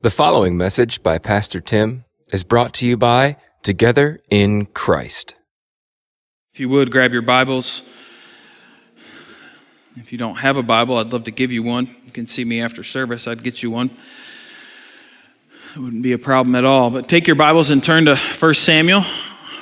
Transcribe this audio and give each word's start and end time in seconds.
The 0.00 0.10
following 0.10 0.56
message 0.56 1.02
by 1.02 1.18
Pastor 1.18 1.60
Tim 1.60 2.04
is 2.32 2.44
brought 2.44 2.72
to 2.74 2.86
you 2.86 2.96
by 2.96 3.36
Together 3.64 4.20
in 4.30 4.66
Christ. 4.66 5.34
If 6.54 6.60
you 6.60 6.68
would, 6.68 6.92
grab 6.92 7.12
your 7.12 7.22
Bibles. 7.22 7.82
If 9.96 10.12
you 10.12 10.18
don't 10.18 10.36
have 10.36 10.56
a 10.56 10.62
Bible, 10.62 10.98
I'd 10.98 11.12
love 11.12 11.24
to 11.24 11.32
give 11.32 11.50
you 11.50 11.64
one. 11.64 11.86
You 12.06 12.12
can 12.12 12.28
see 12.28 12.44
me 12.44 12.60
after 12.60 12.84
service, 12.84 13.26
I'd 13.26 13.42
get 13.42 13.60
you 13.60 13.72
one. 13.72 13.90
It 15.74 15.80
wouldn't 15.80 16.04
be 16.04 16.12
a 16.12 16.18
problem 16.18 16.54
at 16.54 16.64
all. 16.64 16.90
But 16.90 17.08
take 17.08 17.26
your 17.26 17.34
Bibles 17.34 17.70
and 17.70 17.82
turn 17.82 18.04
to 18.04 18.14
1 18.14 18.54
Samuel, 18.54 19.02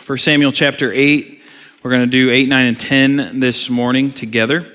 1 0.04 0.18
Samuel 0.18 0.52
chapter 0.52 0.92
8. 0.92 1.40
We're 1.82 1.90
going 1.90 2.02
to 2.02 2.10
do 2.10 2.30
8, 2.30 2.46
9, 2.46 2.66
and 2.66 2.78
10 2.78 3.40
this 3.40 3.70
morning 3.70 4.12
together. 4.12 4.70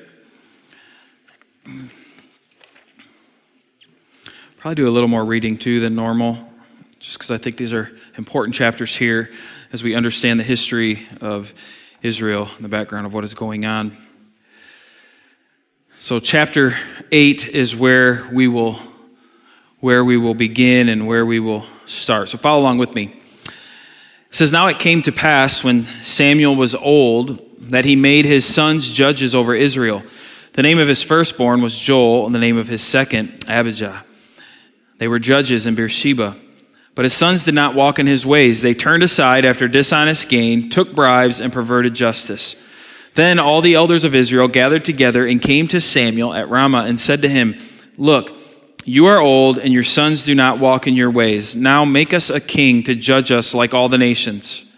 Probably 4.61 4.75
do 4.75 4.87
a 4.87 4.91
little 4.91 5.09
more 5.09 5.25
reading 5.25 5.57
too 5.57 5.79
than 5.79 5.95
normal, 5.95 6.37
just 6.99 7.17
because 7.17 7.31
I 7.31 7.39
think 7.39 7.57
these 7.57 7.73
are 7.73 7.91
important 8.15 8.53
chapters 8.53 8.95
here 8.95 9.31
as 9.73 9.81
we 9.81 9.95
understand 9.95 10.39
the 10.39 10.43
history 10.43 11.07
of 11.19 11.51
Israel 12.03 12.47
and 12.57 12.63
the 12.63 12.69
background 12.69 13.07
of 13.07 13.13
what 13.13 13.23
is 13.23 13.33
going 13.33 13.65
on. 13.65 13.97
So, 15.97 16.19
chapter 16.19 16.77
8 17.11 17.47
is 17.47 17.75
where 17.75 18.29
we 18.31 18.47
will 18.47 18.79
where 19.79 20.05
we 20.05 20.15
will 20.15 20.35
begin 20.35 20.89
and 20.89 21.07
where 21.07 21.25
we 21.25 21.39
will 21.39 21.65
start. 21.87 22.29
So 22.29 22.37
follow 22.37 22.61
along 22.61 22.77
with 22.77 22.93
me. 22.93 23.19
It 23.45 23.55
says, 24.29 24.51
Now 24.51 24.67
it 24.67 24.77
came 24.77 25.01
to 25.01 25.11
pass 25.11 25.63
when 25.63 25.85
Samuel 26.03 26.55
was 26.55 26.75
old 26.75 27.39
that 27.71 27.83
he 27.83 27.95
made 27.95 28.25
his 28.25 28.45
sons 28.45 28.91
judges 28.91 29.33
over 29.33 29.55
Israel. 29.55 30.03
The 30.53 30.61
name 30.61 30.77
of 30.77 30.87
his 30.87 31.01
firstborn 31.01 31.63
was 31.63 31.79
Joel, 31.79 32.27
and 32.27 32.35
the 32.35 32.39
name 32.39 32.57
of 32.57 32.67
his 32.67 32.83
second, 32.83 33.43
Abijah. 33.47 34.05
They 35.01 35.07
were 35.07 35.17
judges 35.17 35.65
in 35.65 35.73
Beersheba. 35.73 36.37
But 36.93 37.05
his 37.05 37.13
sons 37.13 37.43
did 37.43 37.55
not 37.55 37.73
walk 37.73 37.97
in 37.97 38.05
his 38.05 38.23
ways. 38.23 38.61
They 38.61 38.75
turned 38.75 39.01
aside 39.01 39.45
after 39.45 39.67
dishonest 39.67 40.29
gain, 40.29 40.69
took 40.69 40.93
bribes, 40.93 41.41
and 41.41 41.51
perverted 41.51 41.95
justice. 41.95 42.63
Then 43.15 43.39
all 43.39 43.61
the 43.61 43.73
elders 43.73 44.03
of 44.03 44.13
Israel 44.13 44.47
gathered 44.47 44.85
together 44.85 45.25
and 45.25 45.41
came 45.41 45.67
to 45.69 45.81
Samuel 45.81 46.35
at 46.35 46.49
Ramah 46.49 46.83
and 46.83 46.99
said 46.99 47.23
to 47.23 47.29
him, 47.29 47.55
Look, 47.97 48.37
you 48.85 49.07
are 49.07 49.17
old, 49.17 49.57
and 49.57 49.73
your 49.73 49.83
sons 49.83 50.21
do 50.21 50.35
not 50.35 50.59
walk 50.59 50.85
in 50.85 50.95
your 50.95 51.09
ways. 51.09 51.55
Now 51.55 51.83
make 51.83 52.13
us 52.13 52.29
a 52.29 52.39
king 52.39 52.83
to 52.83 52.93
judge 52.93 53.31
us 53.31 53.55
like 53.55 53.73
all 53.73 53.89
the 53.89 53.97
nations. 53.97 54.71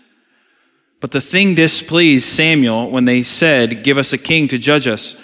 But 1.02 1.11
the 1.11 1.20
thing 1.20 1.53
displeased 1.53 2.30
Samuel 2.30 2.89
when 2.89 3.03
they 3.03 3.23
said, 3.23 3.83
Give 3.83 3.98
us 3.98 4.14
a 4.14 4.17
king 4.17 4.48
to 4.48 4.58
judge 4.58 4.88
us. 4.88 5.20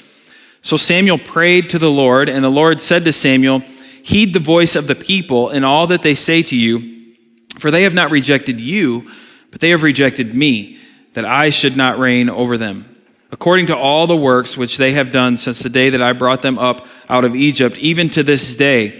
So 0.61 0.75
Samuel 0.75 1.19
prayed 1.19 1.69
to 1.69 1.79
the 1.79 1.89
Lord, 1.89 2.27
and 2.27 2.43
the 2.43 2.49
Lord 2.49 2.81
said 2.81 3.05
to 3.05 3.13
Samuel, 3.13 3.63
Heed 4.09 4.33
the 4.33 4.39
voice 4.39 4.75
of 4.75 4.87
the 4.87 4.95
people 4.95 5.51
in 5.51 5.63
all 5.63 5.85
that 5.85 6.01
they 6.01 6.15
say 6.15 6.41
to 6.41 6.57
you, 6.57 7.13
for 7.59 7.69
they 7.69 7.83
have 7.83 7.93
not 7.93 8.09
rejected 8.09 8.59
you, 8.59 9.07
but 9.51 9.61
they 9.61 9.69
have 9.69 9.83
rejected 9.83 10.33
me, 10.33 10.79
that 11.13 11.25
I 11.25 11.51
should 11.51 11.77
not 11.77 11.99
reign 11.99 12.27
over 12.27 12.57
them. 12.57 12.95
According 13.31 13.67
to 13.67 13.77
all 13.77 14.07
the 14.07 14.17
works 14.17 14.57
which 14.57 14.77
they 14.77 14.93
have 14.93 15.11
done 15.11 15.37
since 15.37 15.59
the 15.59 15.69
day 15.69 15.91
that 15.91 16.01
I 16.01 16.13
brought 16.13 16.41
them 16.41 16.57
up 16.57 16.87
out 17.07 17.23
of 17.23 17.35
Egypt, 17.35 17.77
even 17.77 18.09
to 18.09 18.23
this 18.23 18.55
day, 18.55 18.99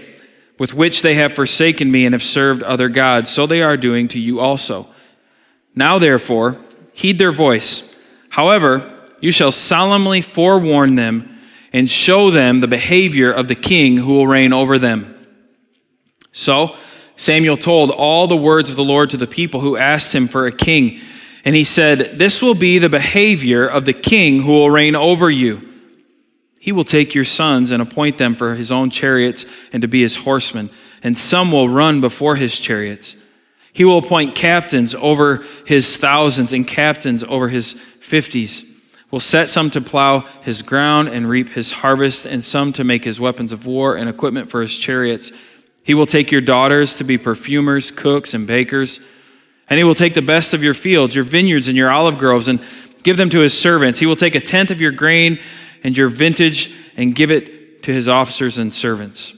with 0.60 0.74
which 0.74 1.02
they 1.02 1.14
have 1.16 1.34
forsaken 1.34 1.90
me 1.90 2.06
and 2.06 2.14
have 2.14 2.22
served 2.22 2.62
other 2.62 2.88
gods, 2.88 3.30
so 3.30 3.48
they 3.48 3.64
are 3.64 3.76
doing 3.76 4.06
to 4.06 4.20
you 4.20 4.38
also. 4.38 4.86
Now, 5.74 5.98
therefore, 5.98 6.56
heed 6.92 7.18
their 7.18 7.32
voice. 7.32 8.00
However, 8.28 9.08
you 9.20 9.32
shall 9.32 9.50
solemnly 9.50 10.20
forewarn 10.20 10.94
them 10.94 11.39
and 11.72 11.88
show 11.88 12.30
them 12.30 12.60
the 12.60 12.68
behavior 12.68 13.30
of 13.32 13.48
the 13.48 13.54
king 13.54 13.96
who 13.96 14.12
will 14.12 14.26
reign 14.26 14.52
over 14.52 14.78
them. 14.78 15.16
So 16.32 16.76
Samuel 17.16 17.56
told 17.56 17.90
all 17.90 18.26
the 18.26 18.36
words 18.36 18.70
of 18.70 18.76
the 18.76 18.84
Lord 18.84 19.10
to 19.10 19.16
the 19.16 19.26
people 19.26 19.60
who 19.60 19.76
asked 19.76 20.14
him 20.14 20.26
for 20.26 20.46
a 20.46 20.52
king. 20.52 21.00
And 21.44 21.54
he 21.54 21.64
said, 21.64 22.18
This 22.18 22.42
will 22.42 22.54
be 22.54 22.78
the 22.78 22.88
behavior 22.88 23.66
of 23.66 23.84
the 23.84 23.92
king 23.92 24.42
who 24.42 24.52
will 24.52 24.70
reign 24.70 24.94
over 24.94 25.30
you. 25.30 25.66
He 26.58 26.72
will 26.72 26.84
take 26.84 27.14
your 27.14 27.24
sons 27.24 27.70
and 27.70 27.82
appoint 27.82 28.18
them 28.18 28.34
for 28.34 28.54
his 28.54 28.70
own 28.70 28.90
chariots 28.90 29.46
and 29.72 29.82
to 29.82 29.88
be 29.88 30.02
his 30.02 30.16
horsemen, 30.16 30.70
and 31.02 31.16
some 31.16 31.52
will 31.52 31.68
run 31.68 32.00
before 32.00 32.36
his 32.36 32.58
chariots. 32.58 33.16
He 33.72 33.84
will 33.84 33.98
appoint 33.98 34.34
captains 34.34 34.94
over 34.94 35.42
his 35.66 35.96
thousands 35.96 36.52
and 36.52 36.66
captains 36.66 37.24
over 37.24 37.48
his 37.48 37.72
fifties 37.72 38.69
will 39.10 39.20
set 39.20 39.48
some 39.48 39.70
to 39.70 39.80
plow 39.80 40.20
his 40.42 40.62
ground 40.62 41.08
and 41.08 41.28
reap 41.28 41.50
his 41.50 41.72
harvest, 41.72 42.26
and 42.26 42.42
some 42.44 42.72
to 42.74 42.84
make 42.84 43.04
his 43.04 43.18
weapons 43.18 43.52
of 43.52 43.66
war 43.66 43.96
and 43.96 44.08
equipment 44.08 44.50
for 44.50 44.62
his 44.62 44.76
chariots. 44.76 45.32
He 45.82 45.94
will 45.94 46.06
take 46.06 46.30
your 46.30 46.40
daughters 46.40 46.96
to 46.98 47.04
be 47.04 47.18
perfumers, 47.18 47.90
cooks, 47.90 48.34
and 48.34 48.46
bakers. 48.46 49.00
And 49.68 49.78
he 49.78 49.84
will 49.84 49.94
take 49.94 50.14
the 50.14 50.22
best 50.22 50.54
of 50.54 50.62
your 50.62 50.74
fields, 50.74 51.14
your 51.14 51.24
vineyards, 51.24 51.68
and 51.68 51.76
your 51.76 51.90
olive 51.90 52.18
groves, 52.18 52.48
and 52.48 52.62
give 53.02 53.16
them 53.16 53.30
to 53.30 53.40
his 53.40 53.58
servants. 53.58 53.98
He 53.98 54.06
will 54.06 54.16
take 54.16 54.34
a 54.34 54.40
tenth 54.40 54.70
of 54.70 54.80
your 54.80 54.92
grain 54.92 55.40
and 55.82 55.96
your 55.96 56.08
vintage 56.08 56.74
and 56.96 57.14
give 57.14 57.30
it 57.30 57.82
to 57.84 57.92
his 57.92 58.08
officers 58.08 58.58
and 58.58 58.74
servants. 58.74 59.32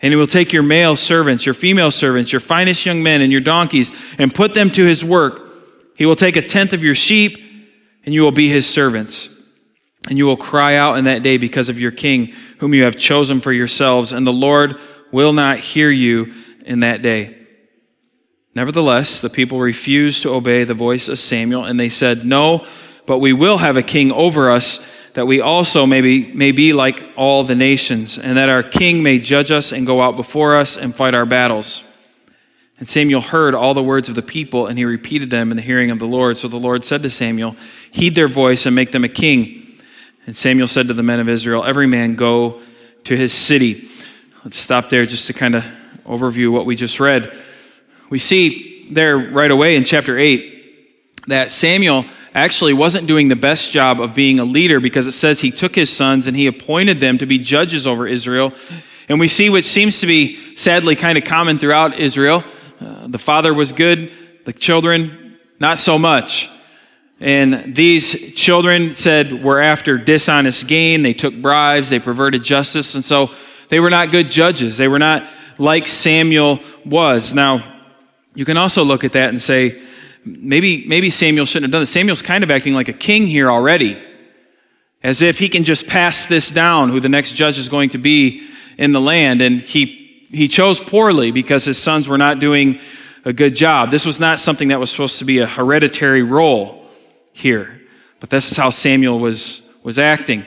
And 0.00 0.12
he 0.12 0.16
will 0.16 0.28
take 0.28 0.52
your 0.52 0.62
male 0.62 0.96
servants, 0.96 1.44
your 1.44 1.54
female 1.54 1.90
servants, 1.90 2.32
your 2.32 2.40
finest 2.40 2.86
young 2.86 3.02
men, 3.02 3.20
and 3.20 3.32
your 3.32 3.40
donkeys, 3.40 3.92
and 4.18 4.32
put 4.32 4.54
them 4.54 4.70
to 4.70 4.86
his 4.86 5.04
work. 5.04 5.48
He 5.96 6.06
will 6.06 6.16
take 6.16 6.36
a 6.36 6.42
tenth 6.42 6.72
of 6.72 6.84
your 6.84 6.94
sheep 6.94 7.47
and 8.08 8.14
you 8.14 8.22
will 8.22 8.32
be 8.32 8.48
his 8.48 8.66
servants. 8.66 9.28
And 10.08 10.16
you 10.16 10.24
will 10.24 10.38
cry 10.38 10.76
out 10.76 10.96
in 10.96 11.04
that 11.04 11.22
day 11.22 11.36
because 11.36 11.68
of 11.68 11.78
your 11.78 11.90
king, 11.90 12.32
whom 12.56 12.72
you 12.72 12.84
have 12.84 12.96
chosen 12.96 13.42
for 13.42 13.52
yourselves, 13.52 14.12
and 14.12 14.26
the 14.26 14.32
Lord 14.32 14.80
will 15.12 15.34
not 15.34 15.58
hear 15.58 15.90
you 15.90 16.32
in 16.64 16.80
that 16.80 17.02
day. 17.02 17.36
Nevertheless, 18.54 19.20
the 19.20 19.28
people 19.28 19.60
refused 19.60 20.22
to 20.22 20.32
obey 20.32 20.64
the 20.64 20.72
voice 20.72 21.08
of 21.08 21.18
Samuel, 21.18 21.66
and 21.66 21.78
they 21.78 21.90
said, 21.90 22.24
No, 22.24 22.64
but 23.04 23.18
we 23.18 23.34
will 23.34 23.58
have 23.58 23.76
a 23.76 23.82
king 23.82 24.10
over 24.10 24.50
us, 24.50 24.90
that 25.12 25.26
we 25.26 25.42
also 25.42 25.84
may 25.84 26.00
be, 26.00 26.32
may 26.32 26.52
be 26.52 26.72
like 26.72 27.04
all 27.14 27.44
the 27.44 27.54
nations, 27.54 28.16
and 28.16 28.38
that 28.38 28.48
our 28.48 28.62
king 28.62 29.02
may 29.02 29.18
judge 29.18 29.50
us 29.50 29.70
and 29.70 29.86
go 29.86 30.00
out 30.00 30.16
before 30.16 30.56
us 30.56 30.78
and 30.78 30.96
fight 30.96 31.14
our 31.14 31.26
battles. 31.26 31.84
And 32.78 32.88
Samuel 32.88 33.20
heard 33.20 33.54
all 33.54 33.74
the 33.74 33.82
words 33.82 34.08
of 34.08 34.14
the 34.14 34.22
people, 34.22 34.66
and 34.66 34.78
he 34.78 34.84
repeated 34.84 35.30
them 35.30 35.50
in 35.50 35.56
the 35.56 35.62
hearing 35.62 35.90
of 35.90 35.98
the 35.98 36.06
Lord. 36.06 36.36
So 36.36 36.46
the 36.46 36.56
Lord 36.56 36.84
said 36.84 37.02
to 37.02 37.10
Samuel, 37.10 37.56
Heed 37.90 38.14
their 38.14 38.28
voice 38.28 38.66
and 38.66 38.74
make 38.74 38.92
them 38.92 39.04
a 39.04 39.08
king. 39.08 39.66
And 40.26 40.36
Samuel 40.36 40.68
said 40.68 40.88
to 40.88 40.94
the 40.94 41.02
men 41.02 41.20
of 41.20 41.28
Israel, 41.28 41.64
Every 41.64 41.86
man 41.86 42.14
go 42.14 42.60
to 43.04 43.16
his 43.16 43.32
city. 43.32 43.88
Let's 44.44 44.58
stop 44.58 44.88
there 44.88 45.06
just 45.06 45.26
to 45.26 45.32
kind 45.32 45.54
of 45.56 45.64
overview 46.04 46.52
what 46.52 46.66
we 46.66 46.76
just 46.76 47.00
read. 47.00 47.36
We 48.10 48.18
see 48.18 48.88
there 48.90 49.16
right 49.16 49.50
away 49.50 49.76
in 49.76 49.84
chapter 49.84 50.18
8 50.18 51.26
that 51.26 51.50
Samuel 51.50 52.04
actually 52.34 52.72
wasn't 52.72 53.06
doing 53.06 53.28
the 53.28 53.36
best 53.36 53.72
job 53.72 54.00
of 54.00 54.14
being 54.14 54.38
a 54.38 54.44
leader 54.44 54.80
because 54.80 55.06
it 55.06 55.12
says 55.12 55.40
he 55.40 55.50
took 55.50 55.74
his 55.74 55.94
sons 55.94 56.26
and 56.26 56.36
he 56.36 56.46
appointed 56.46 57.00
them 57.00 57.18
to 57.18 57.26
be 57.26 57.38
judges 57.38 57.86
over 57.86 58.06
Israel. 58.06 58.52
And 59.08 59.18
we 59.18 59.28
see, 59.28 59.50
which 59.50 59.64
seems 59.64 60.00
to 60.00 60.06
be 60.06 60.56
sadly 60.56 60.94
kind 60.96 61.18
of 61.18 61.24
common 61.24 61.58
throughout 61.58 61.98
Israel, 61.98 62.44
uh, 62.80 63.06
the 63.06 63.18
father 63.18 63.52
was 63.52 63.72
good, 63.72 64.12
the 64.44 64.52
children, 64.52 65.38
not 65.58 65.78
so 65.78 65.98
much. 65.98 66.48
And 67.20 67.74
these 67.74 68.34
children 68.34 68.94
said 68.94 69.42
were 69.42 69.60
after 69.60 69.98
dishonest 69.98 70.68
gain. 70.68 71.02
They 71.02 71.14
took 71.14 71.34
bribes, 71.34 71.90
they 71.90 71.98
perverted 71.98 72.44
justice, 72.44 72.94
and 72.94 73.04
so 73.04 73.30
they 73.68 73.80
were 73.80 73.90
not 73.90 74.12
good 74.12 74.30
judges. 74.30 74.76
They 74.76 74.88
were 74.88 75.00
not 75.00 75.26
like 75.58 75.88
Samuel 75.88 76.60
was. 76.84 77.34
Now, 77.34 77.80
you 78.34 78.44
can 78.44 78.56
also 78.56 78.84
look 78.84 79.02
at 79.02 79.14
that 79.14 79.30
and 79.30 79.42
say, 79.42 79.80
maybe, 80.24 80.86
maybe 80.86 81.10
Samuel 81.10 81.44
shouldn't 81.44 81.64
have 81.64 81.72
done 81.72 81.82
this. 81.82 81.90
Samuel's 81.90 82.22
kind 82.22 82.44
of 82.44 82.50
acting 82.50 82.74
like 82.74 82.88
a 82.88 82.92
king 82.92 83.26
here 83.26 83.50
already, 83.50 84.00
as 85.02 85.20
if 85.22 85.40
he 85.40 85.48
can 85.48 85.64
just 85.64 85.88
pass 85.88 86.26
this 86.26 86.52
down, 86.52 86.90
who 86.90 87.00
the 87.00 87.08
next 87.08 87.32
judge 87.32 87.58
is 87.58 87.68
going 87.68 87.90
to 87.90 87.98
be 87.98 88.46
in 88.76 88.92
the 88.92 89.00
land. 89.00 89.42
And 89.42 89.60
he 89.60 90.07
he 90.30 90.48
chose 90.48 90.80
poorly 90.80 91.30
because 91.30 91.64
his 91.64 91.78
sons 91.78 92.08
were 92.08 92.18
not 92.18 92.38
doing 92.38 92.80
a 93.24 93.32
good 93.32 93.54
job. 93.54 93.90
This 93.90 94.06
was 94.06 94.20
not 94.20 94.40
something 94.40 94.68
that 94.68 94.80
was 94.80 94.90
supposed 94.90 95.18
to 95.18 95.24
be 95.24 95.38
a 95.38 95.46
hereditary 95.46 96.22
role 96.22 96.86
here, 97.32 97.80
but 98.20 98.30
this 98.30 98.50
is 98.50 98.56
how 98.56 98.70
Samuel 98.70 99.18
was, 99.18 99.68
was 99.82 99.98
acting. 99.98 100.46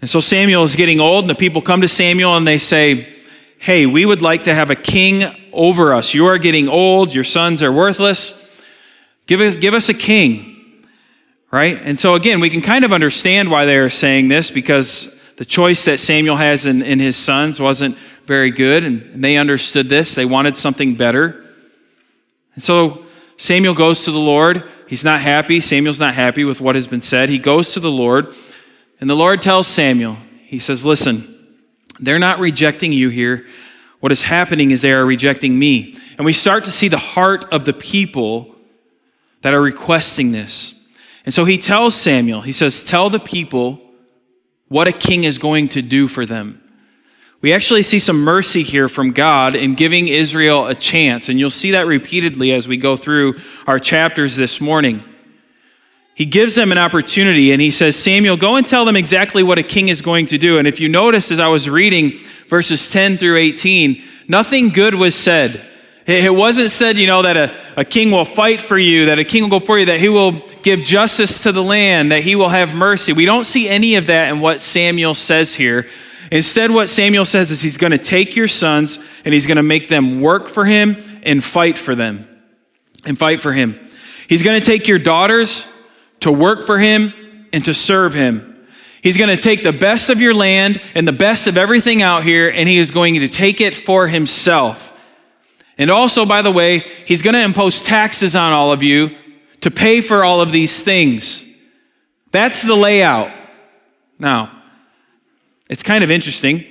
And 0.00 0.10
so 0.10 0.20
Samuel 0.20 0.62
is 0.62 0.76
getting 0.76 1.00
old, 1.00 1.24
and 1.24 1.30
the 1.30 1.34
people 1.34 1.62
come 1.62 1.80
to 1.80 1.88
Samuel 1.88 2.36
and 2.36 2.46
they 2.46 2.58
say, 2.58 3.12
Hey, 3.58 3.86
we 3.86 4.04
would 4.04 4.20
like 4.20 4.42
to 4.44 4.54
have 4.54 4.70
a 4.70 4.74
king 4.74 5.24
over 5.52 5.94
us. 5.94 6.12
You 6.12 6.26
are 6.26 6.36
getting 6.36 6.68
old, 6.68 7.14
your 7.14 7.24
sons 7.24 7.62
are 7.62 7.72
worthless. 7.72 8.62
Give 9.26 9.40
us, 9.40 9.56
give 9.56 9.72
us 9.72 9.88
a 9.88 9.94
king. 9.94 10.84
Right? 11.50 11.80
And 11.82 11.98
so 11.98 12.14
again, 12.14 12.40
we 12.40 12.50
can 12.50 12.60
kind 12.60 12.84
of 12.84 12.92
understand 12.92 13.50
why 13.50 13.64
they 13.64 13.78
are 13.78 13.88
saying 13.88 14.28
this 14.28 14.50
because 14.50 15.15
the 15.36 15.44
choice 15.44 15.84
that 15.84 16.00
Samuel 16.00 16.36
has 16.36 16.66
in, 16.66 16.82
in 16.82 16.98
his 16.98 17.16
sons 17.16 17.60
wasn't 17.60 17.96
very 18.26 18.50
good, 18.50 18.84
and 18.84 19.22
they 19.22 19.36
understood 19.36 19.88
this. 19.88 20.14
They 20.14 20.24
wanted 20.24 20.56
something 20.56 20.96
better. 20.96 21.44
And 22.54 22.64
so 22.64 23.04
Samuel 23.36 23.74
goes 23.74 24.04
to 24.06 24.10
the 24.10 24.18
Lord. 24.18 24.64
He's 24.88 25.04
not 25.04 25.20
happy. 25.20 25.60
Samuel's 25.60 26.00
not 26.00 26.14
happy 26.14 26.44
with 26.44 26.60
what 26.60 26.74
has 26.74 26.86
been 26.86 27.02
said. 27.02 27.28
He 27.28 27.38
goes 27.38 27.74
to 27.74 27.80
the 27.80 27.90
Lord, 27.90 28.32
and 29.00 29.10
the 29.10 29.14
Lord 29.14 29.42
tells 29.42 29.66
Samuel, 29.66 30.16
He 30.44 30.58
says, 30.58 30.84
Listen, 30.86 31.32
they're 32.00 32.18
not 32.18 32.38
rejecting 32.38 32.92
you 32.92 33.10
here. 33.10 33.46
What 34.00 34.12
is 34.12 34.22
happening 34.22 34.70
is 34.70 34.82
they 34.82 34.92
are 34.92 35.04
rejecting 35.04 35.58
me. 35.58 35.96
And 36.16 36.24
we 36.24 36.32
start 36.32 36.64
to 36.64 36.70
see 36.70 36.88
the 36.88 36.96
heart 36.96 37.44
of 37.52 37.64
the 37.64 37.72
people 37.72 38.54
that 39.42 39.52
are 39.52 39.60
requesting 39.60 40.32
this. 40.32 40.82
And 41.24 41.34
so 41.34 41.44
he 41.44 41.58
tells 41.58 41.94
Samuel, 41.94 42.40
he 42.40 42.52
says, 42.52 42.82
Tell 42.82 43.10
the 43.10 43.20
people 43.20 43.82
what 44.68 44.88
a 44.88 44.92
king 44.92 45.24
is 45.24 45.38
going 45.38 45.68
to 45.70 45.82
do 45.82 46.08
for 46.08 46.26
them. 46.26 46.62
We 47.40 47.52
actually 47.52 47.82
see 47.82 47.98
some 47.98 48.22
mercy 48.22 48.62
here 48.62 48.88
from 48.88 49.12
God 49.12 49.54
in 49.54 49.74
giving 49.74 50.08
Israel 50.08 50.66
a 50.66 50.74
chance, 50.74 51.28
and 51.28 51.38
you'll 51.38 51.50
see 51.50 51.72
that 51.72 51.86
repeatedly 51.86 52.52
as 52.52 52.66
we 52.66 52.76
go 52.76 52.96
through 52.96 53.36
our 53.66 53.78
chapters 53.78 54.36
this 54.36 54.60
morning. 54.60 55.04
He 56.14 56.24
gives 56.24 56.54
them 56.54 56.72
an 56.72 56.78
opportunity 56.78 57.52
and 57.52 57.60
he 57.60 57.70
says, 57.70 57.94
Samuel, 57.94 58.38
go 58.38 58.56
and 58.56 58.66
tell 58.66 58.86
them 58.86 58.96
exactly 58.96 59.42
what 59.42 59.58
a 59.58 59.62
king 59.62 59.88
is 59.88 60.00
going 60.00 60.24
to 60.26 60.38
do. 60.38 60.58
And 60.58 60.66
if 60.66 60.80
you 60.80 60.88
notice, 60.88 61.30
as 61.30 61.38
I 61.38 61.48
was 61.48 61.68
reading 61.68 62.14
verses 62.48 62.90
10 62.90 63.18
through 63.18 63.36
18, 63.36 64.02
nothing 64.26 64.70
good 64.70 64.94
was 64.94 65.14
said. 65.14 65.70
It 66.06 66.32
wasn't 66.32 66.70
said, 66.70 66.98
you 66.98 67.08
know, 67.08 67.22
that 67.22 67.36
a, 67.36 67.54
a 67.76 67.84
king 67.84 68.12
will 68.12 68.24
fight 68.24 68.60
for 68.60 68.78
you, 68.78 69.06
that 69.06 69.18
a 69.18 69.24
king 69.24 69.42
will 69.42 69.58
go 69.58 69.58
for 69.58 69.76
you, 69.76 69.86
that 69.86 69.98
he 69.98 70.08
will 70.08 70.32
give 70.62 70.84
justice 70.84 71.42
to 71.42 71.50
the 71.50 71.62
land, 71.62 72.12
that 72.12 72.22
he 72.22 72.36
will 72.36 72.48
have 72.48 72.72
mercy. 72.72 73.12
We 73.12 73.24
don't 73.24 73.44
see 73.44 73.68
any 73.68 73.96
of 73.96 74.06
that 74.06 74.28
in 74.28 74.38
what 74.38 74.60
Samuel 74.60 75.14
says 75.14 75.56
here. 75.56 75.88
Instead, 76.30 76.70
what 76.70 76.88
Samuel 76.88 77.24
says 77.24 77.50
is 77.50 77.60
he's 77.60 77.76
going 77.76 77.90
to 77.90 77.98
take 77.98 78.36
your 78.36 78.46
sons 78.46 79.00
and 79.24 79.34
he's 79.34 79.46
going 79.46 79.56
to 79.56 79.64
make 79.64 79.88
them 79.88 80.20
work 80.20 80.48
for 80.48 80.64
him 80.64 80.96
and 81.24 81.42
fight 81.42 81.76
for 81.76 81.96
them. 81.96 82.28
And 83.04 83.18
fight 83.18 83.40
for 83.40 83.52
him. 83.52 83.78
He's 84.28 84.42
going 84.44 84.60
to 84.60 84.64
take 84.64 84.86
your 84.86 84.98
daughters 85.00 85.68
to 86.20 86.30
work 86.30 86.66
for 86.66 86.78
him 86.78 87.12
and 87.52 87.64
to 87.64 87.74
serve 87.74 88.14
him. 88.14 88.66
He's 89.02 89.16
going 89.16 89.34
to 89.36 89.40
take 89.40 89.62
the 89.62 89.72
best 89.72 90.10
of 90.10 90.20
your 90.20 90.34
land 90.34 90.80
and 90.94 91.06
the 91.06 91.12
best 91.12 91.46
of 91.46 91.56
everything 91.56 92.02
out 92.02 92.24
here, 92.24 92.48
and 92.48 92.68
he 92.68 92.78
is 92.78 92.90
going 92.90 93.14
to 93.14 93.28
take 93.28 93.60
it 93.60 93.74
for 93.74 94.08
himself. 94.08 94.92
And 95.78 95.90
also, 95.90 96.24
by 96.24 96.42
the 96.42 96.52
way, 96.52 96.80
he's 97.04 97.22
going 97.22 97.34
to 97.34 97.42
impose 97.42 97.82
taxes 97.82 98.34
on 98.34 98.52
all 98.52 98.72
of 98.72 98.82
you 98.82 99.16
to 99.60 99.70
pay 99.70 100.00
for 100.00 100.24
all 100.24 100.40
of 100.40 100.52
these 100.52 100.82
things. 100.82 101.44
That's 102.30 102.62
the 102.62 102.74
layout. 102.74 103.30
Now, 104.18 104.62
it's 105.68 105.82
kind 105.82 106.02
of 106.02 106.10
interesting 106.10 106.64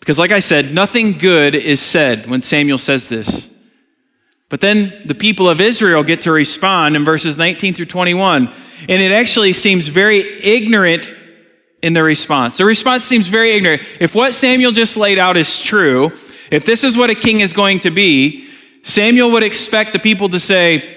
because, 0.00 0.18
like 0.18 0.30
I 0.30 0.38
said, 0.38 0.72
nothing 0.72 1.18
good 1.18 1.54
is 1.54 1.80
said 1.80 2.26
when 2.26 2.40
Samuel 2.40 2.78
says 2.78 3.08
this. 3.08 3.50
But 4.48 4.62
then 4.62 5.02
the 5.04 5.14
people 5.14 5.48
of 5.48 5.60
Israel 5.60 6.02
get 6.02 6.22
to 6.22 6.32
respond 6.32 6.96
in 6.96 7.04
verses 7.04 7.36
19 7.36 7.74
through 7.74 7.86
21. 7.86 8.52
And 8.88 9.02
it 9.02 9.12
actually 9.12 9.52
seems 9.52 9.88
very 9.88 10.20
ignorant 10.42 11.12
in 11.82 11.92
the 11.92 12.02
response. 12.02 12.56
The 12.56 12.64
response 12.64 13.04
seems 13.04 13.28
very 13.28 13.52
ignorant. 13.52 13.82
If 14.00 14.14
what 14.14 14.32
Samuel 14.32 14.72
just 14.72 14.96
laid 14.96 15.18
out 15.18 15.36
is 15.36 15.60
true, 15.60 16.12
if 16.50 16.64
this 16.64 16.84
is 16.84 16.96
what 16.96 17.10
a 17.10 17.14
king 17.14 17.40
is 17.40 17.52
going 17.52 17.80
to 17.80 17.90
be, 17.90 18.48
Samuel 18.82 19.32
would 19.32 19.42
expect 19.42 19.92
the 19.92 19.98
people 19.98 20.28
to 20.30 20.40
say, 20.40 20.96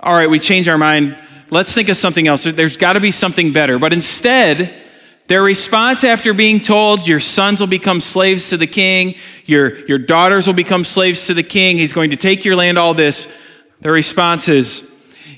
All 0.00 0.14
right, 0.14 0.28
we 0.28 0.38
change 0.38 0.68
our 0.68 0.78
mind. 0.78 1.16
Let's 1.50 1.72
think 1.72 1.88
of 1.88 1.96
something 1.96 2.26
else. 2.26 2.44
There's 2.44 2.76
got 2.76 2.94
to 2.94 3.00
be 3.00 3.10
something 3.10 3.52
better. 3.52 3.78
But 3.78 3.92
instead, 3.92 4.74
their 5.28 5.42
response 5.42 6.04
after 6.04 6.34
being 6.34 6.60
told, 6.60 7.06
Your 7.06 7.20
sons 7.20 7.60
will 7.60 7.68
become 7.68 8.00
slaves 8.00 8.50
to 8.50 8.56
the 8.56 8.66
king, 8.66 9.14
your, 9.44 9.86
your 9.86 9.98
daughters 9.98 10.46
will 10.46 10.54
become 10.54 10.84
slaves 10.84 11.26
to 11.26 11.34
the 11.34 11.42
king, 11.42 11.76
he's 11.76 11.92
going 11.92 12.10
to 12.10 12.16
take 12.16 12.44
your 12.44 12.56
land, 12.56 12.78
all 12.78 12.94
this, 12.94 13.32
their 13.80 13.92
response 13.92 14.48
is, 14.48 14.90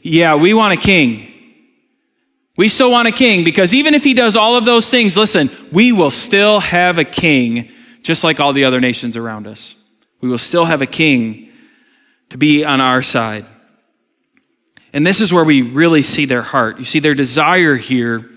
Yeah, 0.03 0.37
we 0.37 0.55
want 0.55 0.79
a 0.79 0.81
king. 0.81 1.27
We 2.57 2.69
still 2.69 2.91
want 2.91 3.09
a 3.09 3.13
king 3.13 3.43
because 3.43 3.75
even 3.75 3.95
if 3.95 4.05
he 4.05 4.13
does 4.13 4.37
all 4.37 4.55
of 4.55 4.67
those 4.67 4.91
things, 4.91 5.17
listen, 5.17 5.51
we 5.73 5.93
will 5.93 6.11
still 6.11 6.61
have 6.61 6.99
a 6.99 7.05
king 7.05 7.71
just 8.03 8.25
like 8.25 8.41
all 8.41 8.53
the 8.53 8.65
other 8.65 8.81
nations 8.81 9.17
around 9.17 9.47
us. 9.47 9.77
We 10.21 10.29
will 10.29 10.39
still 10.39 10.65
have 10.65 10.83
a 10.83 10.87
king 10.87 11.51
to 12.31 12.39
be 12.39 12.65
on 12.65 12.81
our 12.81 13.03
side. 13.03 13.47
And 14.93 15.07
this 15.07 15.21
is 15.21 15.33
where 15.33 15.45
we 15.45 15.63
really 15.63 16.03
see 16.03 16.25
their 16.25 16.43
heart. 16.43 16.79
You 16.79 16.85
see, 16.85 16.99
their 16.99 17.15
desire 17.15 17.77
here 17.77 18.29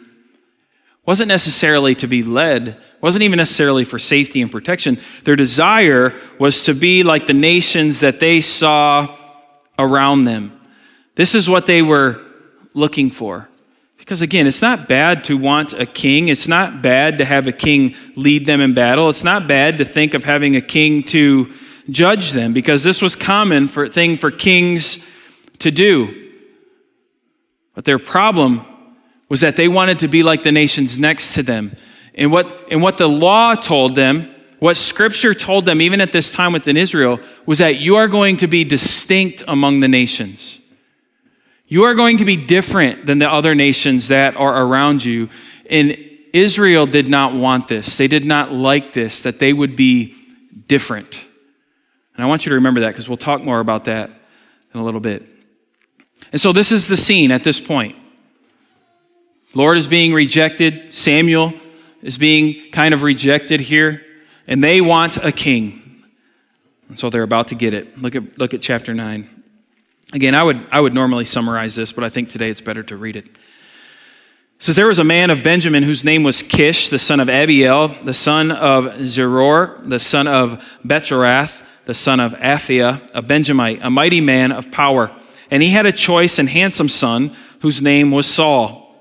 wasn't 1.06 1.28
necessarily 1.28 1.96
to 1.96 2.08
be 2.08 2.24
led, 2.24 2.78
wasn't 3.02 3.24
even 3.24 3.38
necessarily 3.38 3.84
for 3.84 4.00
safety 4.00 4.42
and 4.42 4.52
protection. 4.52 4.98
Their 5.24 5.36
desire 5.36 6.14
was 6.40 6.66
to 6.66 6.74
be 6.74 7.04
like 7.04 7.28
the 7.28 7.34
nations 7.34 8.00
that 8.00 8.20
they 8.20 8.40
saw 8.40 9.18
around 9.78 10.24
them. 10.24 10.60
This 11.16 11.36
is 11.36 11.50
what 11.50 11.66
they 11.66 11.82
were 11.82 12.24
looking 12.74 13.12
for. 13.12 13.50
Because 14.04 14.22
again, 14.22 14.48
it's 14.48 14.62
not 14.62 14.90
bad 14.90 15.24
to 15.24 15.38
want 15.38 15.72
a 15.72 15.86
king. 15.86 16.28
It's 16.28 16.50
not 16.50 16.82
bad 16.82 17.20
to 17.20 17.26
have 17.26 17.48
a 17.48 17.54
king 17.54 17.96
lead 18.18 18.46
them 18.46 18.60
in 18.60 18.74
battle. 18.74 19.08
It's 19.08 19.24
not 19.24 19.48
bad 19.48 19.78
to 19.78 19.86
think 19.86 20.14
of 20.14 20.26
having 20.26 20.58
a 20.58 20.62
king 20.62 21.04
to 21.04 21.54
judge 21.90 22.34
them 22.34 22.52
because 22.52 22.84
this 22.84 23.02
was 23.02 23.16
common 23.16 23.70
for 23.70 23.88
thing 23.88 24.18
for 24.18 24.30
kings 24.30 25.08
to 25.60 25.72
do. 25.72 26.32
But 27.76 27.86
their 27.86 27.98
problem 27.98 28.66
was 29.30 29.40
that 29.40 29.56
they 29.56 29.70
wanted 29.70 30.00
to 30.00 30.10
be 30.10 30.22
like 30.22 30.44
the 30.44 30.52
nations 30.52 31.00
next 31.00 31.36
to 31.36 31.44
them. 31.44 31.74
And 32.14 32.30
what, 32.30 32.68
and 32.70 32.82
what 32.82 32.98
the 32.98 33.08
law 33.08 33.56
told 33.56 33.96
them, 33.96 34.30
what 34.60 34.76
scripture 34.76 35.34
told 35.34 35.64
them, 35.64 35.80
even 35.80 36.02
at 36.02 36.12
this 36.12 36.30
time 36.30 36.52
within 36.52 36.76
Israel, 36.76 37.22
was 37.46 37.60
that 37.60 37.78
you 37.78 37.96
are 37.96 38.10
going 38.10 38.36
to 38.38 38.48
be 38.48 38.66
distinct 38.66 39.46
among 39.48 39.80
the 39.80 39.88
nations. 39.88 40.60
You 41.74 41.86
are 41.86 41.96
going 41.96 42.18
to 42.18 42.26
be 42.26 42.38
different 42.38 43.08
than 43.08 43.18
the 43.18 43.28
other 43.28 43.56
nations 43.56 44.10
that 44.10 44.36
are 44.36 44.64
around 44.64 45.04
you. 45.04 45.30
And 45.72 45.98
Israel 46.32 46.86
did 46.86 47.10
not 47.10 47.34
want 47.34 47.68
this. 47.68 47.98
They 47.98 48.08
did 48.08 48.26
not 48.26 48.52
like 48.54 48.94
this, 48.94 49.24
that 49.24 49.40
they 49.40 49.54
would 49.54 49.76
be 49.76 50.14
different. 50.68 51.26
And 52.14 52.24
I 52.24 52.28
want 52.28 52.46
you 52.46 52.52
to 52.52 52.58
remember 52.58 52.82
that 52.82 52.90
because 52.90 53.10
we'll 53.10 53.18
talk 53.18 53.42
more 53.42 53.60
about 53.60 53.86
that 53.86 54.12
in 54.72 54.80
a 54.80 54.84
little 54.84 55.00
bit. 55.00 55.24
And 56.32 56.40
so 56.40 56.54
this 56.54 56.72
is 56.72 56.88
the 56.88 56.96
scene 56.96 57.32
at 57.32 57.44
this 57.44 57.60
point. 57.60 57.96
Lord 59.56 59.76
is 59.76 59.88
being 59.88 60.14
rejected. 60.14 60.94
Samuel 60.94 61.56
is 62.04 62.20
being 62.20 62.70
kind 62.70 62.94
of 62.94 63.02
rejected 63.02 63.62
here. 63.62 64.04
And 64.46 64.64
they 64.64 64.80
want 64.80 65.18
a 65.18 65.32
king. 65.32 66.04
And 66.88 67.00
so 67.00 67.10
they're 67.10 67.24
about 67.24 67.48
to 67.48 67.56
get 67.56 67.74
it. 67.74 67.98
Look 67.98 68.16
at, 68.16 68.38
look 68.38 68.54
at 68.54 68.62
chapter 68.62 68.94
9. 68.94 69.33
Again, 70.14 70.36
I 70.36 70.44
would, 70.44 70.68
I 70.72 70.80
would 70.80 70.94
normally 70.94 71.26
summarize 71.26 71.76
this, 71.76 71.92
but 71.92 72.04
I 72.04 72.10
think 72.10 72.30
today 72.30 72.52
it's 72.52 72.62
better 72.62 72.84
to 72.84 72.96
read 72.96 73.16
it. 73.16 73.26
It 73.26 73.32
says, 74.60 74.76
There 74.76 74.86
was 74.86 75.00
a 75.00 75.04
man 75.04 75.32
of 75.32 75.44
Benjamin 75.44 75.82
whose 75.82 76.04
name 76.04 76.22
was 76.22 76.44
Kish, 76.44 76.90
the 76.90 77.00
son 77.00 77.20
of 77.20 77.30
Abiel, 77.30 78.00
the 78.04 78.14
son 78.14 78.52
of 78.52 78.86
Zeror, 79.00 79.84
the 79.84 79.98
son 79.98 80.28
of 80.28 80.64
Bechorath, 80.86 81.64
the 81.86 81.96
son 81.96 82.20
of 82.20 82.34
Aphiah, 82.34 83.10
a 83.16 83.24
Benjamite, 83.24 83.80
a 83.82 83.90
mighty 83.90 84.22
man 84.22 84.52
of 84.52 84.72
power. 84.72 85.12
And 85.50 85.64
he 85.64 85.70
had 85.70 85.88
a 85.88 85.92
choice 85.92 86.38
and 86.38 86.48
handsome 86.48 86.90
son 86.90 87.36
whose 87.62 87.82
name 87.82 88.12
was 88.12 88.28
Saul. 88.28 88.96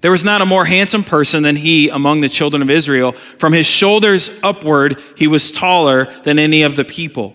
There 0.00 0.10
was 0.10 0.24
not 0.24 0.42
a 0.42 0.46
more 0.46 0.64
handsome 0.64 1.04
person 1.04 1.42
than 1.42 1.56
he 1.56 1.90
among 1.90 2.20
the 2.20 2.28
children 2.28 2.62
of 2.62 2.70
Israel. 2.70 3.12
From 3.12 3.52
his 3.52 3.66
shoulders 3.66 4.30
upward, 4.42 5.00
he 5.16 5.26
was 5.26 5.50
taller 5.50 6.06
than 6.22 6.38
any 6.38 6.62
of 6.62 6.76
the 6.76 6.84
people. 6.84 7.34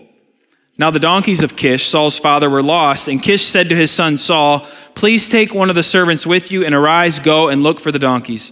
Now 0.80 0.90
the 0.90 0.98
donkeys 0.98 1.42
of 1.42 1.56
Kish, 1.56 1.88
Saul's 1.88 2.18
father, 2.18 2.48
were 2.48 2.62
lost, 2.62 3.06
and 3.06 3.22
Kish 3.22 3.44
said 3.44 3.68
to 3.68 3.76
his 3.76 3.90
son 3.90 4.16
Saul, 4.16 4.66
Please 4.94 5.28
take 5.28 5.52
one 5.52 5.68
of 5.68 5.74
the 5.74 5.82
servants 5.82 6.26
with 6.26 6.50
you 6.50 6.64
and 6.64 6.74
arise, 6.74 7.18
go 7.18 7.50
and 7.50 7.62
look 7.62 7.78
for 7.78 7.92
the 7.92 7.98
donkeys. 7.98 8.50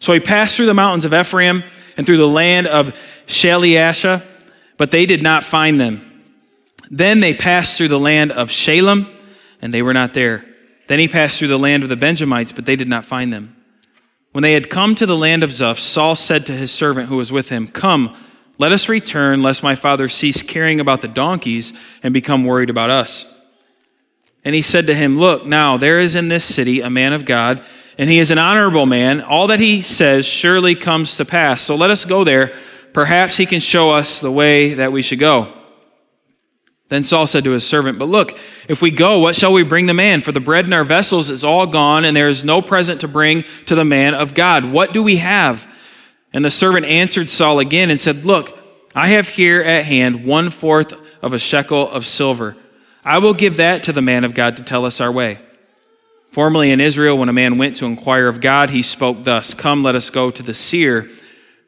So 0.00 0.12
he 0.12 0.18
passed 0.18 0.56
through 0.56 0.66
the 0.66 0.74
mountains 0.74 1.04
of 1.04 1.14
Ephraim 1.14 1.62
and 1.96 2.04
through 2.04 2.16
the 2.16 2.26
land 2.26 2.66
of 2.66 2.98
Shaliasha, 3.28 4.24
but 4.76 4.90
they 4.90 5.06
did 5.06 5.22
not 5.22 5.44
find 5.44 5.78
them. 5.78 6.24
Then 6.90 7.20
they 7.20 7.32
passed 7.32 7.78
through 7.78 7.88
the 7.88 8.00
land 8.00 8.32
of 8.32 8.50
Shalem, 8.50 9.06
and 9.60 9.72
they 9.72 9.82
were 9.82 9.94
not 9.94 10.14
there. 10.14 10.44
Then 10.88 10.98
he 10.98 11.06
passed 11.06 11.38
through 11.38 11.46
the 11.46 11.60
land 11.60 11.84
of 11.84 11.88
the 11.88 11.96
Benjamites, 11.96 12.50
but 12.50 12.66
they 12.66 12.74
did 12.74 12.88
not 12.88 13.04
find 13.04 13.32
them. 13.32 13.54
When 14.32 14.42
they 14.42 14.54
had 14.54 14.68
come 14.68 14.96
to 14.96 15.06
the 15.06 15.16
land 15.16 15.44
of 15.44 15.50
Zuph, 15.50 15.78
Saul 15.78 16.16
said 16.16 16.44
to 16.46 16.52
his 16.54 16.72
servant 16.72 17.08
who 17.08 17.18
was 17.18 17.30
with 17.30 17.50
him, 17.50 17.68
Come, 17.68 18.16
let 18.58 18.72
us 18.72 18.88
return, 18.88 19.42
lest 19.42 19.62
my 19.62 19.74
father 19.74 20.08
cease 20.08 20.42
caring 20.42 20.80
about 20.80 21.00
the 21.00 21.08
donkeys 21.08 21.72
and 22.02 22.14
become 22.14 22.44
worried 22.44 22.70
about 22.70 22.90
us. 22.90 23.32
And 24.44 24.54
he 24.54 24.62
said 24.62 24.86
to 24.88 24.94
him, 24.94 25.18
Look, 25.18 25.46
now 25.46 25.76
there 25.76 26.00
is 26.00 26.16
in 26.16 26.28
this 26.28 26.44
city 26.44 26.80
a 26.80 26.90
man 26.90 27.12
of 27.12 27.24
God, 27.24 27.64
and 27.98 28.10
he 28.10 28.18
is 28.18 28.30
an 28.30 28.38
honorable 28.38 28.86
man. 28.86 29.20
All 29.20 29.48
that 29.48 29.60
he 29.60 29.82
says 29.82 30.26
surely 30.26 30.74
comes 30.74 31.16
to 31.16 31.24
pass. 31.24 31.62
So 31.62 31.76
let 31.76 31.90
us 31.90 32.04
go 32.04 32.24
there. 32.24 32.52
Perhaps 32.92 33.36
he 33.36 33.46
can 33.46 33.60
show 33.60 33.90
us 33.90 34.18
the 34.18 34.30
way 34.30 34.74
that 34.74 34.92
we 34.92 35.02
should 35.02 35.18
go. 35.18 35.52
Then 36.88 37.04
Saul 37.04 37.26
said 37.26 37.44
to 37.44 37.52
his 37.52 37.66
servant, 37.66 37.98
But 37.98 38.08
look, 38.08 38.38
if 38.68 38.82
we 38.82 38.90
go, 38.90 39.20
what 39.20 39.34
shall 39.34 39.54
we 39.54 39.62
bring 39.62 39.86
the 39.86 39.94
man? 39.94 40.20
For 40.20 40.30
the 40.30 40.40
bread 40.40 40.66
in 40.66 40.74
our 40.74 40.84
vessels 40.84 41.30
is 41.30 41.42
all 41.42 41.66
gone, 41.66 42.04
and 42.04 42.14
there 42.14 42.28
is 42.28 42.44
no 42.44 42.60
present 42.60 43.00
to 43.00 43.08
bring 43.08 43.44
to 43.64 43.74
the 43.74 43.84
man 43.84 44.14
of 44.14 44.34
God. 44.34 44.66
What 44.66 44.92
do 44.92 45.02
we 45.02 45.16
have? 45.16 45.66
And 46.32 46.44
the 46.44 46.50
servant 46.50 46.86
answered 46.86 47.30
Saul 47.30 47.58
again 47.58 47.90
and 47.90 48.00
said, 48.00 48.24
Look, 48.24 48.58
I 48.94 49.08
have 49.08 49.28
here 49.28 49.62
at 49.62 49.84
hand 49.84 50.24
one 50.24 50.50
fourth 50.50 50.94
of 51.22 51.32
a 51.32 51.38
shekel 51.38 51.90
of 51.90 52.06
silver. 52.06 52.56
I 53.04 53.18
will 53.18 53.34
give 53.34 53.56
that 53.56 53.84
to 53.84 53.92
the 53.92 54.02
man 54.02 54.24
of 54.24 54.34
God 54.34 54.56
to 54.58 54.62
tell 54.62 54.84
us 54.84 55.00
our 55.00 55.10
way. 55.10 55.38
Formerly 56.30 56.70
in 56.70 56.80
Israel, 56.80 57.18
when 57.18 57.28
a 57.28 57.32
man 57.32 57.58
went 57.58 57.76
to 57.76 57.86
inquire 57.86 58.26
of 58.26 58.40
God, 58.40 58.70
he 58.70 58.82
spoke 58.82 59.22
thus 59.22 59.54
Come, 59.54 59.82
let 59.82 59.94
us 59.94 60.08
go 60.10 60.30
to 60.30 60.42
the 60.42 60.54
seer, 60.54 61.08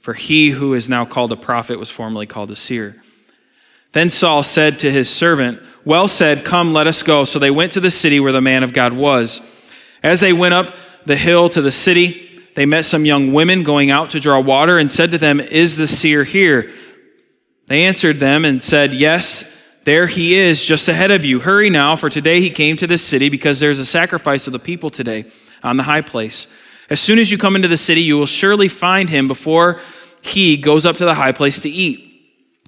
for 0.00 0.14
he 0.14 0.50
who 0.50 0.74
is 0.74 0.88
now 0.88 1.04
called 1.04 1.32
a 1.32 1.36
prophet 1.36 1.78
was 1.78 1.90
formerly 1.90 2.26
called 2.26 2.50
a 2.50 2.56
seer. 2.56 2.96
Then 3.92 4.10
Saul 4.10 4.42
said 4.42 4.80
to 4.80 4.90
his 4.90 5.08
servant, 5.08 5.62
Well 5.84 6.08
said, 6.08 6.44
come, 6.44 6.72
let 6.72 6.88
us 6.88 7.02
go. 7.02 7.24
So 7.24 7.38
they 7.38 7.50
went 7.50 7.72
to 7.72 7.80
the 7.80 7.92
city 7.92 8.18
where 8.18 8.32
the 8.32 8.40
man 8.40 8.64
of 8.64 8.72
God 8.72 8.92
was. 8.92 9.40
As 10.02 10.20
they 10.20 10.32
went 10.32 10.52
up 10.52 10.74
the 11.06 11.16
hill 11.16 11.48
to 11.50 11.62
the 11.62 11.70
city, 11.70 12.33
they 12.54 12.66
met 12.66 12.84
some 12.84 13.04
young 13.04 13.32
women 13.32 13.62
going 13.64 13.90
out 13.90 14.10
to 14.10 14.20
draw 14.20 14.38
water 14.38 14.78
and 14.78 14.90
said 14.90 15.10
to 15.10 15.18
them, 15.18 15.40
Is 15.40 15.76
the 15.76 15.86
seer 15.86 16.24
here? 16.24 16.70
They 17.66 17.84
answered 17.84 18.20
them 18.20 18.44
and 18.44 18.62
said, 18.62 18.92
Yes, 18.92 19.54
there 19.84 20.06
he 20.06 20.36
is 20.36 20.64
just 20.64 20.88
ahead 20.88 21.10
of 21.10 21.24
you. 21.24 21.40
Hurry 21.40 21.70
now, 21.70 21.96
for 21.96 22.08
today 22.08 22.40
he 22.40 22.50
came 22.50 22.76
to 22.76 22.86
this 22.86 23.02
city 23.02 23.28
because 23.28 23.60
there's 23.60 23.78
a 23.78 23.86
sacrifice 23.86 24.46
of 24.46 24.52
the 24.52 24.58
people 24.58 24.90
today 24.90 25.26
on 25.62 25.76
the 25.76 25.82
high 25.82 26.00
place. 26.00 26.46
As 26.90 27.00
soon 27.00 27.18
as 27.18 27.30
you 27.30 27.38
come 27.38 27.56
into 27.56 27.68
the 27.68 27.76
city, 27.76 28.02
you 28.02 28.16
will 28.16 28.26
surely 28.26 28.68
find 28.68 29.08
him 29.08 29.28
before 29.28 29.80
he 30.22 30.56
goes 30.56 30.86
up 30.86 30.96
to 30.98 31.04
the 31.04 31.14
high 31.14 31.32
place 31.32 31.60
to 31.60 31.70
eat. 31.70 32.10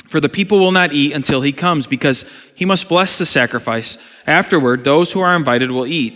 For 0.08 0.20
the 0.20 0.28
people 0.28 0.58
will 0.58 0.72
not 0.72 0.92
eat 0.92 1.12
until 1.12 1.40
he 1.40 1.52
comes, 1.52 1.86
because 1.86 2.30
he 2.54 2.64
must 2.64 2.88
bless 2.88 3.18
the 3.18 3.26
sacrifice. 3.26 3.98
Afterward, 4.26 4.84
those 4.84 5.12
who 5.12 5.20
are 5.20 5.34
invited 5.34 5.70
will 5.70 5.86
eat. 5.86 6.14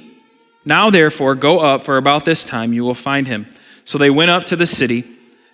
Now, 0.64 0.90
therefore, 0.90 1.34
go 1.34 1.58
up, 1.58 1.84
for 1.84 1.96
about 1.96 2.24
this 2.24 2.44
time 2.44 2.72
you 2.72 2.84
will 2.84 2.94
find 2.94 3.26
him. 3.26 3.46
So 3.90 3.98
they 3.98 4.08
went 4.08 4.30
up 4.30 4.44
to 4.44 4.54
the 4.54 4.68
city. 4.68 5.02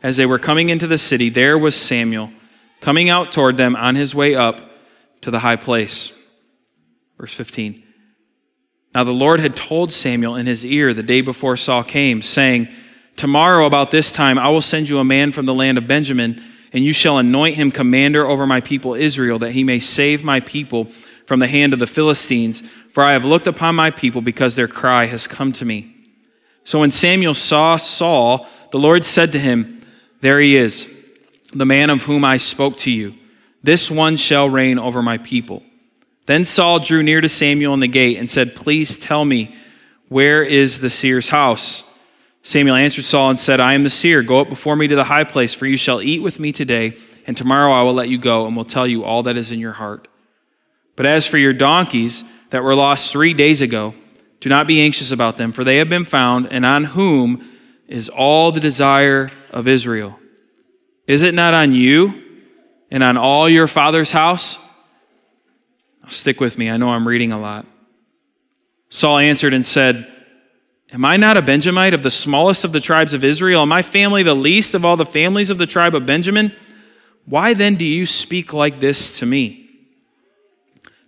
As 0.03 0.19
they 0.19 0.27
were 0.27 0.39
coming 0.39 0.69
into 0.69 0.87
the 0.87 0.99
city, 0.99 1.31
there 1.31 1.57
was 1.57 1.75
Samuel 1.75 2.31
coming 2.83 3.09
out 3.09 3.33
toward 3.33 3.57
them 3.57 3.75
on 3.75 3.95
his 3.95 4.15
way 4.15 4.35
up 4.35 4.61
to 5.23 5.31
the 5.31 5.39
high 5.39 5.57
place. 5.57 6.15
Verse 7.19 7.33
15. 7.33 7.83
Now 8.95 9.05
the 9.05 9.15
Lord 9.15 9.41
had 9.41 9.57
told 9.57 9.91
Samuel 9.91 10.37
in 10.37 10.45
his 10.45 10.67
ear 10.67 10.93
the 10.93 11.03
day 11.03 11.23
before 11.23 11.57
Saul 11.57 11.83
came, 11.83 12.21
saying, 12.21 12.69
Tomorrow 13.17 13.65
about 13.65 13.91
this 13.91 14.13
time 14.13 14.39
I 14.39 14.51
will 14.51 14.61
send 14.61 14.91
you 14.91 14.99
a 14.99 15.03
man 15.05 15.33
from 15.33 15.47
the 15.47 15.55
land 15.55 15.79
of 15.79 15.89
Benjamin, 15.89 16.43
and 16.75 16.85
you 16.85 16.93
shall 16.93 17.17
anoint 17.17 17.55
him 17.55 17.71
commander 17.71 18.27
over 18.27 18.47
my 18.47 18.61
people 18.61 18.93
Israel, 18.93 19.39
that 19.39 19.53
he 19.53 19.65
may 19.65 19.79
save 19.79 20.23
my 20.23 20.41
people 20.41 20.91
from 21.25 21.41
the 21.41 21.49
hand 21.49 21.73
of 21.73 21.79
the 21.79 21.87
Philistines. 21.87 22.63
For 22.93 23.03
I 23.03 23.13
have 23.13 23.25
looked 23.25 23.47
upon 23.47 23.77
my 23.77 23.91
people 23.91 24.21
because 24.21 24.57
their 24.57 24.69
cry 24.69 25.07
has 25.07 25.27
come 25.27 25.53
to 25.53 25.65
me. 25.65 25.96
So 26.67 26.81
when 26.81 26.91
Samuel 26.91 27.35
saw 27.35 27.77
Saul, 27.77 28.45
the 28.73 28.79
Lord 28.79 29.05
said 29.05 29.33
to 29.33 29.39
him, 29.39 29.87
There 30.21 30.41
he 30.41 30.57
is 30.57 30.93
the 31.53 31.65
man 31.65 31.91
of 31.91 32.03
whom 32.03 32.25
I 32.25 32.39
spoke 32.39 32.77
to 32.79 32.91
you. 32.91 33.15
This 33.63 33.89
one 33.89 34.17
shall 34.17 34.51
reign 34.51 34.77
over 34.79 35.01
my 35.01 35.19
people. 35.19 35.63
Then 36.27 36.45
Saul 36.45 36.81
drew 36.81 37.05
near 37.05 37.21
to 37.21 37.29
Samuel 37.29 37.73
in 37.73 37.81
the 37.81 37.87
gate 37.87 38.19
and 38.19 38.29
said, 38.29 38.57
Please 38.57 38.99
tell 38.99 39.25
me, 39.25 39.55
where 40.09 40.43
is 40.43 40.81
the 40.81 40.91
seer's 40.91 41.29
house? 41.29 41.89
Samuel 42.43 42.75
answered 42.75 43.05
Saul 43.05 43.31
and 43.31 43.39
said, 43.39 43.61
I 43.61 43.75
am 43.75 43.85
the 43.85 43.91
seer. 43.91 44.25
Go 44.25 44.41
up 44.41 44.49
before 44.49 44.75
me 44.75 44.89
to 44.89 44.97
the 44.97 45.05
high 45.05 45.25
place, 45.25 45.55
for 45.55 45.67
you 45.67 45.77
shall 45.77 46.03
eat 46.03 46.21
with 46.21 46.41
me 46.41 46.51
today, 46.51 46.97
and 47.29 47.37
tomorrow 47.37 47.71
I 47.71 47.85
will 47.85 47.95
let 47.95 48.09
you 48.09 48.19
go, 48.19 48.45
and 48.45 48.57
will 48.57 48.65
tell 48.65 48.89
you 48.89 49.05
all 49.05 49.23
that 49.23 49.37
is 49.37 49.53
in 49.53 49.61
your 49.61 49.73
heart. 49.73 50.09
But 50.97 51.07
as 51.07 51.29
for 51.29 51.39
your 51.39 51.53
donkeys 51.53 52.25
that 52.51 52.65
were 52.65 52.75
lost 52.75 53.13
three 53.13 53.35
days 53.35 53.63
ago, 53.63 53.95
do 54.41 54.49
not 54.49 54.67
be 54.67 54.81
anxious 54.81 55.13
about 55.13 55.37
them, 55.37 55.53
for 55.53 55.65
they 55.65 55.79
have 55.79 55.89
been 55.89 56.05
found, 56.05 56.49
and 56.51 56.65
on 56.65 56.85
whom 56.85 57.49
is 57.89 58.09
all 58.09 58.53
the 58.53 58.61
desire 58.61 59.31
of 59.51 59.69
Israel. 59.69 60.19
Is 61.07 61.23
it 61.23 61.35
not 61.35 61.55
on 61.55 61.73
you 61.73 62.23
and 62.91 63.03
on 63.03 63.17
all 63.17 63.49
your 63.49 63.67
father's 63.67 64.11
house? 64.11 64.59
Stick 66.09 66.41
with 66.41 66.57
me. 66.57 66.71
I 66.71 66.77
know 66.77 66.91
I'm 66.91 67.07
reading 67.07 67.33
a 67.33 67.41
lot. 67.41 67.67
Saul 68.91 69.19
answered 69.19 69.53
and 69.53 69.67
said, 69.67 70.13
Am 70.93 71.05
I 71.05 71.17
not 71.17 71.37
a 71.37 71.43
Benjamite 71.43 71.95
of 71.95 72.05
the 72.05 72.11
smallest 72.11 72.65
of 72.65 72.71
the 72.71 72.81
tribes 72.81 73.13
of 73.13 73.25
Israel? 73.25 73.63
Am 73.63 73.69
my 73.69 73.83
family 73.83 74.23
the 74.23 74.35
least 74.35 74.75
of 74.75 74.85
all 74.85 74.97
the 74.97 75.05
families 75.05 75.51
of 75.51 75.59
the 75.59 75.67
tribe 75.67 75.97
of 75.97 76.07
Benjamin? 76.07 76.53
Why 77.25 77.55
then 77.55 77.75
do 77.75 77.85
you 77.85 78.07
speak 78.07 78.53
like 78.53 78.79
this 78.79 79.19
to 79.19 79.27
me? 79.27 79.66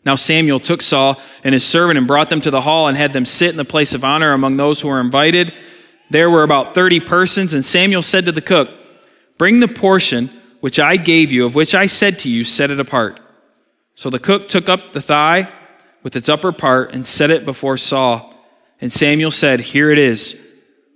Now 0.05 0.14
Samuel 0.14 0.61
took 0.61 0.83
Saul 0.83 1.21
and 1.45 1.52
his 1.52 1.64
servant 1.64 1.99
and 1.99 2.07
brought 2.07 2.31
them 2.31 2.40
to 2.43 2.50
the 2.50 2.61
hall 2.61 2.88
and 2.88 2.97
had 2.97 3.12
them 3.12 3.25
sit 3.25 3.50
in 3.50 3.57
the 3.57 3.64
place 3.64 3.95
of 3.95 4.05
honor 4.05 4.33
among 4.33 4.57
those 4.57 4.81
who 4.81 4.88
were 4.88 5.00
invited. 5.00 5.52
There 6.11 6.31
were 6.31 6.43
about 6.43 6.75
30 6.75 7.00
persons, 7.00 7.52
and 7.52 7.64
Samuel 7.64 8.02
said 8.02 8.25
to 8.25 8.33
the 8.33 8.40
cook, 8.40 8.71
Bring 9.37 9.61
the 9.61 9.69
portion 9.69 10.31
which 10.61 10.81
I 10.81 10.97
gave 10.97 11.31
you, 11.31 11.45
of 11.45 11.55
which 11.55 11.75
I 11.75 11.87
said 11.87 12.19
to 12.21 12.31
you, 12.31 12.45
set 12.45 12.71
it 12.71 12.81
apart. 12.81 13.21
So 13.95 14.11
the 14.11 14.19
cook 14.19 14.49
took 14.49 14.69
up 14.69 14.93
the 14.93 15.00
thigh 15.00 15.52
with 16.02 16.17
its 16.17 16.28
upper 16.28 16.52
part 16.52 16.93
and 16.93 17.05
set 17.05 17.31
it 17.31 17.45
before 17.45 17.76
Saul. 17.76 18.35
And 18.81 18.93
Samuel 18.93 19.31
said, 19.31 19.61
Here 19.61 19.90
it 19.90 19.99
is. 19.99 20.40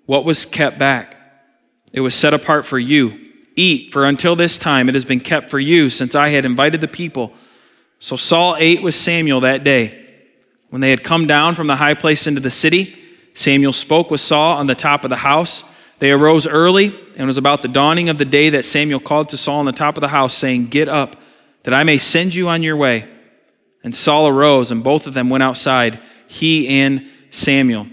What 0.06 0.24
was 0.24 0.44
kept 0.44 0.78
back? 0.78 1.16
It 1.92 2.00
was 2.00 2.14
set 2.14 2.34
apart 2.34 2.64
for 2.64 2.78
you. 2.78 3.18
Eat, 3.54 3.92
for 3.92 4.04
until 4.04 4.34
this 4.34 4.58
time 4.58 4.88
it 4.88 4.94
has 4.94 5.04
been 5.04 5.20
kept 5.20 5.50
for 5.50 5.60
you, 5.60 5.90
since 5.90 6.14
I 6.14 6.28
had 6.28 6.44
invited 6.44 6.80
the 6.80 6.88
people. 6.88 7.32
So 8.02 8.16
Saul 8.16 8.56
ate 8.58 8.82
with 8.82 8.96
Samuel 8.96 9.42
that 9.42 9.62
day. 9.62 10.04
When 10.70 10.80
they 10.80 10.90
had 10.90 11.04
come 11.04 11.28
down 11.28 11.54
from 11.54 11.68
the 11.68 11.76
high 11.76 11.94
place 11.94 12.26
into 12.26 12.40
the 12.40 12.50
city, 12.50 12.96
Samuel 13.32 13.70
spoke 13.70 14.10
with 14.10 14.20
Saul 14.20 14.56
on 14.56 14.66
the 14.66 14.74
top 14.74 15.04
of 15.04 15.08
the 15.08 15.14
house. 15.14 15.62
They 16.00 16.10
arose 16.10 16.44
early, 16.44 16.86
and 16.86 17.20
it 17.20 17.26
was 17.26 17.38
about 17.38 17.62
the 17.62 17.68
dawning 17.68 18.08
of 18.08 18.18
the 18.18 18.24
day 18.24 18.50
that 18.50 18.64
Samuel 18.64 18.98
called 18.98 19.28
to 19.28 19.36
Saul 19.36 19.60
on 19.60 19.66
the 19.66 19.72
top 19.72 19.96
of 19.96 20.00
the 20.00 20.08
house, 20.08 20.34
saying, 20.34 20.66
Get 20.66 20.88
up, 20.88 21.14
that 21.62 21.72
I 21.72 21.84
may 21.84 21.96
send 21.96 22.34
you 22.34 22.48
on 22.48 22.64
your 22.64 22.76
way. 22.76 23.08
And 23.84 23.94
Saul 23.94 24.26
arose, 24.26 24.72
and 24.72 24.82
both 24.82 25.06
of 25.06 25.14
them 25.14 25.30
went 25.30 25.44
outside, 25.44 26.00
he 26.26 26.80
and 26.80 27.06
Samuel. 27.30 27.86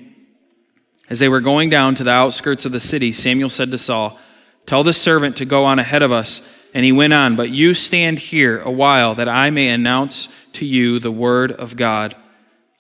As 1.08 1.20
they 1.20 1.30
were 1.30 1.40
going 1.40 1.70
down 1.70 1.94
to 1.94 2.04
the 2.04 2.10
outskirts 2.10 2.66
of 2.66 2.72
the 2.72 2.80
city, 2.80 3.12
Samuel 3.12 3.50
said 3.52 3.70
to 3.70 3.78
Saul, 3.78 4.18
Tell 4.66 4.82
the 4.84 4.92
servant 4.92 5.38
to 5.38 5.46
go 5.46 5.66
on 5.66 5.78
ahead 5.78 6.02
of 6.02 6.12
us. 6.12 6.50
And 6.74 6.86
he 6.86 6.92
went 6.92 7.14
on, 7.14 7.36
But 7.36 7.50
you 7.50 7.74
stand 7.74 8.20
here 8.20 8.60
a 8.60 8.72
while, 8.72 9.16
that 9.16 9.30
I 9.30 9.50
may 9.50 9.70
announce 9.70 10.30
to 10.54 10.66
you 10.66 11.00
the 11.00 11.12
word 11.12 11.52
of 11.52 11.76
God. 11.76 12.16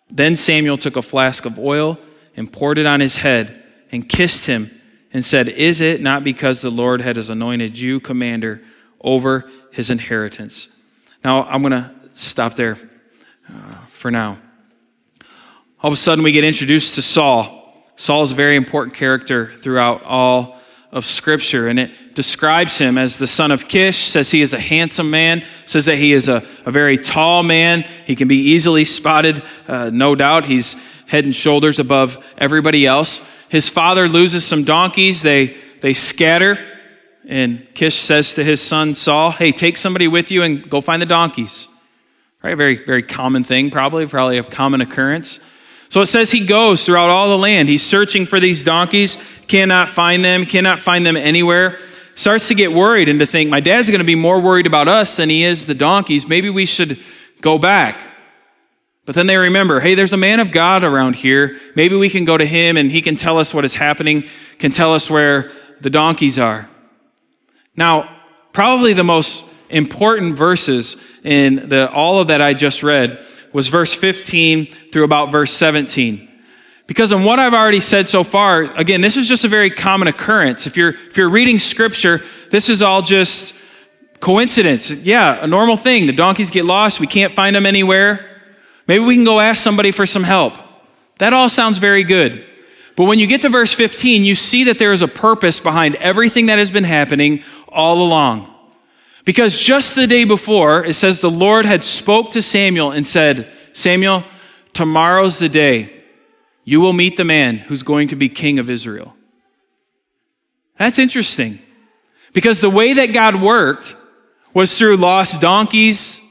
Then 0.09 0.35
Samuel 0.35 0.77
took 0.77 0.95
a 0.95 1.01
flask 1.01 1.45
of 1.45 1.59
oil 1.59 1.99
and 2.35 2.51
poured 2.51 2.77
it 2.77 2.85
on 2.85 2.99
his 2.99 3.17
head 3.17 3.63
and 3.91 4.07
kissed 4.07 4.45
him 4.45 4.71
and 5.13 5.25
said, 5.25 5.49
Is 5.49 5.81
it 5.81 6.01
not 6.01 6.23
because 6.23 6.61
the 6.61 6.69
Lord 6.69 7.01
had 7.01 7.15
his 7.15 7.29
anointed 7.29 7.77
you 7.77 7.99
commander 7.99 8.61
over 9.01 9.49
his 9.71 9.89
inheritance? 9.89 10.67
Now, 11.23 11.43
I'm 11.43 11.61
going 11.61 11.73
to 11.73 11.91
stop 12.13 12.55
there 12.55 12.77
uh, 13.49 13.75
for 13.91 14.11
now. 14.11 14.39
All 15.81 15.87
of 15.87 15.93
a 15.93 15.97
sudden, 15.97 16.23
we 16.23 16.31
get 16.31 16.43
introduced 16.43 16.95
to 16.95 17.01
Saul. 17.01 17.55
Saul 17.95 18.23
is 18.23 18.31
a 18.31 18.35
very 18.35 18.55
important 18.55 18.95
character 18.95 19.51
throughout 19.57 20.03
all 20.03 20.58
of 20.91 21.05
Scripture, 21.05 21.67
and 21.67 21.79
it 21.79 22.15
describes 22.15 22.77
him 22.77 22.97
as 22.97 23.17
the 23.17 23.27
son 23.27 23.51
of 23.51 23.67
Kish, 23.67 24.07
says 24.07 24.31
he 24.31 24.41
is 24.41 24.53
a 24.53 24.59
handsome 24.59 25.11
man, 25.11 25.45
says 25.65 25.85
that 25.85 25.97
he 25.97 26.13
is 26.13 26.27
a, 26.27 26.43
a 26.65 26.71
very 26.71 26.97
tall 26.97 27.43
man. 27.43 27.85
He 28.05 28.15
can 28.15 28.27
be 28.27 28.51
easily 28.51 28.85
spotted, 28.85 29.43
uh, 29.67 29.91
no 29.93 30.15
doubt. 30.15 30.45
He's 30.45 30.75
head 31.05 31.25
and 31.25 31.35
shoulders 31.35 31.77
above 31.77 32.25
everybody 32.37 32.85
else. 32.87 33.27
His 33.49 33.69
father 33.69 34.07
loses 34.07 34.45
some 34.45 34.63
donkeys. 34.63 35.21
They, 35.21 35.57
they 35.81 35.93
scatter. 35.93 36.57
And 37.27 37.67
Kish 37.75 37.95
says 37.95 38.35
to 38.35 38.43
his 38.43 38.61
son 38.61 38.95
Saul, 38.95 39.31
Hey, 39.31 39.51
take 39.51 39.77
somebody 39.77 40.07
with 40.07 40.31
you 40.31 40.41
and 40.41 40.67
go 40.67 40.81
find 40.81 41.01
the 41.01 41.07
donkeys. 41.07 41.67
Right? 42.41 42.55
Very, 42.55 42.83
very 42.83 43.03
common 43.03 43.43
thing, 43.43 43.69
probably, 43.69 44.07
probably 44.07 44.37
a 44.37 44.43
common 44.43 44.81
occurrence. 44.81 45.39
So 45.89 46.01
it 46.01 46.05
says 46.05 46.31
he 46.31 46.45
goes 46.45 46.85
throughout 46.85 47.09
all 47.09 47.29
the 47.29 47.37
land. 47.37 47.67
He's 47.67 47.85
searching 47.85 48.27
for 48.27 48.39
these 48.39 48.63
donkeys, 48.63 49.17
cannot 49.47 49.89
find 49.89 50.23
them, 50.23 50.45
cannot 50.45 50.79
find 50.79 51.05
them 51.05 51.17
anywhere. 51.17 51.77
Starts 52.13 52.47
to 52.49 52.55
get 52.55 52.71
worried 52.71 53.09
and 53.09 53.19
to 53.19 53.25
think, 53.25 53.49
my 53.49 53.59
dad's 53.59 53.89
going 53.89 53.99
to 53.99 54.05
be 54.05 54.15
more 54.15 54.39
worried 54.39 54.67
about 54.67 54.87
us 54.87 55.17
than 55.17 55.29
he 55.29 55.43
is 55.43 55.65
the 55.65 55.73
donkeys. 55.73 56.27
Maybe 56.27 56.49
we 56.49 56.65
should 56.65 56.99
go 57.41 57.57
back. 57.57 58.07
But 59.05 59.15
then 59.15 59.25
they 59.25 59.37
remember, 59.37 59.79
hey, 59.79 59.95
there's 59.95 60.13
a 60.13 60.17
man 60.17 60.39
of 60.39 60.51
God 60.51 60.83
around 60.83 61.15
here. 61.15 61.57
Maybe 61.75 61.95
we 61.95 62.09
can 62.09 62.25
go 62.25 62.37
to 62.37 62.45
him 62.45 62.77
and 62.77 62.91
he 62.91 63.01
can 63.01 63.15
tell 63.15 63.39
us 63.39 63.53
what 63.53 63.65
is 63.65 63.73
happening, 63.73 64.25
can 64.59 64.71
tell 64.71 64.93
us 64.93 65.09
where 65.09 65.49
the 65.81 65.89
donkeys 65.89 66.37
are. 66.37 66.69
Now, 67.75 68.15
probably 68.53 68.93
the 68.93 69.03
most 69.03 69.43
important 69.69 70.35
verses 70.35 70.97
in 71.23 71.69
the, 71.69 71.91
all 71.91 72.21
of 72.21 72.27
that 72.27 72.41
I 72.41 72.53
just 72.53 72.83
read 72.83 73.23
was 73.53 73.67
verse 73.67 73.93
15 73.93 74.67
through 74.91 75.03
about 75.03 75.31
verse 75.31 75.53
17. 75.53 76.27
Because 76.87 77.11
in 77.11 77.23
what 77.23 77.39
I've 77.39 77.53
already 77.53 77.81
said 77.81 78.09
so 78.09 78.23
far, 78.23 78.61
again, 78.61 79.01
this 79.01 79.15
is 79.15 79.27
just 79.27 79.45
a 79.45 79.47
very 79.47 79.69
common 79.69 80.07
occurrence. 80.07 80.65
If 80.65 80.75
you're, 80.75 80.89
if 80.89 81.17
you're 81.17 81.29
reading 81.29 81.59
scripture, 81.59 82.23
this 82.49 82.69
is 82.69 82.81
all 82.81 83.01
just 83.01 83.53
coincidence. 84.19 84.91
Yeah, 84.91 85.43
a 85.43 85.47
normal 85.47 85.77
thing. 85.77 86.07
The 86.07 86.13
donkeys 86.13 86.51
get 86.51 86.65
lost. 86.65 86.99
We 86.99 87.07
can't 87.07 87.31
find 87.31 87.55
them 87.55 87.65
anywhere. 87.65 88.25
Maybe 88.87 89.03
we 89.03 89.15
can 89.15 89.23
go 89.23 89.39
ask 89.39 89.61
somebody 89.61 89.91
for 89.91 90.05
some 90.05 90.23
help. 90.23 90.55
That 91.19 91.31
all 91.31 91.47
sounds 91.47 91.77
very 91.77 92.03
good. 92.03 92.47
But 92.95 93.05
when 93.05 93.19
you 93.19 93.27
get 93.27 93.41
to 93.41 93.49
verse 93.49 93.71
15, 93.71 94.25
you 94.25 94.35
see 94.35 94.65
that 94.65 94.79
there 94.79 94.91
is 94.91 95.01
a 95.01 95.07
purpose 95.07 95.59
behind 95.59 95.95
everything 95.97 96.47
that 96.47 96.57
has 96.57 96.71
been 96.71 96.83
happening 96.83 97.43
all 97.67 98.01
along. 98.01 98.53
Because 99.25 99.59
just 99.59 99.95
the 99.95 100.07
day 100.07 100.23
before, 100.23 100.85
it 100.85 100.93
says 100.93 101.19
the 101.19 101.29
Lord 101.29 101.65
had 101.65 101.83
spoke 101.83 102.31
to 102.31 102.41
Samuel 102.41 102.91
and 102.91 103.05
said, 103.05 103.51
Samuel, 103.73 104.23
tomorrow's 104.73 105.39
the 105.39 105.49
day 105.49 106.03
you 106.63 106.81
will 106.81 106.93
meet 106.93 107.17
the 107.17 107.25
man 107.25 107.57
who's 107.57 107.83
going 107.83 108.09
to 108.09 108.15
be 108.15 108.29
king 108.29 108.59
of 108.59 108.69
Israel. 108.69 109.15
That's 110.77 110.99
interesting. 110.99 111.59
Because 112.33 112.61
the 112.61 112.69
way 112.69 112.93
that 112.93 113.07
God 113.07 113.41
worked 113.41 113.95
was 114.53 114.77
through 114.77 114.97
lost 114.97 115.41
donkeys, 115.41 116.21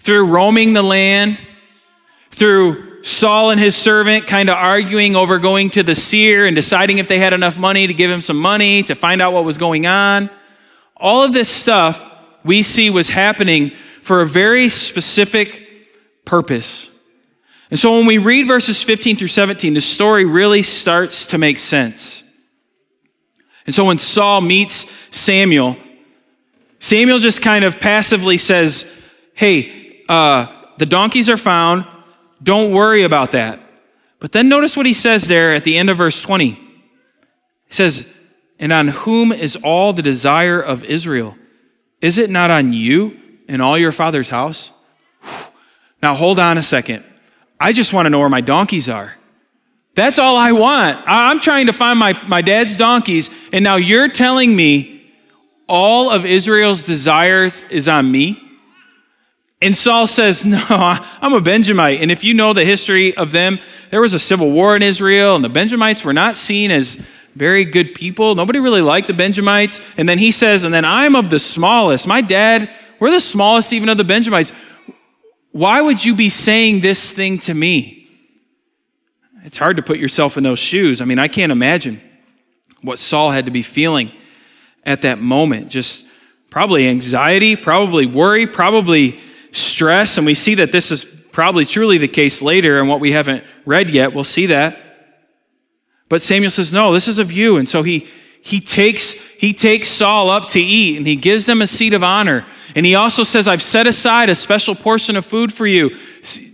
through 0.00 0.26
roaming 0.26 0.72
the 0.72 0.82
land, 0.82 1.38
through 2.30 3.02
Saul 3.02 3.50
and 3.50 3.60
his 3.60 3.76
servant 3.76 4.26
kind 4.26 4.48
of 4.48 4.56
arguing 4.56 5.14
over 5.14 5.38
going 5.38 5.70
to 5.70 5.82
the 5.82 5.94
seer 5.94 6.46
and 6.46 6.56
deciding 6.56 6.98
if 6.98 7.06
they 7.06 7.18
had 7.18 7.32
enough 7.32 7.56
money 7.56 7.86
to 7.86 7.94
give 7.94 8.10
him 8.10 8.20
some 8.20 8.36
money 8.36 8.82
to 8.82 8.94
find 8.94 9.22
out 9.22 9.32
what 9.32 9.44
was 9.44 9.58
going 9.58 9.86
on. 9.86 10.28
All 10.96 11.22
of 11.22 11.32
this 11.32 11.48
stuff 11.48 12.04
we 12.46 12.62
see 12.62 12.90
was 12.90 13.08
happening 13.08 13.72
for 14.02 14.20
a 14.20 14.26
very 14.26 14.68
specific 14.68 15.66
purpose. 16.24 16.90
And 17.70 17.78
so 17.78 17.96
when 17.96 18.06
we 18.06 18.18
read 18.18 18.46
verses 18.46 18.82
15 18.82 19.16
through 19.16 19.28
17, 19.28 19.74
the 19.74 19.80
story 19.80 20.24
really 20.24 20.62
starts 20.62 21.26
to 21.26 21.38
make 21.38 21.58
sense. 21.58 22.22
And 23.66 23.74
so 23.74 23.84
when 23.84 23.98
Saul 23.98 24.40
meets 24.40 24.92
Samuel, 25.10 25.76
Samuel 26.78 27.18
just 27.18 27.42
kind 27.42 27.64
of 27.64 27.80
passively 27.80 28.36
says, 28.36 28.92
Hey, 29.34 30.04
uh, 30.08 30.46
the 30.78 30.86
donkeys 30.86 31.28
are 31.28 31.36
found. 31.36 31.86
Don't 32.42 32.72
worry 32.72 33.02
about 33.02 33.32
that. 33.32 33.60
But 34.20 34.32
then 34.32 34.48
notice 34.48 34.76
what 34.76 34.86
he 34.86 34.94
says 34.94 35.28
there 35.28 35.52
at 35.52 35.64
the 35.64 35.76
end 35.76 35.90
of 35.90 35.98
verse 35.98 36.22
20. 36.22 36.50
He 36.52 36.58
says, 37.68 38.08
And 38.58 38.72
on 38.72 38.88
whom 38.88 39.32
is 39.32 39.56
all 39.56 39.92
the 39.92 40.02
desire 40.02 40.60
of 40.60 40.84
Israel? 40.84 41.36
Is 42.00 42.18
it 42.18 42.30
not 42.30 42.50
on 42.50 42.72
you 42.72 43.18
and 43.48 43.62
all 43.62 43.78
your 43.78 43.92
father's 43.92 44.30
house? 44.30 44.72
Now 46.02 46.14
hold 46.14 46.38
on 46.38 46.58
a 46.58 46.62
second. 46.62 47.04
I 47.58 47.72
just 47.72 47.94
want 47.94 48.04
to 48.04 48.10
know 48.10 48.18
where 48.18 48.28
my 48.28 48.42
donkeys 48.42 48.86
are. 48.86 49.14
That's 49.94 50.18
all 50.18 50.36
I 50.36 50.52
want. 50.52 51.02
I'm 51.06 51.40
trying 51.40 51.66
to 51.66 51.72
find 51.72 51.98
my, 51.98 52.22
my 52.28 52.42
dad's 52.42 52.76
donkeys, 52.76 53.30
and 53.50 53.64
now 53.64 53.76
you're 53.76 54.08
telling 54.08 54.54
me 54.54 54.96
all 55.68 56.10
of 56.10 56.24
Israel's 56.24 56.82
desires 56.82 57.64
is 57.70 57.88
on 57.88 58.10
me? 58.10 58.42
And 59.60 59.76
Saul 59.76 60.06
says, 60.06 60.44
No, 60.46 60.64
I'm 60.68 61.32
a 61.32 61.40
Benjamite. 61.40 62.00
And 62.00 62.10
if 62.10 62.24
you 62.24 62.34
know 62.34 62.52
the 62.52 62.64
history 62.64 63.16
of 63.16 63.32
them, 63.32 63.58
there 63.90 64.00
was 64.00 64.14
a 64.14 64.18
civil 64.18 64.50
war 64.50 64.76
in 64.76 64.82
Israel, 64.82 65.34
and 65.34 65.44
the 65.44 65.48
Benjamites 65.48 66.04
were 66.04 66.12
not 66.12 66.36
seen 66.36 66.70
as 66.70 67.04
very 67.36 67.66
good 67.66 67.94
people. 67.94 68.34
Nobody 68.34 68.60
really 68.60 68.80
liked 68.80 69.08
the 69.08 69.14
Benjamites. 69.14 69.80
And 69.98 70.08
then 70.08 70.18
he 70.18 70.32
says, 70.32 70.64
And 70.64 70.72
then 70.72 70.86
I'm 70.86 71.14
of 71.14 71.28
the 71.28 71.38
smallest. 71.38 72.06
My 72.06 72.22
dad, 72.22 72.70
we're 72.98 73.10
the 73.10 73.20
smallest 73.20 73.74
even 73.74 73.90
of 73.90 73.98
the 73.98 74.04
Benjamites. 74.04 74.52
Why 75.52 75.82
would 75.82 76.02
you 76.02 76.14
be 76.14 76.30
saying 76.30 76.80
this 76.80 77.10
thing 77.10 77.38
to 77.40 77.52
me? 77.52 78.08
It's 79.44 79.58
hard 79.58 79.76
to 79.76 79.82
put 79.82 79.98
yourself 79.98 80.38
in 80.38 80.42
those 80.42 80.58
shoes. 80.58 81.02
I 81.02 81.04
mean, 81.04 81.18
I 81.18 81.28
can't 81.28 81.52
imagine 81.52 82.00
what 82.80 82.98
Saul 82.98 83.30
had 83.30 83.44
to 83.44 83.50
be 83.50 83.62
feeling 83.62 84.10
at 84.84 85.02
that 85.02 85.20
moment. 85.20 85.68
Just 85.68 86.08
probably 86.48 86.88
anxiety, 86.88 87.54
probably 87.54 88.06
worry, 88.06 88.46
probably 88.46 89.20
stress. 89.52 90.16
And 90.16 90.24
we 90.24 90.34
see 90.34 90.54
that 90.54 90.72
this 90.72 90.90
is 90.90 91.04
probably 91.04 91.66
truly 91.66 91.98
the 91.98 92.08
case 92.08 92.40
later 92.40 92.80
and 92.80 92.88
what 92.88 92.98
we 92.98 93.12
haven't 93.12 93.44
read 93.66 93.90
yet. 93.90 94.14
We'll 94.14 94.24
see 94.24 94.46
that. 94.46 94.80
But 96.08 96.22
Samuel 96.22 96.50
says, 96.50 96.72
No, 96.72 96.92
this 96.92 97.08
is 97.08 97.18
of 97.18 97.32
you. 97.32 97.56
And 97.56 97.68
so 97.68 97.82
he 97.82 98.06
he 98.46 98.60
takes, 98.60 99.14
he 99.14 99.52
takes 99.52 99.88
Saul 99.88 100.30
up 100.30 100.50
to 100.50 100.60
eat 100.60 100.98
and 100.98 101.04
he 101.04 101.16
gives 101.16 101.46
them 101.46 101.60
a 101.62 101.66
seat 101.66 101.92
of 101.92 102.04
honor. 102.04 102.46
And 102.76 102.86
he 102.86 102.94
also 102.94 103.24
says, 103.24 103.48
I've 103.48 103.60
set 103.60 103.88
aside 103.88 104.28
a 104.28 104.36
special 104.36 104.76
portion 104.76 105.16
of 105.16 105.26
food 105.26 105.52
for 105.52 105.66
you. 105.66 105.96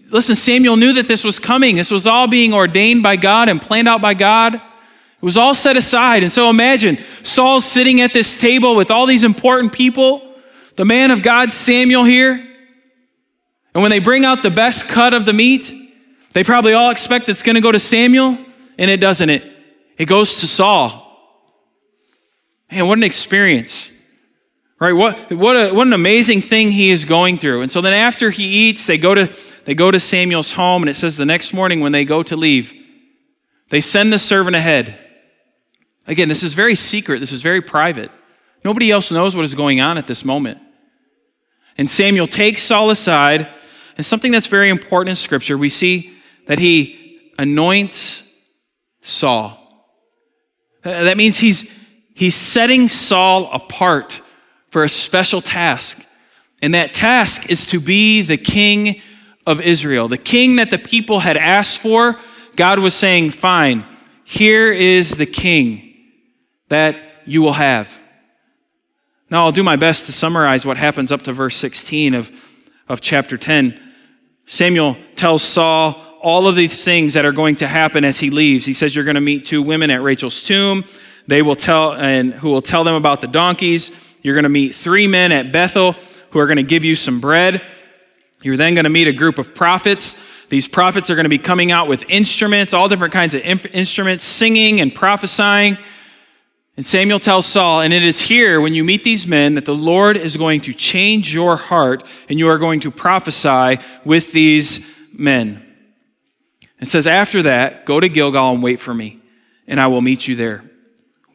Listen, 0.08 0.34
Samuel 0.34 0.76
knew 0.76 0.94
that 0.94 1.06
this 1.06 1.22
was 1.22 1.38
coming. 1.38 1.76
This 1.76 1.90
was 1.90 2.06
all 2.06 2.28
being 2.28 2.54
ordained 2.54 3.02
by 3.02 3.16
God 3.16 3.50
and 3.50 3.60
planned 3.60 3.88
out 3.88 4.00
by 4.00 4.14
God. 4.14 4.54
It 4.54 4.60
was 5.20 5.36
all 5.36 5.54
set 5.54 5.76
aside. 5.76 6.22
And 6.22 6.32
so 6.32 6.48
imagine 6.48 6.96
Saul's 7.24 7.66
sitting 7.66 8.00
at 8.00 8.14
this 8.14 8.38
table 8.38 8.74
with 8.74 8.90
all 8.90 9.04
these 9.04 9.22
important 9.22 9.74
people, 9.74 10.26
the 10.76 10.86
man 10.86 11.10
of 11.10 11.22
God, 11.22 11.52
Samuel, 11.52 12.04
here. 12.04 12.36
And 13.74 13.82
when 13.82 13.90
they 13.90 13.98
bring 13.98 14.24
out 14.24 14.42
the 14.42 14.50
best 14.50 14.88
cut 14.88 15.12
of 15.12 15.26
the 15.26 15.34
meat, 15.34 15.74
they 16.32 16.42
probably 16.42 16.72
all 16.72 16.88
expect 16.88 17.28
it's 17.28 17.42
going 17.42 17.56
to 17.56 17.60
go 17.60 17.70
to 17.70 17.78
Samuel, 17.78 18.38
and 18.82 18.90
it 18.90 18.98
doesn't. 18.98 19.30
It, 19.30 19.44
it 19.96 20.06
goes 20.06 20.40
to 20.40 20.48
Saul. 20.48 21.08
Man, 22.68 22.88
what 22.88 22.98
an 22.98 23.04
experience. 23.04 23.92
Right? 24.80 24.92
What, 24.92 25.32
what, 25.32 25.54
a, 25.54 25.72
what 25.72 25.86
an 25.86 25.92
amazing 25.92 26.40
thing 26.40 26.72
he 26.72 26.90
is 26.90 27.04
going 27.04 27.38
through. 27.38 27.62
And 27.62 27.70
so 27.70 27.80
then 27.80 27.92
after 27.92 28.30
he 28.30 28.42
eats, 28.68 28.86
they 28.86 28.98
go, 28.98 29.14
to, 29.14 29.32
they 29.66 29.74
go 29.74 29.92
to 29.92 30.00
Samuel's 30.00 30.50
home, 30.50 30.82
and 30.82 30.90
it 30.90 30.94
says 30.94 31.16
the 31.16 31.24
next 31.24 31.52
morning 31.52 31.78
when 31.78 31.92
they 31.92 32.04
go 32.04 32.24
to 32.24 32.34
leave, 32.34 32.72
they 33.68 33.80
send 33.80 34.12
the 34.12 34.18
servant 34.18 34.56
ahead. 34.56 34.98
Again, 36.08 36.28
this 36.28 36.42
is 36.42 36.54
very 36.54 36.74
secret, 36.74 37.20
this 37.20 37.30
is 37.30 37.40
very 37.40 37.62
private. 37.62 38.10
Nobody 38.64 38.90
else 38.90 39.12
knows 39.12 39.36
what 39.36 39.44
is 39.44 39.54
going 39.54 39.80
on 39.80 39.96
at 39.96 40.08
this 40.08 40.24
moment. 40.24 40.58
And 41.78 41.88
Samuel 41.88 42.26
takes 42.26 42.64
Saul 42.64 42.90
aside, 42.90 43.46
and 43.96 44.04
something 44.04 44.32
that's 44.32 44.48
very 44.48 44.70
important 44.70 45.10
in 45.10 45.14
Scripture, 45.14 45.56
we 45.56 45.68
see 45.68 46.12
that 46.48 46.58
he 46.58 47.30
anoints 47.38 48.24
Saul. 49.02 49.58
That 50.82 51.16
means 51.16 51.38
he's, 51.38 51.78
He's 52.14 52.34
setting 52.34 52.88
Saul 52.88 53.50
apart 53.52 54.20
for 54.68 54.84
a 54.84 54.88
special 54.88 55.40
task. 55.40 56.04
And 56.60 56.74
that 56.74 56.94
task 56.94 57.50
is 57.50 57.66
to 57.66 57.80
be 57.80 58.22
the 58.22 58.36
king 58.36 59.00
of 59.46 59.60
Israel. 59.60 60.08
The 60.08 60.18
king 60.18 60.56
that 60.56 60.70
the 60.70 60.78
people 60.78 61.20
had 61.20 61.36
asked 61.36 61.78
for, 61.78 62.18
God 62.54 62.78
was 62.78 62.94
saying, 62.94 63.30
Fine, 63.30 63.84
here 64.24 64.72
is 64.72 65.16
the 65.16 65.26
king 65.26 65.94
that 66.68 67.00
you 67.26 67.42
will 67.42 67.54
have. 67.54 67.98
Now, 69.30 69.44
I'll 69.44 69.52
do 69.52 69.64
my 69.64 69.76
best 69.76 70.06
to 70.06 70.12
summarize 70.12 70.66
what 70.66 70.76
happens 70.76 71.10
up 71.10 71.22
to 71.22 71.32
verse 71.32 71.56
16 71.56 72.14
of, 72.14 72.30
of 72.88 73.00
chapter 73.00 73.38
10. 73.38 73.80
Samuel 74.44 74.96
tells 75.16 75.42
Saul 75.42 76.00
all 76.22 76.46
of 76.46 76.54
these 76.54 76.84
things 76.84 77.14
that 77.14 77.24
are 77.24 77.32
going 77.32 77.56
to 77.56 77.66
happen 77.66 78.04
as 78.04 78.18
he 78.18 78.30
leaves. 78.30 78.64
He 78.64 78.72
says, 78.72 78.94
You're 78.94 79.04
going 79.04 79.16
to 79.16 79.20
meet 79.20 79.44
two 79.44 79.60
women 79.60 79.90
at 79.90 80.02
Rachel's 80.02 80.42
tomb. 80.42 80.84
They 81.26 81.42
will 81.42 81.56
tell, 81.56 81.92
and 81.92 82.32
who 82.32 82.48
will 82.48 82.62
tell 82.62 82.84
them 82.84 82.94
about 82.94 83.20
the 83.20 83.26
donkeys. 83.26 83.90
You're 84.22 84.34
going 84.34 84.44
to 84.44 84.48
meet 84.48 84.74
three 84.74 85.06
men 85.06 85.32
at 85.32 85.52
Bethel 85.52 85.96
who 86.30 86.38
are 86.38 86.46
going 86.46 86.56
to 86.56 86.62
give 86.62 86.84
you 86.84 86.94
some 86.94 87.20
bread. 87.20 87.62
You're 88.42 88.56
then 88.56 88.74
going 88.74 88.84
to 88.84 88.90
meet 88.90 89.08
a 89.08 89.12
group 89.12 89.38
of 89.38 89.54
prophets. 89.54 90.16
These 90.48 90.68
prophets 90.68 91.10
are 91.10 91.14
going 91.14 91.24
to 91.24 91.30
be 91.30 91.38
coming 91.38 91.72
out 91.72 91.88
with 91.88 92.04
instruments, 92.08 92.74
all 92.74 92.88
different 92.88 93.12
kinds 93.12 93.34
of 93.34 93.42
instruments, 93.42 94.24
singing 94.24 94.80
and 94.80 94.94
prophesying. 94.94 95.78
And 96.76 96.86
Samuel 96.86 97.20
tells 97.20 97.46
Saul, 97.46 97.82
and 97.82 97.92
it 97.92 98.02
is 98.02 98.20
here 98.20 98.60
when 98.60 98.74
you 98.74 98.82
meet 98.82 99.04
these 99.04 99.26
men 99.26 99.54
that 99.54 99.64
the 99.64 99.74
Lord 99.74 100.16
is 100.16 100.36
going 100.36 100.62
to 100.62 100.72
change 100.72 101.34
your 101.34 101.56
heart 101.56 102.02
and 102.28 102.38
you 102.38 102.48
are 102.48 102.58
going 102.58 102.80
to 102.80 102.90
prophesy 102.90 103.78
with 104.04 104.32
these 104.32 104.88
men. 105.12 105.71
It 106.82 106.88
says, 106.88 107.06
after 107.06 107.42
that, 107.42 107.86
go 107.86 108.00
to 108.00 108.08
Gilgal 108.08 108.52
and 108.52 108.60
wait 108.60 108.80
for 108.80 108.92
me, 108.92 109.20
and 109.68 109.80
I 109.80 109.86
will 109.86 110.00
meet 110.00 110.26
you 110.26 110.34
there. 110.34 110.64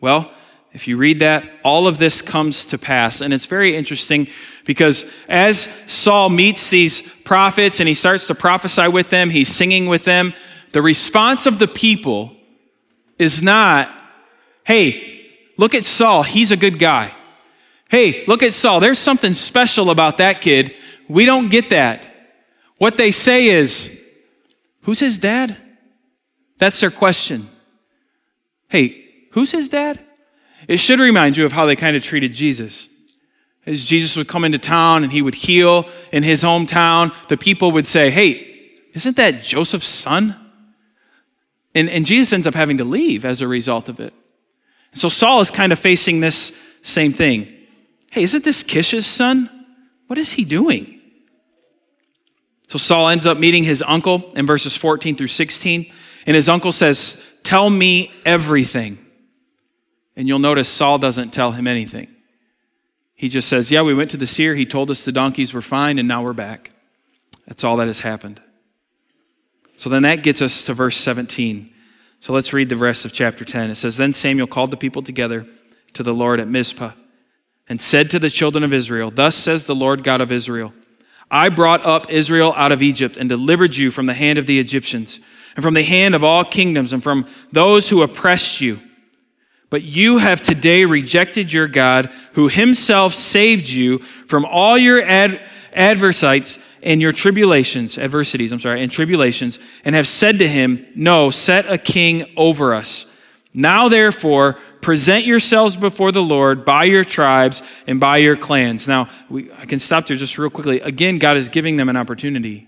Well, 0.02 0.30
if 0.74 0.90
you 0.90 0.98
read 0.98 1.20
that, 1.20 1.50
all 1.64 1.88
of 1.88 1.98
this 1.98 2.22
comes 2.22 2.66
to 2.66 2.78
pass. 2.78 3.22
And 3.22 3.34
it's 3.34 3.46
very 3.46 3.74
interesting 3.78 4.28
because 4.66 5.10
as 5.30 5.64
Saul 5.88 6.28
meets 6.28 6.70
these 6.70 7.02
prophets 7.24 7.80
and 7.80 7.88
he 7.88 7.94
starts 7.94 8.28
to 8.28 8.36
prophesy 8.36 8.90
with 8.90 9.10
them, 9.10 9.30
he's 9.30 9.48
singing 9.48 9.88
with 9.88 10.04
them, 10.04 10.34
the 10.74 10.82
response 10.82 11.46
of 11.46 11.60
the 11.60 11.68
people 11.70 12.36
is 13.18 13.42
not, 13.42 13.90
hey, 14.66 15.32
look 15.58 15.74
at 15.74 15.86
Saul, 15.86 16.24
he's 16.24 16.52
a 16.52 16.58
good 16.58 16.78
guy. 16.78 17.16
Hey, 17.90 18.26
look 18.26 18.44
at 18.44 18.52
Saul, 18.52 18.82
there's 18.82 19.00
something 19.00 19.34
special 19.34 19.92
about 19.92 20.18
that 20.18 20.42
kid. 20.42 20.76
We 21.08 21.24
don't 21.24 21.48
get 21.48 21.70
that. 21.70 22.12
What 22.80 22.98
they 22.98 23.12
say 23.12 23.48
is, 23.48 23.98
who's 24.88 25.00
his 25.00 25.20
dad? 25.20 25.56
That's 26.58 26.80
their 26.80 26.90
question. 26.90 27.48
Hey, 28.70 29.08
Who's 29.38 29.52
his 29.52 29.70
dad? 29.70 30.00
It 30.68 30.78
should 30.78 31.00
remind 31.00 31.38
you 31.38 31.46
of 31.46 31.52
how 31.52 31.68
they 31.68 31.76
kind 31.76 31.96
of 31.96 32.04
treated 32.04 32.34
Jesus. 32.34 32.90
As 33.68 33.86
Jesus 33.86 34.18
would 34.18 34.28
come 34.28 34.44
into 34.44 34.58
town 34.58 35.04
and 35.04 35.14
he 35.14 35.22
would 35.22 35.36
heal 35.36 35.88
in 36.12 36.24
his 36.24 36.42
hometown, 36.42 37.14
the 37.28 37.38
people 37.38 37.72
would 37.74 37.86
say, 37.86 38.10
Hey, 38.10 38.72
isn't 38.96 39.16
that 39.18 39.44
Joseph's 39.44 39.88
son? 39.88 40.36
And, 41.76 41.88
and 41.88 42.04
Jesus 42.04 42.34
ends 42.34 42.48
up 42.48 42.56
having 42.56 42.78
to 42.78 42.84
leave 42.84 43.26
as 43.26 43.42
a 43.42 43.48
result 43.48 43.90
of 43.90 44.00
it. 44.00 44.12
So 44.96 45.08
Saul 45.08 45.42
is 45.42 45.52
kind 45.52 45.72
of 45.72 45.78
facing 45.78 46.20
this 46.20 46.60
same 46.82 47.14
thing. 47.14 47.54
Hey, 48.10 48.24
isn't 48.24 48.44
this 48.44 48.64
Kish's 48.64 49.06
son? 49.06 49.52
What 50.08 50.18
is 50.18 50.32
he 50.32 50.46
doing? 50.46 50.97
So 52.68 52.78
Saul 52.78 53.10
ends 53.10 53.26
up 53.26 53.38
meeting 53.38 53.64
his 53.64 53.84
uncle 53.86 54.30
in 54.36 54.46
verses 54.46 54.76
14 54.76 55.16
through 55.16 55.28
16. 55.28 55.92
And 56.26 56.36
his 56.36 56.50
uncle 56.50 56.72
says, 56.72 57.24
Tell 57.44 57.70
me 57.70 58.12
everything. 58.26 58.98
And 60.16 60.28
you'll 60.28 60.40
notice 60.40 60.68
Saul 60.68 60.98
doesn't 60.98 61.32
tell 61.32 61.52
him 61.52 61.68
anything. 61.68 62.10
He 63.14 63.30
just 63.30 63.48
says, 63.48 63.72
Yeah, 63.72 63.84
we 63.84 63.94
went 63.94 64.12
to 64.12 64.18
the 64.18 64.28
seer. 64.28 64.54
He 64.54 64.66
told 64.66 64.90
us 64.92 65.06
the 65.06 65.12
donkeys 65.12 65.54
were 65.54 65.62
fine, 65.62 65.98
and 65.98 66.08
now 66.08 66.24
we're 66.24 66.34
back. 66.34 66.72
That's 67.48 67.64
all 67.64 67.78
that 67.78 67.88
has 67.88 68.02
happened. 68.02 68.42
So 69.78 69.90
then 69.90 70.04
that 70.04 70.24
gets 70.24 70.42
us 70.42 70.66
to 70.66 70.74
verse 70.74 70.98
17. 70.98 71.72
So 72.20 72.34
let's 72.34 72.52
read 72.52 72.68
the 72.68 72.78
rest 72.78 73.06
of 73.06 73.14
chapter 73.14 73.46
10. 73.46 73.70
It 73.70 73.76
says, 73.76 73.96
Then 73.96 74.12
Samuel 74.12 74.48
called 74.48 74.72
the 74.72 74.78
people 74.78 75.02
together 75.02 75.48
to 75.94 76.04
the 76.04 76.14
Lord 76.14 76.40
at 76.40 76.48
Mizpah 76.48 76.92
and 77.70 77.80
said 77.80 78.10
to 78.12 78.20
the 78.20 78.30
children 78.30 78.64
of 78.64 78.74
Israel, 78.74 79.12
Thus 79.12 79.36
says 79.36 79.66
the 79.66 79.76
Lord 79.76 80.04
God 80.04 80.20
of 80.20 80.32
Israel, 80.32 80.74
I 81.30 81.50
brought 81.50 81.86
up 81.86 82.10
Israel 82.10 82.54
out 82.56 82.72
of 82.72 82.82
Egypt 82.82 83.18
and 83.18 83.28
delivered 83.28 83.76
you 83.76 83.92
from 83.92 84.06
the 84.06 84.14
hand 84.14 84.40
of 84.40 84.46
the 84.46 84.60
Egyptians 84.60 85.20
and 85.56 85.64
from 85.64 85.74
the 85.74 85.84
hand 85.84 86.16
of 86.16 86.24
all 86.24 86.46
kingdoms 86.46 86.94
and 86.94 87.04
from 87.04 87.26
those 87.52 87.90
who 87.90 88.02
oppressed 88.02 88.62
you. 88.62 88.80
But 89.70 89.84
you 89.84 90.20
have 90.20 90.40
today 90.40 90.86
rejected 90.86 91.52
your 91.52 91.68
God, 91.68 92.12
who 92.34 92.48
himself 92.48 93.14
saved 93.14 93.68
you 93.68 94.00
from 94.00 94.46
all 94.46 94.78
your 94.78 95.04
ad- 95.04 95.42
and 95.74 97.02
your 97.02 97.12
tribulations, 97.12 97.98
adversities, 97.98 98.52
I'm 98.52 98.60
sorry, 98.60 98.82
and 98.82 98.92
tribulations, 98.92 99.60
and 99.84 99.94
have 99.94 100.08
said 100.08 100.40
to 100.40 100.48
him, 100.48 100.88
No, 100.96 101.32
set 101.32 101.70
a 101.70 101.78
king 101.78 102.32
over 102.38 102.74
us. 102.74 103.12
Now, 103.60 103.90
therefore, 103.90 104.56
present 104.82 105.26
yourselves 105.26 105.76
before 105.76 106.12
the 106.12 106.22
Lord 106.22 106.64
by 106.64 106.84
your 106.84 107.04
tribes 107.04 107.64
and 107.88 108.00
by 108.00 108.18
your 108.18 108.38
clans. 108.38 108.88
Now, 108.88 109.08
we, 109.32 109.52
I 109.52 109.66
can 109.66 109.80
stop 109.80 110.06
there 110.06 110.16
just 110.16 110.38
real 110.38 110.52
quickly. 110.52 110.80
Again, 110.80 111.18
God 111.18 111.38
is 111.38 111.50
giving 111.50 111.76
them 111.76 111.90
an 111.90 111.98
opportunity. 111.98 112.68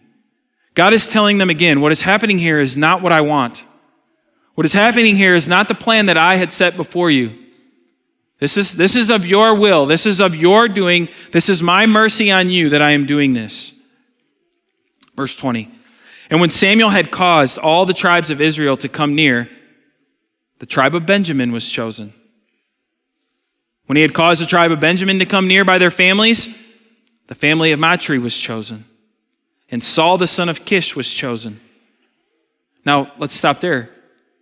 God 0.74 0.94
is 0.94 1.08
telling 1.08 1.38
them 1.38 1.52
again, 1.52 1.82
what 1.82 1.92
is 1.92 2.02
happening 2.02 2.40
here 2.40 2.60
is 2.60 2.76
not 2.76 3.04
what 3.04 3.12
I 3.12 3.22
want. 3.22 3.64
What 4.56 4.66
is 4.66 4.74
happening 4.74 5.16
here 5.16 5.36
is 5.36 5.48
not 5.48 5.68
the 5.68 5.76
plan 5.76 6.08
that 6.08 6.18
I 6.18 6.38
had 6.38 6.52
set 6.52 6.76
before 6.76 7.12
you. 7.12 7.38
This 8.40 8.58
is, 8.58 8.76
this 8.76 8.96
is 8.96 9.12
of 9.12 9.28
your 9.28 9.54
will. 9.54 9.86
This 9.86 10.08
is 10.08 10.20
of 10.20 10.36
your 10.36 10.68
doing. 10.68 11.10
This 11.32 11.50
is 11.50 11.62
my 11.62 11.86
mercy 11.86 12.32
on 12.32 12.50
you 12.50 12.70
that 12.70 12.82
I 12.82 12.92
am 12.92 13.06
doing 13.06 13.34
this. 13.34 13.80
Verse 15.16 15.36
20. 15.36 15.70
And 16.32 16.42
when 16.42 16.50
Samuel 16.50 16.90
had 16.90 17.12
caused 17.12 17.60
all 17.60 17.86
the 17.86 17.94
tribes 17.94 18.32
of 18.32 18.42
Israel 18.42 18.76
to 18.78 18.90
come 18.90 19.14
near, 19.14 19.52
the 20.60 20.66
tribe 20.66 20.96
of 20.96 21.06
Benjamin 21.06 21.52
was 21.52 21.68
chosen. 21.68 22.14
When 23.88 23.96
he 23.96 24.02
had 24.02 24.14
caused 24.14 24.42
the 24.42 24.46
tribe 24.46 24.72
of 24.72 24.80
Benjamin 24.80 25.20
to 25.20 25.26
come 25.26 25.48
near 25.48 25.66
by 25.66 25.78
their 25.78 25.92
families, 25.92 26.56
the 27.28 27.36
family 27.36 27.72
of 27.72 27.80
Matri 27.80 28.20
was 28.20 28.38
chosen. 28.38 28.86
And 29.72 29.84
Saul 29.84 30.18
the 30.18 30.28
son 30.28 30.50
of 30.50 30.66
Kish 30.66 30.96
was 30.96 31.12
chosen. 31.12 31.60
Now, 32.86 33.12
let's 33.18 33.36
stop 33.36 33.62
there. 33.62 33.90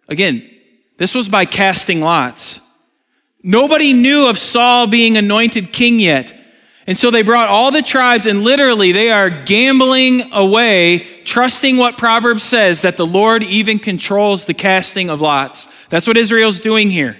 Again, 0.07 0.49
this 0.97 1.15
was 1.15 1.29
by 1.29 1.45
casting 1.45 2.01
lots. 2.01 2.61
Nobody 3.43 3.93
knew 3.93 4.27
of 4.27 4.37
Saul 4.37 4.87
being 4.87 5.15
anointed 5.17 5.71
king 5.71 5.99
yet. 5.99 6.33
And 6.87 6.97
so 6.97 7.11
they 7.11 7.21
brought 7.21 7.49
all 7.49 7.69
the 7.69 7.81
tribes, 7.81 8.27
and 8.27 8.43
literally 8.43 8.93
they 8.93 9.11
are 9.11 9.29
gambling 9.29 10.31
away, 10.31 10.99
trusting 11.25 11.75
what 11.75 11.97
Proverbs 11.97 12.43
says 12.43 12.83
that 12.83 12.95
the 12.95 13.05
Lord 13.05 13.43
even 13.43 13.77
controls 13.77 14.45
the 14.45 14.53
casting 14.53 15.09
of 15.09 15.19
lots. 15.19 15.67
That's 15.89 16.07
what 16.07 16.15
Israel's 16.15 16.61
doing 16.61 16.89
here. 16.89 17.17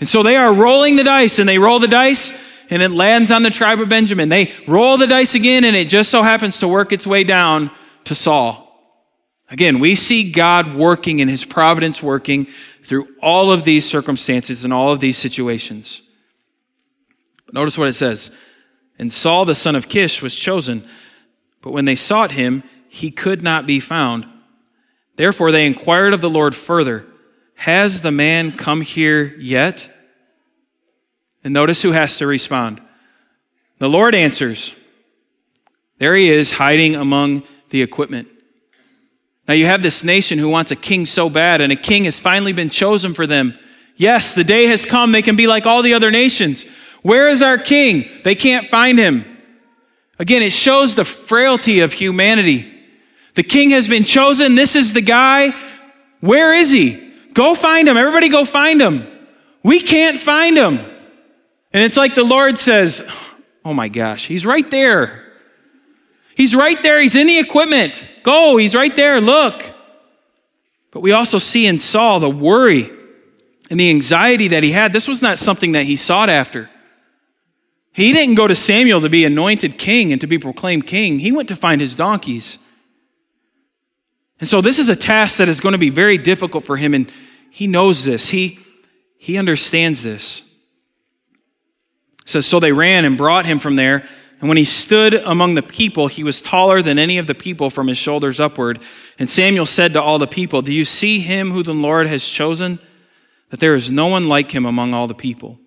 And 0.00 0.08
so 0.08 0.22
they 0.22 0.36
are 0.36 0.52
rolling 0.52 0.96
the 0.96 1.04
dice, 1.04 1.38
and 1.38 1.48
they 1.48 1.58
roll 1.58 1.78
the 1.78 1.88
dice, 1.88 2.38
and 2.68 2.82
it 2.82 2.90
lands 2.90 3.30
on 3.30 3.42
the 3.42 3.48
tribe 3.48 3.80
of 3.80 3.88
Benjamin. 3.88 4.28
They 4.28 4.52
roll 4.68 4.98
the 4.98 5.06
dice 5.06 5.34
again, 5.34 5.64
and 5.64 5.74
it 5.74 5.88
just 5.88 6.10
so 6.10 6.22
happens 6.22 6.58
to 6.58 6.68
work 6.68 6.92
its 6.92 7.06
way 7.06 7.24
down 7.24 7.70
to 8.04 8.14
Saul. 8.14 8.66
Again, 9.48 9.80
we 9.80 9.94
see 9.94 10.30
God 10.30 10.74
working 10.74 11.22
and 11.22 11.30
his 11.30 11.46
providence 11.46 12.02
working 12.02 12.48
through 12.84 13.08
all 13.22 13.50
of 13.50 13.64
these 13.64 13.88
circumstances 13.88 14.64
and 14.64 14.74
all 14.74 14.92
of 14.92 15.00
these 15.00 15.16
situations. 15.16 16.02
Notice 17.52 17.78
what 17.78 17.88
it 17.88 17.94
says. 17.94 18.30
And 19.00 19.10
Saul 19.10 19.46
the 19.46 19.54
son 19.54 19.76
of 19.76 19.88
Kish 19.88 20.20
was 20.20 20.36
chosen, 20.36 20.86
but 21.62 21.70
when 21.70 21.86
they 21.86 21.94
sought 21.94 22.32
him, 22.32 22.62
he 22.86 23.10
could 23.10 23.42
not 23.42 23.66
be 23.66 23.80
found. 23.80 24.26
Therefore 25.16 25.50
they 25.50 25.66
inquired 25.66 26.12
of 26.12 26.20
the 26.20 26.28
Lord 26.28 26.54
further, 26.54 27.06
Has 27.54 28.02
the 28.02 28.10
man 28.10 28.52
come 28.52 28.82
here 28.82 29.34
yet? 29.38 29.90
And 31.42 31.54
notice 31.54 31.80
who 31.80 31.92
has 31.92 32.18
to 32.18 32.26
respond. 32.26 32.82
The 33.78 33.88
Lord 33.88 34.14
answers. 34.14 34.74
There 35.96 36.14
he 36.14 36.28
is, 36.28 36.52
hiding 36.52 36.94
among 36.94 37.44
the 37.70 37.80
equipment. 37.80 38.28
Now 39.48 39.54
you 39.54 39.64
have 39.64 39.82
this 39.82 40.04
nation 40.04 40.38
who 40.38 40.50
wants 40.50 40.72
a 40.72 40.76
king 40.76 41.06
so 41.06 41.30
bad, 41.30 41.62
and 41.62 41.72
a 41.72 41.76
king 41.76 42.04
has 42.04 42.20
finally 42.20 42.52
been 42.52 42.68
chosen 42.68 43.14
for 43.14 43.26
them. 43.26 43.58
Yes, 43.96 44.34
the 44.34 44.44
day 44.44 44.66
has 44.66 44.84
come. 44.84 45.12
They 45.12 45.22
can 45.22 45.36
be 45.36 45.46
like 45.46 45.64
all 45.64 45.82
the 45.82 45.94
other 45.94 46.10
nations. 46.10 46.66
Where 47.02 47.28
is 47.28 47.42
our 47.42 47.58
king? 47.58 48.08
They 48.24 48.34
can't 48.34 48.66
find 48.68 48.98
him. 48.98 49.24
Again, 50.18 50.42
it 50.42 50.52
shows 50.52 50.94
the 50.94 51.04
frailty 51.04 51.80
of 51.80 51.92
humanity. 51.92 52.70
The 53.34 53.42
king 53.42 53.70
has 53.70 53.88
been 53.88 54.04
chosen. 54.04 54.54
This 54.54 54.76
is 54.76 54.92
the 54.92 55.00
guy. 55.00 55.52
Where 56.20 56.54
is 56.54 56.70
he? 56.70 57.12
Go 57.32 57.54
find 57.54 57.88
him. 57.88 57.96
Everybody 57.96 58.28
go 58.28 58.44
find 58.44 58.80
him. 58.80 59.06
We 59.62 59.80
can't 59.80 60.20
find 60.20 60.56
him. 60.58 60.78
And 61.72 61.84
it's 61.84 61.96
like 61.96 62.14
the 62.14 62.24
Lord 62.24 62.58
says, 62.58 63.08
Oh 63.64 63.72
my 63.72 63.88
gosh, 63.88 64.26
he's 64.26 64.44
right 64.44 64.68
there. 64.70 65.26
He's 66.34 66.54
right 66.54 66.82
there. 66.82 67.00
He's 67.00 67.16
in 67.16 67.26
the 67.26 67.38
equipment. 67.38 68.04
Go. 68.22 68.56
He's 68.56 68.74
right 68.74 68.94
there. 68.94 69.20
Look. 69.20 69.62
But 70.90 71.00
we 71.00 71.12
also 71.12 71.38
see 71.38 71.66
in 71.66 71.78
Saul 71.78 72.18
the 72.20 72.30
worry 72.30 72.90
and 73.70 73.78
the 73.78 73.90
anxiety 73.90 74.48
that 74.48 74.62
he 74.62 74.72
had. 74.72 74.92
This 74.92 75.06
was 75.06 75.22
not 75.22 75.38
something 75.38 75.72
that 75.72 75.84
he 75.84 75.96
sought 75.96 76.28
after. 76.28 76.68
He 77.92 78.12
didn't 78.12 78.36
go 78.36 78.46
to 78.46 78.54
Samuel 78.54 79.00
to 79.00 79.08
be 79.08 79.24
anointed 79.24 79.78
king 79.78 80.12
and 80.12 80.20
to 80.20 80.26
be 80.26 80.38
proclaimed 80.38 80.86
king. 80.86 81.18
He 81.18 81.32
went 81.32 81.48
to 81.48 81.56
find 81.56 81.80
his 81.80 81.96
donkeys. 81.96 82.58
And 84.38 84.48
so 84.48 84.60
this 84.60 84.78
is 84.78 84.88
a 84.88 84.96
task 84.96 85.38
that 85.38 85.48
is 85.48 85.60
going 85.60 85.74
to 85.74 85.78
be 85.78 85.90
very 85.90 86.16
difficult 86.16 86.64
for 86.64 86.76
him, 86.76 86.94
and 86.94 87.12
he 87.50 87.66
knows 87.66 88.04
this. 88.04 88.30
He, 88.30 88.58
he 89.18 89.36
understands 89.36 90.02
this. 90.02 90.40
It 92.22 92.28
says, 92.28 92.46
So 92.46 92.58
they 92.58 92.72
ran 92.72 93.04
and 93.04 93.18
brought 93.18 93.44
him 93.44 93.58
from 93.58 93.76
there. 93.76 94.04
And 94.40 94.48
when 94.48 94.56
he 94.56 94.64
stood 94.64 95.12
among 95.12 95.54
the 95.54 95.62
people, 95.62 96.06
he 96.06 96.24
was 96.24 96.40
taller 96.40 96.80
than 96.80 96.98
any 96.98 97.18
of 97.18 97.26
the 97.26 97.34
people 97.34 97.68
from 97.68 97.88
his 97.88 97.98
shoulders 97.98 98.40
upward. 98.40 98.80
And 99.18 99.28
Samuel 99.28 99.66
said 99.66 99.92
to 99.92 100.02
all 100.02 100.18
the 100.18 100.26
people, 100.26 100.62
Do 100.62 100.72
you 100.72 100.86
see 100.86 101.20
him 101.20 101.50
who 101.50 101.62
the 101.62 101.74
Lord 101.74 102.06
has 102.06 102.26
chosen? 102.26 102.78
That 103.50 103.60
there 103.60 103.74
is 103.74 103.90
no 103.90 104.06
one 104.06 104.24
like 104.24 104.50
him 104.52 104.64
among 104.64 104.94
all 104.94 105.06
the 105.06 105.14
people. 105.14 105.59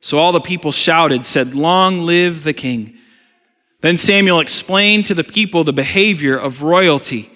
So 0.00 0.18
all 0.18 0.32
the 0.32 0.40
people 0.40 0.72
shouted, 0.72 1.24
said, 1.24 1.54
Long 1.54 2.02
live 2.02 2.44
the 2.44 2.52
king. 2.52 2.96
Then 3.80 3.96
Samuel 3.96 4.40
explained 4.40 5.06
to 5.06 5.14
the 5.14 5.24
people 5.24 5.64
the 5.64 5.72
behavior 5.72 6.36
of 6.36 6.62
royalty 6.62 7.30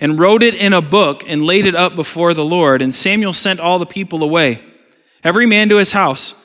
and 0.00 0.18
wrote 0.18 0.42
it 0.42 0.54
in 0.54 0.72
a 0.72 0.82
book 0.82 1.24
and 1.26 1.44
laid 1.44 1.66
it 1.66 1.74
up 1.74 1.96
before 1.96 2.34
the 2.34 2.44
Lord. 2.44 2.82
And 2.82 2.94
Samuel 2.94 3.32
sent 3.32 3.60
all 3.60 3.78
the 3.78 3.86
people 3.86 4.22
away, 4.22 4.62
every 5.24 5.46
man 5.46 5.68
to 5.70 5.76
his 5.76 5.92
house. 5.92 6.40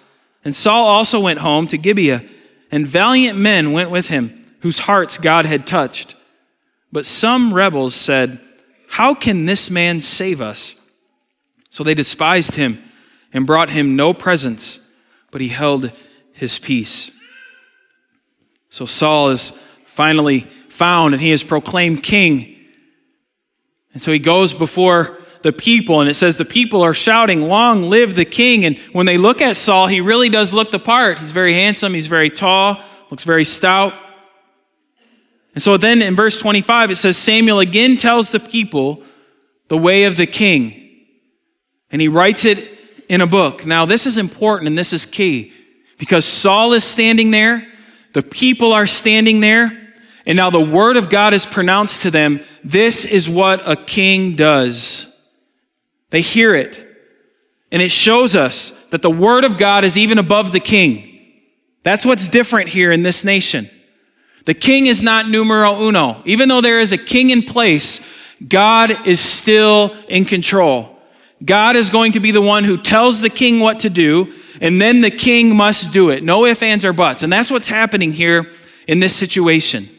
And 0.46 0.56
Saul 0.56 0.88
also 0.88 1.20
went 1.20 1.40
home 1.40 1.68
to 1.68 1.78
Gibeah, 1.78 2.24
and 2.72 2.88
valiant 2.88 3.38
men 3.38 3.72
went 3.72 3.92
with 3.92 4.08
him, 4.08 4.42
whose 4.62 4.80
hearts 4.80 5.18
God 5.18 5.46
had 5.46 5.68
touched. 5.68 6.16
But 6.92 7.06
some 7.06 7.54
rebels 7.54 7.96
said, 7.96 8.40
How 8.90 9.14
can 9.14 9.46
this 9.46 9.70
man 9.70 10.02
save 10.02 10.42
us? 10.42 10.76
So 11.70 11.84
they 11.84 11.94
despised 11.94 12.56
him 12.56 12.82
and 13.32 13.48
brought 13.48 13.70
him 13.70 13.96
no 13.96 14.14
presents 14.14 14.83
but 15.34 15.42
he 15.42 15.50
held 15.50 15.92
his 16.32 16.60
peace. 16.60 17.12
So 18.70 18.86
Saul 18.86 19.32
is 19.32 19.60
finally 19.88 20.42
found 20.70 21.16
and 21.16 21.22
he 21.22 21.32
is 21.32 21.44
proclaimed 21.44 22.04
king. 22.04 22.56
And 23.94 24.02
so 24.02 24.12
he 24.12 24.20
goes 24.20 24.54
before 24.54 25.18
the 25.42 25.52
people, 25.52 26.00
and 26.02 26.10
it 26.10 26.14
says 26.14 26.38
the 26.38 26.46
people 26.46 26.84
are 26.84 26.94
shouting, 26.94 27.42
Long 27.50 27.90
live 27.90 28.16
the 28.16 28.26
king. 28.26 28.64
And 28.64 28.78
when 28.94 29.08
they 29.08 29.18
look 29.18 29.42
at 29.42 29.58
Saul, 29.58 29.88
he 29.88 30.02
really 30.02 30.30
does 30.30 30.54
look 30.54 30.72
the 30.72 30.80
part. 30.80 31.18
He's 31.18 31.32
very 31.32 31.54
handsome, 31.54 31.96
he's 31.96 32.08
very 32.08 32.30
tall, 32.30 32.82
looks 33.10 33.24
very 33.24 33.44
stout. 33.44 33.94
And 35.56 35.62
so 35.62 35.78
then 35.78 36.02
in 36.04 36.16
verse 36.16 36.40
25, 36.40 36.92
it 36.92 36.96
says 36.96 37.18
Samuel 37.18 37.60
again 37.60 37.98
tells 37.98 38.32
the 38.32 38.40
people 38.40 39.04
the 39.68 39.78
way 39.78 40.04
of 40.04 40.16
the 40.16 40.28
king. 40.28 40.80
And 41.90 42.02
he 42.02 42.08
writes 42.08 42.46
it 42.46 42.73
in 43.14 43.22
a 43.22 43.28
book. 43.28 43.64
Now, 43.64 43.86
this 43.86 44.08
is 44.08 44.18
important 44.18 44.68
and 44.68 44.78
this 44.78 44.92
is 44.92 45.06
key 45.06 45.54
because 46.00 46.26
Saul 46.26 46.74
is 46.74 46.84
standing 46.84 47.30
there, 47.30 47.68
the 48.14 48.24
people 48.24 48.74
are 48.74 48.88
standing 48.88 49.40
there, 49.40 49.80
and 50.26 50.36
now 50.36 50.50
the 50.50 50.60
word 50.60 50.98
of 50.98 51.12
God 51.12 51.34
is 51.34 51.46
pronounced 51.46 52.02
to 52.02 52.12
them. 52.12 52.42
This 52.64 53.06
is 53.06 53.30
what 53.30 53.62
a 53.70 53.76
king 53.76 54.36
does. 54.36 55.16
They 56.10 56.22
hear 56.22 56.56
it, 56.56 56.84
and 57.72 57.82
it 57.84 57.92
shows 57.92 58.36
us 58.36 58.72
that 58.86 59.04
the 59.04 59.12
word 59.12 59.44
of 59.44 59.60
God 59.60 59.84
is 59.84 59.96
even 59.96 60.18
above 60.18 60.52
the 60.52 60.60
king. 60.60 61.10
That's 61.84 62.06
what's 62.06 62.28
different 62.28 62.70
here 62.70 62.92
in 62.92 63.04
this 63.04 63.24
nation. 63.24 63.70
The 64.46 64.54
king 64.56 64.88
is 64.88 65.04
not 65.04 65.30
numero 65.30 65.88
uno. 65.88 66.22
Even 66.26 66.50
though 66.50 66.62
there 66.62 66.80
is 66.80 66.94
a 66.94 66.98
king 66.98 67.30
in 67.30 67.44
place, 67.44 68.06
God 68.46 69.08
is 69.08 69.20
still 69.20 69.96
in 70.08 70.26
control. 70.26 70.93
God 71.44 71.76
is 71.76 71.90
going 71.90 72.14
to 72.14 72.20
be 72.20 72.32
the 72.32 72.42
one 72.42 72.64
who 72.64 72.78
tells 72.78 73.22
the 73.22 73.30
king 73.30 73.60
what 73.60 73.82
to 73.82 73.90
do, 73.90 74.34
and 74.62 74.82
then 74.82 75.02
the 75.02 75.12
king 75.12 75.56
must 75.56 75.92
do 75.92 76.10
it. 76.10 76.24
No 76.24 76.46
ifs, 76.46 76.62
ands, 76.62 76.86
or 76.86 76.94
buts. 76.94 77.24
And 77.24 77.32
that's 77.32 77.52
what's 77.52 77.68
happening 77.68 78.14
here 78.14 78.50
in 78.88 79.00
this 79.00 79.16
situation. 79.16 79.90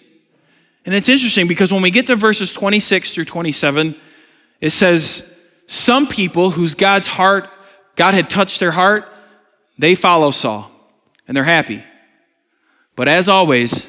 And 0.87 0.95
it's 0.95 1.09
interesting 1.09 1.49
because 1.49 1.73
when 1.73 1.83
we 1.83 1.91
get 1.91 2.07
to 2.09 2.17
verses 2.17 2.53
26 2.53 3.13
through 3.13 3.25
27, 3.25 3.95
it 4.61 4.71
says, 4.71 5.35
Some 5.67 6.07
people 6.07 6.51
whose 6.51 6.75
God's 6.75 7.09
heart, 7.09 7.49
God 7.97 8.15
had 8.15 8.31
touched 8.31 8.61
their 8.61 8.71
heart, 8.71 9.07
they 9.79 9.95
follow 9.95 10.31
Saul, 10.31 10.71
and 11.27 11.37
they're 11.37 11.45
happy. 11.45 11.83
But 12.97 13.09
as 13.09 13.29
always, 13.29 13.89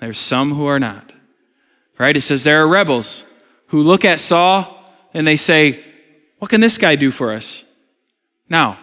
There's 0.00 0.18
some 0.18 0.54
who 0.54 0.66
are 0.66 0.80
not. 0.80 1.12
Right? 1.98 2.16
It 2.16 2.22
says 2.22 2.44
there 2.44 2.62
are 2.62 2.68
rebels 2.68 3.26
who 3.66 3.82
look 3.82 4.06
at 4.06 4.20
Saul 4.20 4.82
and 5.12 5.26
they 5.26 5.36
say, 5.36 5.84
What 6.40 6.50
can 6.50 6.60
this 6.60 6.78
guy 6.78 6.96
do 6.96 7.10
for 7.10 7.32
us? 7.32 7.64
Now, 8.48 8.78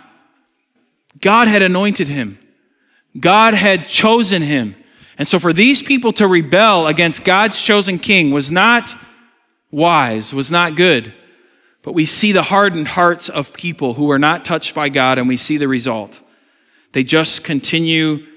God 1.20 1.48
had 1.48 1.62
anointed 1.62 2.08
him, 2.08 2.40
God 3.20 3.54
had 3.54 3.88
chosen 3.88 4.42
him. 4.42 4.76
And 5.20 5.28
so 5.28 5.40
for 5.40 5.52
these 5.52 5.82
people 5.82 6.14
to 6.14 6.28
rebel 6.28 6.86
against 6.86 7.24
God's 7.24 7.60
chosen 7.60 7.98
king 7.98 8.30
was 8.30 8.52
not 8.52 8.96
wise, 9.72 10.32
was 10.32 10.52
not 10.52 10.76
good. 10.76 11.12
But 11.82 11.94
we 11.94 12.06
see 12.06 12.34
the 12.34 12.44
hardened 12.44 12.88
hearts 12.88 13.28
of 13.28 13.52
people 13.52 13.96
who 13.96 14.12
are 14.12 14.20
not 14.20 14.46
touched 14.46 14.76
by 14.76 14.90
God, 14.90 15.18
and 15.18 15.28
we 15.28 15.36
see 15.36 15.58
the 15.58 15.68
result. 15.68 16.22
They 16.92 17.04
just 17.04 17.44
continue 17.44 18.28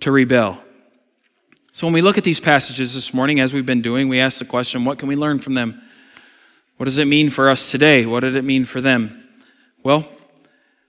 to 0.00 0.10
rebel. 0.10 0.58
So 1.72 1.86
when 1.86 1.92
we 1.92 2.00
look 2.00 2.16
at 2.16 2.24
these 2.24 2.40
passages 2.40 2.94
this 2.94 3.12
morning, 3.12 3.38
as 3.38 3.52
we've 3.52 3.66
been 3.66 3.82
doing, 3.82 4.08
we 4.08 4.18
ask 4.18 4.38
the 4.38 4.46
question 4.46 4.86
what 4.86 4.98
can 4.98 5.08
we 5.08 5.16
learn 5.16 5.38
from 5.38 5.52
them? 5.52 5.82
What 6.82 6.86
does 6.86 6.98
it 6.98 7.04
mean 7.04 7.30
for 7.30 7.48
us 7.48 7.70
today? 7.70 8.06
What 8.06 8.24
did 8.24 8.34
it 8.34 8.42
mean 8.42 8.64
for 8.64 8.80
them? 8.80 9.22
Well, 9.84 10.04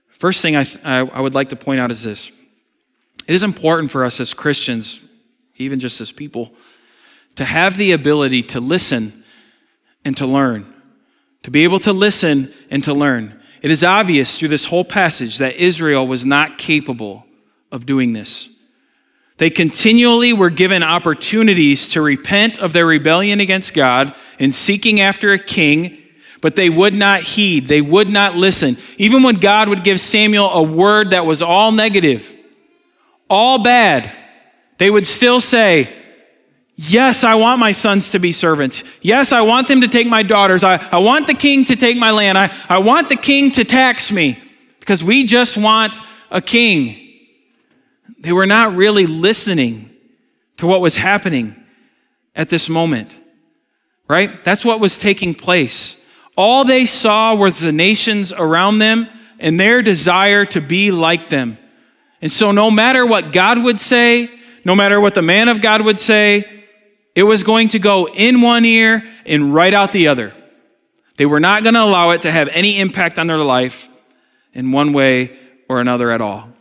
first 0.08 0.42
thing 0.42 0.56
I, 0.56 0.66
I, 0.82 1.20
would 1.20 1.36
like 1.36 1.50
to 1.50 1.56
point 1.56 1.78
out 1.78 1.92
is 1.92 2.02
this 2.02 2.32
it 3.28 3.32
is 3.32 3.44
important 3.44 3.92
for 3.92 4.04
us 4.04 4.18
as 4.18 4.34
Christians, 4.34 4.98
even 5.54 5.78
just 5.78 6.00
as 6.00 6.10
people, 6.10 6.52
to 7.36 7.44
have 7.44 7.76
the 7.76 7.92
ability 7.92 8.42
to 8.42 8.58
listen 8.58 9.22
and 10.04 10.16
to 10.16 10.26
learn. 10.26 10.66
To 11.44 11.52
be 11.52 11.62
able 11.62 11.78
to 11.78 11.92
listen 11.92 12.52
and 12.70 12.82
to 12.82 12.92
learn. 12.92 13.40
It 13.62 13.70
is 13.70 13.84
obvious 13.84 14.36
through 14.36 14.48
this 14.48 14.66
whole 14.66 14.84
passage 14.84 15.38
that 15.38 15.54
Israel 15.54 16.08
was 16.08 16.26
not 16.26 16.58
capable 16.58 17.24
of 17.70 17.86
doing 17.86 18.14
this. 18.14 18.52
They 19.44 19.50
continually 19.50 20.32
were 20.32 20.48
given 20.48 20.82
opportunities 20.82 21.90
to 21.90 22.00
repent 22.00 22.58
of 22.58 22.72
their 22.72 22.86
rebellion 22.86 23.40
against 23.40 23.74
God 23.74 24.16
and 24.38 24.54
seeking 24.54 25.00
after 25.02 25.34
a 25.34 25.38
king, 25.38 26.02
but 26.40 26.56
they 26.56 26.70
would 26.70 26.94
not 26.94 27.20
heed. 27.20 27.66
They 27.66 27.82
would 27.82 28.08
not 28.08 28.36
listen. 28.36 28.78
Even 28.96 29.22
when 29.22 29.34
God 29.34 29.68
would 29.68 29.84
give 29.84 30.00
Samuel 30.00 30.48
a 30.48 30.62
word 30.62 31.10
that 31.10 31.26
was 31.26 31.42
all 31.42 31.72
negative, 31.72 32.34
all 33.28 33.62
bad, 33.62 34.16
they 34.78 34.88
would 34.88 35.06
still 35.06 35.42
say, 35.42 35.94
Yes, 36.76 37.22
I 37.22 37.34
want 37.34 37.60
my 37.60 37.72
sons 37.72 38.12
to 38.12 38.18
be 38.18 38.32
servants. 38.32 38.82
Yes, 39.02 39.30
I 39.34 39.42
want 39.42 39.68
them 39.68 39.82
to 39.82 39.88
take 39.88 40.06
my 40.06 40.22
daughters. 40.22 40.64
I, 40.64 40.76
I 40.90 41.00
want 41.00 41.26
the 41.26 41.34
king 41.34 41.66
to 41.66 41.76
take 41.76 41.98
my 41.98 42.12
land. 42.12 42.38
I, 42.38 42.50
I 42.66 42.78
want 42.78 43.10
the 43.10 43.16
king 43.16 43.52
to 43.52 43.64
tax 43.64 44.10
me 44.10 44.42
because 44.80 45.04
we 45.04 45.24
just 45.24 45.58
want 45.58 46.00
a 46.30 46.40
king. 46.40 47.03
They 48.24 48.32
were 48.32 48.46
not 48.46 48.74
really 48.74 49.04
listening 49.04 49.90
to 50.56 50.66
what 50.66 50.80
was 50.80 50.96
happening 50.96 51.54
at 52.34 52.48
this 52.48 52.70
moment, 52.70 53.18
right? 54.08 54.42
That's 54.42 54.64
what 54.64 54.80
was 54.80 54.96
taking 54.96 55.34
place. 55.34 56.02
All 56.34 56.64
they 56.64 56.86
saw 56.86 57.34
was 57.34 57.58
the 57.58 57.70
nations 57.70 58.32
around 58.32 58.78
them 58.78 59.08
and 59.38 59.60
their 59.60 59.82
desire 59.82 60.46
to 60.46 60.62
be 60.62 60.90
like 60.90 61.28
them. 61.28 61.58
And 62.22 62.32
so, 62.32 62.50
no 62.50 62.70
matter 62.70 63.04
what 63.04 63.30
God 63.30 63.62
would 63.62 63.78
say, 63.78 64.30
no 64.64 64.74
matter 64.74 64.98
what 64.98 65.12
the 65.14 65.20
man 65.20 65.50
of 65.50 65.60
God 65.60 65.82
would 65.82 66.00
say, 66.00 66.64
it 67.14 67.24
was 67.24 67.42
going 67.42 67.68
to 67.68 67.78
go 67.78 68.08
in 68.08 68.40
one 68.40 68.64
ear 68.64 69.04
and 69.26 69.52
right 69.52 69.74
out 69.74 69.92
the 69.92 70.08
other. 70.08 70.32
They 71.18 71.26
were 71.26 71.40
not 71.40 71.62
going 71.62 71.74
to 71.74 71.82
allow 71.82 72.12
it 72.12 72.22
to 72.22 72.32
have 72.32 72.48
any 72.48 72.80
impact 72.80 73.18
on 73.18 73.26
their 73.26 73.36
life 73.36 73.90
in 74.54 74.72
one 74.72 74.94
way 74.94 75.36
or 75.68 75.82
another 75.82 76.10
at 76.10 76.22
all. 76.22 76.53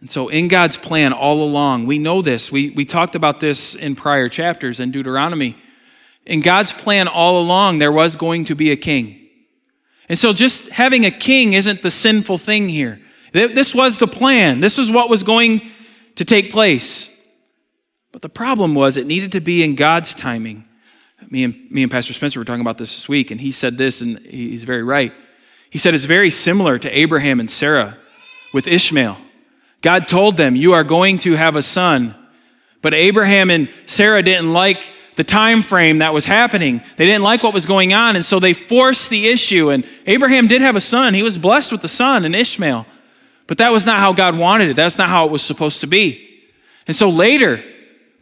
And 0.00 0.10
so, 0.10 0.28
in 0.28 0.48
God's 0.48 0.76
plan 0.76 1.12
all 1.12 1.42
along, 1.42 1.86
we 1.86 1.98
know 1.98 2.22
this. 2.22 2.52
We, 2.52 2.70
we 2.70 2.84
talked 2.84 3.16
about 3.16 3.40
this 3.40 3.74
in 3.74 3.96
prior 3.96 4.28
chapters 4.28 4.78
in 4.78 4.92
Deuteronomy. 4.92 5.56
In 6.24 6.40
God's 6.40 6.72
plan 6.72 7.08
all 7.08 7.40
along, 7.40 7.78
there 7.78 7.90
was 7.90 8.14
going 8.14 8.44
to 8.46 8.54
be 8.54 8.70
a 8.70 8.76
king. 8.76 9.28
And 10.08 10.18
so, 10.18 10.32
just 10.32 10.68
having 10.68 11.04
a 11.04 11.10
king 11.10 11.52
isn't 11.52 11.82
the 11.82 11.90
sinful 11.90 12.38
thing 12.38 12.68
here. 12.68 13.00
This 13.32 13.74
was 13.74 13.98
the 13.98 14.06
plan, 14.06 14.60
this 14.60 14.78
is 14.78 14.90
what 14.90 15.10
was 15.10 15.22
going 15.22 15.62
to 16.14 16.24
take 16.24 16.52
place. 16.52 17.14
But 18.12 18.22
the 18.22 18.28
problem 18.28 18.74
was 18.74 18.96
it 18.96 19.06
needed 19.06 19.32
to 19.32 19.40
be 19.40 19.62
in 19.62 19.74
God's 19.74 20.14
timing. 20.14 20.64
Me 21.30 21.44
and, 21.44 21.70
me 21.70 21.82
and 21.82 21.90
Pastor 21.92 22.14
Spencer 22.14 22.40
were 22.40 22.44
talking 22.44 22.62
about 22.62 22.78
this 22.78 22.94
this 22.94 23.08
week, 23.08 23.30
and 23.30 23.40
he 23.40 23.50
said 23.50 23.76
this, 23.76 24.00
and 24.00 24.18
he's 24.20 24.64
very 24.64 24.82
right. 24.82 25.12
He 25.68 25.78
said 25.78 25.94
it's 25.94 26.06
very 26.06 26.30
similar 26.30 26.78
to 26.78 26.98
Abraham 26.98 27.38
and 27.38 27.50
Sarah 27.50 27.98
with 28.54 28.66
Ishmael. 28.66 29.18
God 29.80 30.08
told 30.08 30.36
them, 30.36 30.56
You 30.56 30.72
are 30.72 30.84
going 30.84 31.18
to 31.18 31.34
have 31.34 31.56
a 31.56 31.62
son. 31.62 32.14
But 32.82 32.94
Abraham 32.94 33.50
and 33.50 33.70
Sarah 33.86 34.22
didn't 34.22 34.52
like 34.52 34.92
the 35.16 35.24
time 35.24 35.62
frame 35.62 35.98
that 35.98 36.14
was 36.14 36.24
happening. 36.24 36.80
They 36.96 37.04
didn't 37.04 37.24
like 37.24 37.42
what 37.42 37.52
was 37.52 37.66
going 37.66 37.92
on, 37.92 38.14
and 38.14 38.24
so 38.24 38.38
they 38.38 38.52
forced 38.54 39.10
the 39.10 39.28
issue. 39.28 39.70
And 39.70 39.84
Abraham 40.06 40.46
did 40.46 40.62
have 40.62 40.76
a 40.76 40.80
son. 40.80 41.12
He 41.12 41.24
was 41.24 41.38
blessed 41.38 41.72
with 41.72 41.82
the 41.82 41.88
son 41.88 42.24
and 42.24 42.36
Ishmael. 42.36 42.86
But 43.48 43.58
that 43.58 43.72
was 43.72 43.84
not 43.84 43.98
how 43.98 44.12
God 44.12 44.38
wanted 44.38 44.68
it. 44.68 44.76
That's 44.76 44.98
not 44.98 45.08
how 45.08 45.24
it 45.26 45.32
was 45.32 45.42
supposed 45.42 45.80
to 45.80 45.86
be. 45.86 46.44
And 46.86 46.96
so 46.96 47.10
later, 47.10 47.64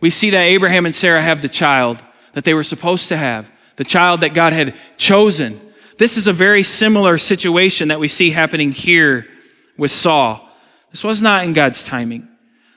we 0.01 0.09
see 0.09 0.31
that 0.31 0.40
Abraham 0.40 0.87
and 0.87 0.95
Sarah 0.95 1.21
have 1.21 1.42
the 1.42 1.49
child 1.49 2.03
that 2.33 2.45
they 2.45 2.55
were 2.55 2.62
supposed 2.62 3.09
to 3.09 3.16
have, 3.16 3.51
the 3.77 3.85
child 3.85 4.21
that 4.23 4.35
God 4.35 4.53
had 4.53 4.75
chosen. 4.97 5.61
This 5.99 6.16
is 6.16 6.27
a 6.27 6.33
very 6.33 6.62
similar 6.62 7.19
situation 7.19 7.88
that 7.88 8.01
we 8.01 8.09
see 8.09 8.31
happening 8.31 8.73
here 8.73 9.27
with 9.77 9.90
Saul. 9.90 10.46
This 10.90 11.05
was 11.05 11.22
not 11.22 11.44
in 11.44 11.53
God's 11.53 11.85
timing. 11.85 12.29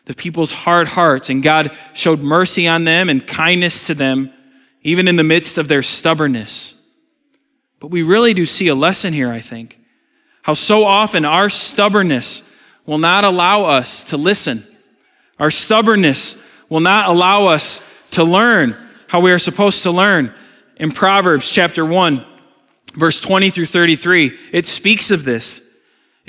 The 0.05 0.13
people's 0.13 0.51
hard 0.51 0.87
hearts, 0.87 1.29
and 1.29 1.43
God 1.43 1.75
showed 1.93 2.19
mercy 2.19 2.67
on 2.67 2.83
them 2.83 3.09
and 3.09 3.25
kindness 3.25 3.87
to 3.87 3.93
them, 3.93 4.33
even 4.81 5.07
in 5.07 5.15
the 5.15 5.23
midst 5.23 5.57
of 5.57 5.67
their 5.67 5.83
stubbornness. 5.83 6.73
But 7.79 7.91
we 7.91 8.01
really 8.01 8.33
do 8.33 8.45
see 8.45 8.67
a 8.67 8.75
lesson 8.75 9.13
here, 9.13 9.31
I 9.31 9.39
think. 9.39 9.79
How 10.41 10.53
so 10.53 10.83
often 10.83 11.25
our 11.25 11.49
stubbornness 11.49 12.49
will 12.85 12.97
not 12.97 13.23
allow 13.23 13.65
us 13.65 14.05
to 14.05 14.17
listen. 14.17 14.65
Our 15.37 15.51
stubbornness 15.51 16.41
will 16.69 16.79
not 16.79 17.07
allow 17.07 17.45
us 17.45 17.81
to 18.11 18.23
learn 18.23 18.75
how 19.07 19.19
we 19.19 19.31
are 19.31 19.39
supposed 19.39 19.83
to 19.83 19.91
learn. 19.91 20.33
In 20.77 20.91
Proverbs 20.91 21.51
chapter 21.51 21.85
1, 21.85 22.25
verse 22.95 23.21
20 23.21 23.49
through 23.51 23.67
33, 23.67 24.37
it 24.51 24.65
speaks 24.65 25.11
of 25.11 25.23
this. 25.23 25.68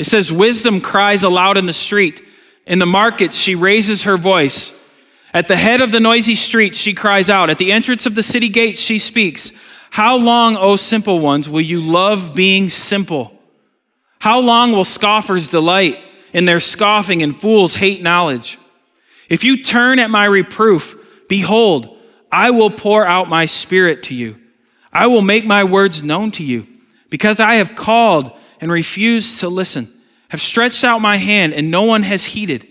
It 0.01 0.07
says, 0.07 0.33
Wisdom 0.33 0.81
cries 0.81 1.25
aloud 1.25 1.59
in 1.59 1.67
the 1.67 1.75
street. 1.75 2.27
In 2.67 2.79
the 2.79 2.87
markets, 2.87 3.37
she 3.37 3.55
raises 3.55 4.05
her 4.05 4.17
voice. 4.17 4.75
At 5.35 5.47
the 5.47 5.59
head 5.59 5.83
of 5.83 5.91
the 5.93 6.01
noisy 6.01 6.37
streets, 6.37 6.79
she 6.79 6.95
cries 6.95 7.29
out. 7.29 7.51
At 7.51 7.59
the 7.59 7.71
entrance 7.71 8.07
of 8.07 8.15
the 8.15 8.23
city 8.23 8.49
gates, 8.49 8.81
she 8.81 8.99
speaks. 8.99 9.53
How 9.91 10.17
long, 10.17 10.57
O 10.57 10.77
simple 10.77 11.21
ones, 11.21 11.51
will 11.51 11.61
you 11.61 11.83
love 11.83 12.35
being 12.35 12.71
simple? 12.71 13.39
How 14.21 14.41
long 14.41 14.73
will 14.73 14.87
scoffers 14.87 15.49
delight 15.49 15.99
in 16.33 16.47
their 16.47 16.61
scoffing 16.61 17.23
and 17.23 17.39
fools 17.39 17.75
hate 17.75 18.01
knowledge? 18.01 18.57
If 19.29 19.45
you 19.45 19.63
turn 19.63 19.99
at 19.99 20.09
my 20.09 20.25
reproof, 20.25 20.97
behold, 21.29 21.99
I 22.33 22.53
will 22.53 22.71
pour 22.71 23.05
out 23.05 23.29
my 23.29 23.45
spirit 23.45 24.05
to 24.05 24.15
you. 24.15 24.41
I 24.95 25.09
will 25.09 25.21
make 25.21 25.45
my 25.45 25.65
words 25.65 26.03
known 26.03 26.31
to 26.33 26.43
you. 26.43 26.67
Because 27.11 27.39
I 27.39 27.57
have 27.57 27.77
called 27.77 28.33
and 28.61 28.71
refused 28.71 29.41
to 29.41 29.49
listen, 29.49 29.89
have 30.29 30.41
stretched 30.41 30.85
out 30.85 31.01
my 31.01 31.17
hand 31.17 31.55
and 31.55 31.71
no 31.71 31.83
one 31.85 32.03
has 32.03 32.25
heeded. 32.25 32.67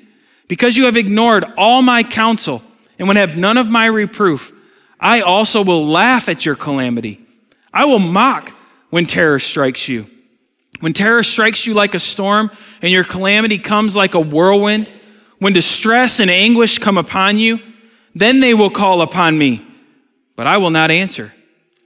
Because 0.47 0.77
you 0.77 0.85
have 0.85 0.97
ignored 0.97 1.45
all 1.57 1.81
my 1.81 2.03
counsel 2.03 2.63
and 2.97 3.07
would 3.07 3.17
have 3.17 3.37
none 3.37 3.57
of 3.57 3.69
my 3.69 3.85
reproof, 3.85 4.51
I 4.99 5.21
also 5.21 5.63
will 5.63 5.85
laugh 5.85 6.29
at 6.29 6.45
your 6.45 6.55
calamity. 6.55 7.25
I 7.73 7.85
will 7.85 7.99
mock 7.99 8.51
when 8.89 9.05
terror 9.05 9.39
strikes 9.39 9.87
you. 9.87 10.07
When 10.79 10.93
terror 10.93 11.23
strikes 11.23 11.65
you 11.65 11.73
like 11.73 11.93
a 11.93 11.99
storm 11.99 12.51
and 12.81 12.91
your 12.91 13.03
calamity 13.03 13.59
comes 13.59 13.95
like 13.95 14.13
a 14.13 14.19
whirlwind, 14.19 14.87
when 15.39 15.53
distress 15.53 16.19
and 16.19 16.29
anguish 16.29 16.79
come 16.79 16.97
upon 16.97 17.37
you, 17.37 17.59
then 18.15 18.39
they 18.39 18.53
will 18.53 18.69
call 18.69 19.01
upon 19.01 19.37
me, 19.37 19.65
but 20.35 20.47
I 20.47 20.57
will 20.57 20.71
not 20.71 20.91
answer. 20.91 21.33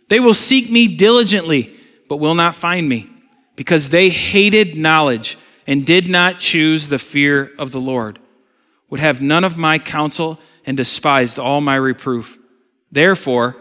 They 0.10 0.20
will 0.20 0.34
seek 0.34 0.70
me 0.70 0.88
diligently, 0.88 1.78
but 2.08 2.18
will 2.18 2.36
not 2.36 2.56
find 2.56 2.88
me 2.88 3.13
because 3.56 3.90
they 3.90 4.10
hated 4.10 4.76
knowledge 4.76 5.38
and 5.68 5.86
did 5.86 6.10
not 6.10 6.40
choose 6.40 6.88
the 6.88 7.00
fear 7.00 7.52
of 7.58 7.72
the 7.72 7.80
Lord, 7.80 8.20
would 8.90 9.00
have 9.00 9.22
none 9.22 9.44
of 9.44 9.58
my 9.58 9.80
counsel 9.80 10.40
and 10.66 10.78
despised 10.78 11.40
all 11.40 11.62
my 11.62 11.76
reproof. 11.76 12.38
Therefore, 12.92 13.56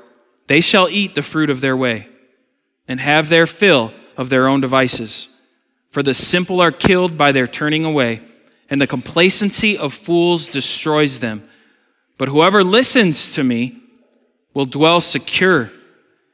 they 0.47 0.61
shall 0.61 0.89
eat 0.89 1.15
the 1.15 1.23
fruit 1.23 1.51
of 1.51 1.61
their 1.61 1.77
way 1.77 2.09
and 2.89 3.01
have 3.01 3.29
their 3.29 3.47
fill 3.47 3.93
of 4.17 4.29
their 4.29 4.49
own 4.49 4.61
devices. 4.61 5.29
For 5.91 6.03
the 6.03 6.15
simple 6.15 6.61
are 6.61 6.73
killed 6.73 7.17
by 7.17 7.33
their 7.33 7.47
turning 7.47 7.85
away, 7.85 8.23
and 8.69 8.81
the 8.81 8.87
complacency 8.87 9.77
of 9.77 9.93
fools 9.93 10.47
destroys 10.49 11.21
them. 11.21 11.49
But 12.19 12.29
whoever 12.29 12.65
listens 12.65 13.35
to 13.35 13.45
me 13.45 13.81
will 14.55 14.67
dwell 14.67 15.01
secure 15.01 15.71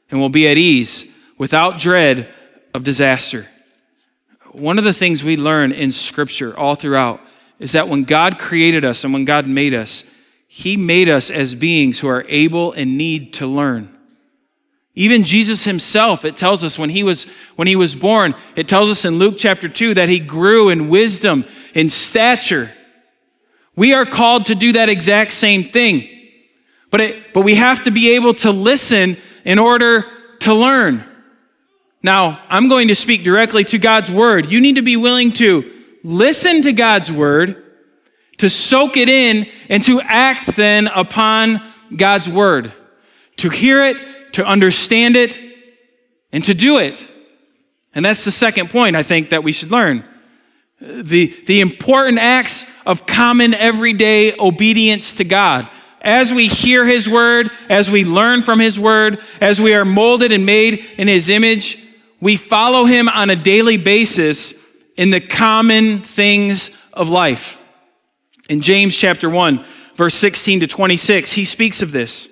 and 0.09 0.19
will 0.19 0.29
be 0.29 0.47
at 0.47 0.57
ease 0.57 1.11
without 1.37 1.77
dread 1.77 2.33
of 2.73 2.83
disaster. 2.83 3.47
One 4.51 4.77
of 4.77 4.83
the 4.83 4.93
things 4.93 5.23
we 5.23 5.37
learn 5.37 5.71
in 5.71 5.91
Scripture 5.91 6.57
all 6.57 6.75
throughout 6.75 7.21
is 7.59 7.73
that 7.73 7.87
when 7.87 8.03
God 8.03 8.39
created 8.39 8.85
us 8.85 9.03
and 9.03 9.13
when 9.13 9.25
God 9.25 9.47
made 9.47 9.73
us, 9.73 10.09
He 10.47 10.77
made 10.77 11.09
us 11.09 11.29
as 11.29 11.55
beings 11.55 11.99
who 11.99 12.07
are 12.07 12.25
able 12.27 12.71
and 12.71 12.97
need 12.97 13.33
to 13.35 13.47
learn. 13.47 13.95
Even 14.95 15.23
Jesus 15.23 15.63
himself, 15.63 16.25
it 16.25 16.35
tells 16.35 16.61
us 16.63 16.77
when 16.77 16.89
he 16.89 17.03
was, 17.03 17.23
when 17.55 17.69
he 17.69 17.77
was 17.77 17.95
born, 17.95 18.35
it 18.57 18.67
tells 18.67 18.89
us 18.89 19.05
in 19.05 19.17
Luke 19.17 19.35
chapter 19.37 19.69
2 19.69 19.93
that 19.93 20.09
he 20.09 20.19
grew 20.19 20.67
in 20.67 20.89
wisdom, 20.89 21.45
in 21.73 21.89
stature. 21.89 22.73
We 23.77 23.93
are 23.93 24.05
called 24.05 24.47
to 24.47 24.55
do 24.55 24.73
that 24.73 24.89
exact 24.89 25.31
same 25.31 25.63
thing. 25.63 26.09
But, 26.91 26.99
it, 26.99 27.33
but 27.33 27.45
we 27.45 27.55
have 27.55 27.83
to 27.83 27.91
be 27.91 28.15
able 28.15 28.33
to 28.35 28.51
listen 28.51 29.15
in 29.45 29.57
order 29.57 30.03
to 30.39 30.53
learn. 30.53 31.05
Now, 32.01 32.41
I'm 32.49 32.69
going 32.69 32.87
to 32.87 32.95
speak 32.95 33.23
directly 33.23 33.63
to 33.65 33.77
God's 33.77 34.09
word. 34.09 34.45
You 34.51 34.61
need 34.61 34.75
to 34.75 34.81
be 34.81 34.95
willing 34.95 35.33
to 35.33 35.69
listen 36.03 36.61
to 36.61 36.71
God's 36.71 37.11
word, 37.11 37.63
to 38.37 38.49
soak 38.49 38.95
it 38.95 39.09
in, 39.09 39.47
and 39.67 39.83
to 39.83 39.99
act 40.01 40.55
then 40.55 40.87
upon 40.87 41.61
God's 41.95 42.29
word. 42.29 42.71
To 43.37 43.49
hear 43.49 43.83
it, 43.83 43.97
to 44.33 44.45
understand 44.45 45.17
it, 45.17 45.37
and 46.31 46.43
to 46.45 46.53
do 46.53 46.77
it. 46.77 47.05
And 47.93 48.05
that's 48.05 48.23
the 48.23 48.31
second 48.31 48.69
point 48.69 48.95
I 48.95 49.03
think 49.03 49.31
that 49.31 49.43
we 49.43 49.51
should 49.51 49.71
learn. 49.71 50.05
The, 50.79 51.27
the 51.45 51.59
important 51.59 52.19
acts 52.19 52.65
of 52.85 53.05
common 53.05 53.53
everyday 53.53 54.37
obedience 54.37 55.15
to 55.15 55.25
God. 55.25 55.69
As 56.01 56.33
we 56.33 56.47
hear 56.47 56.85
His 56.85 57.09
word, 57.09 57.51
as 57.67 57.91
we 57.91 58.05
learn 58.05 58.43
from 58.43 58.59
His 58.59 58.79
word, 58.79 59.19
as 59.41 59.59
we 59.59 59.73
are 59.73 59.83
molded 59.83 60.31
and 60.31 60.45
made 60.45 60.85
in 60.97 61.09
His 61.09 61.27
image, 61.27 61.83
we 62.21 62.35
follow 62.35 62.85
Him 62.85 63.09
on 63.09 63.29
a 63.29 63.35
daily 63.35 63.77
basis 63.77 64.53
in 64.97 65.09
the 65.09 65.21
common 65.21 66.01
things 66.01 66.77
of 66.93 67.09
life. 67.09 67.57
In 68.49 68.61
James 68.61 68.95
chapter 68.97 69.29
1, 69.29 69.63
verse 69.95 70.15
16 70.15 70.61
to 70.61 70.67
26, 70.67 71.31
he 71.31 71.45
speaks 71.45 71.81
of 71.81 71.91
this. 71.91 72.29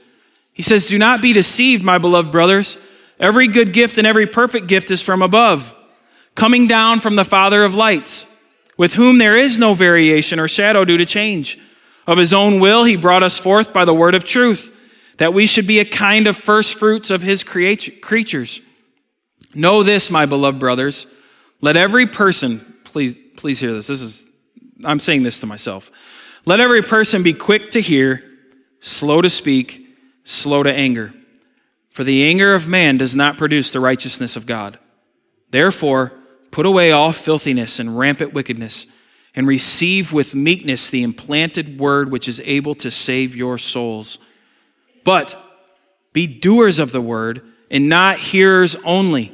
He 0.51 0.63
says, 0.63 0.85
Do 0.85 0.97
not 0.97 1.21
be 1.21 1.31
deceived, 1.31 1.83
my 1.83 1.97
beloved 1.97 2.31
brothers. 2.31 2.77
Every 3.19 3.47
good 3.47 3.71
gift 3.71 3.97
and 3.97 4.05
every 4.05 4.27
perfect 4.27 4.67
gift 4.67 4.91
is 4.91 5.01
from 5.01 5.21
above, 5.21 5.73
coming 6.35 6.67
down 6.67 6.99
from 6.99 7.15
the 7.15 7.25
Father 7.25 7.63
of 7.63 7.75
lights, 7.75 8.27
with 8.77 8.93
whom 8.93 9.17
there 9.17 9.35
is 9.35 9.57
no 9.57 9.73
variation 9.73 10.39
or 10.39 10.47
shadow 10.47 10.83
due 10.83 10.97
to 10.97 11.05
change. 11.05 11.59
Of 12.05 12.17
his 12.17 12.33
own 12.33 12.59
will, 12.59 12.83
he 12.83 12.95
brought 12.95 13.23
us 13.23 13.39
forth 13.39 13.73
by 13.73 13.85
the 13.85 13.93
word 13.93 14.15
of 14.15 14.23
truth, 14.23 14.73
that 15.17 15.33
we 15.33 15.45
should 15.45 15.67
be 15.67 15.79
a 15.79 15.85
kind 15.85 16.27
of 16.27 16.35
first 16.35 16.77
fruits 16.77 17.11
of 17.11 17.21
his 17.21 17.43
creatures. 17.43 18.61
Know 19.57 19.81
this, 19.81 20.11
my 20.11 20.27
beloved 20.27 20.59
brothers. 20.59 21.07
Let 21.61 21.75
every 21.75 22.05
person, 22.05 22.75
please, 22.83 23.17
please 23.37 23.59
hear 23.59 23.73
this. 23.73 23.87
This 23.87 24.03
is, 24.03 24.27
I'm 24.83 24.99
saying 24.99 25.23
this 25.23 25.39
to 25.39 25.47
myself. 25.47 25.91
Let 26.45 26.59
every 26.59 26.83
person 26.83 27.23
be 27.23 27.33
quick 27.33 27.71
to 27.71 27.81
hear, 27.81 28.23
slow 28.81 29.19
to 29.19 29.31
speak, 29.31 29.87
slow 30.23 30.61
to 30.61 30.71
anger. 30.71 31.11
For 31.89 32.03
the 32.03 32.29
anger 32.29 32.53
of 32.53 32.67
man 32.67 32.99
does 32.99 33.15
not 33.15 33.39
produce 33.39 33.71
the 33.71 33.79
righteousness 33.79 34.35
of 34.35 34.45
God. 34.45 34.77
Therefore, 35.49 36.13
put 36.51 36.67
away 36.67 36.91
all 36.91 37.11
filthiness 37.11 37.79
and 37.79 37.97
rampant 37.97 38.33
wickedness, 38.33 38.85
and 39.33 39.47
receive 39.47 40.13
with 40.13 40.35
meekness 40.35 40.91
the 40.91 41.01
implanted 41.01 41.79
word 41.79 42.11
which 42.11 42.27
is 42.27 42.39
able 42.41 42.75
to 42.75 42.91
save 42.91 43.35
your 43.35 43.57
souls. 43.57 44.19
But 45.03 45.35
be 46.13 46.27
doers 46.27 46.77
of 46.77 46.91
the 46.91 47.01
word, 47.01 47.41
and 47.71 47.89
not 47.89 48.19
hearers 48.19 48.75
only, 48.85 49.33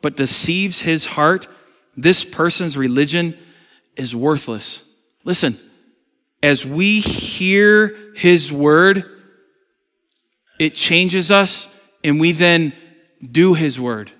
but 0.00 0.16
deceives 0.16 0.82
his 0.82 1.04
heart, 1.04 1.48
this 1.96 2.24
person's 2.24 2.76
religion 2.76 3.36
is 3.96 4.14
worthless. 4.14 4.84
Listen, 5.24 5.58
as 6.42 6.64
we 6.64 7.00
hear 7.00 7.96
his 8.14 8.52
word, 8.52 9.04
it 10.58 10.74
changes 10.74 11.30
us, 11.30 11.74
and 12.02 12.20
we 12.20 12.32
then 12.32 12.72
do 13.22 13.54
His 13.54 13.78
word. 13.78 14.10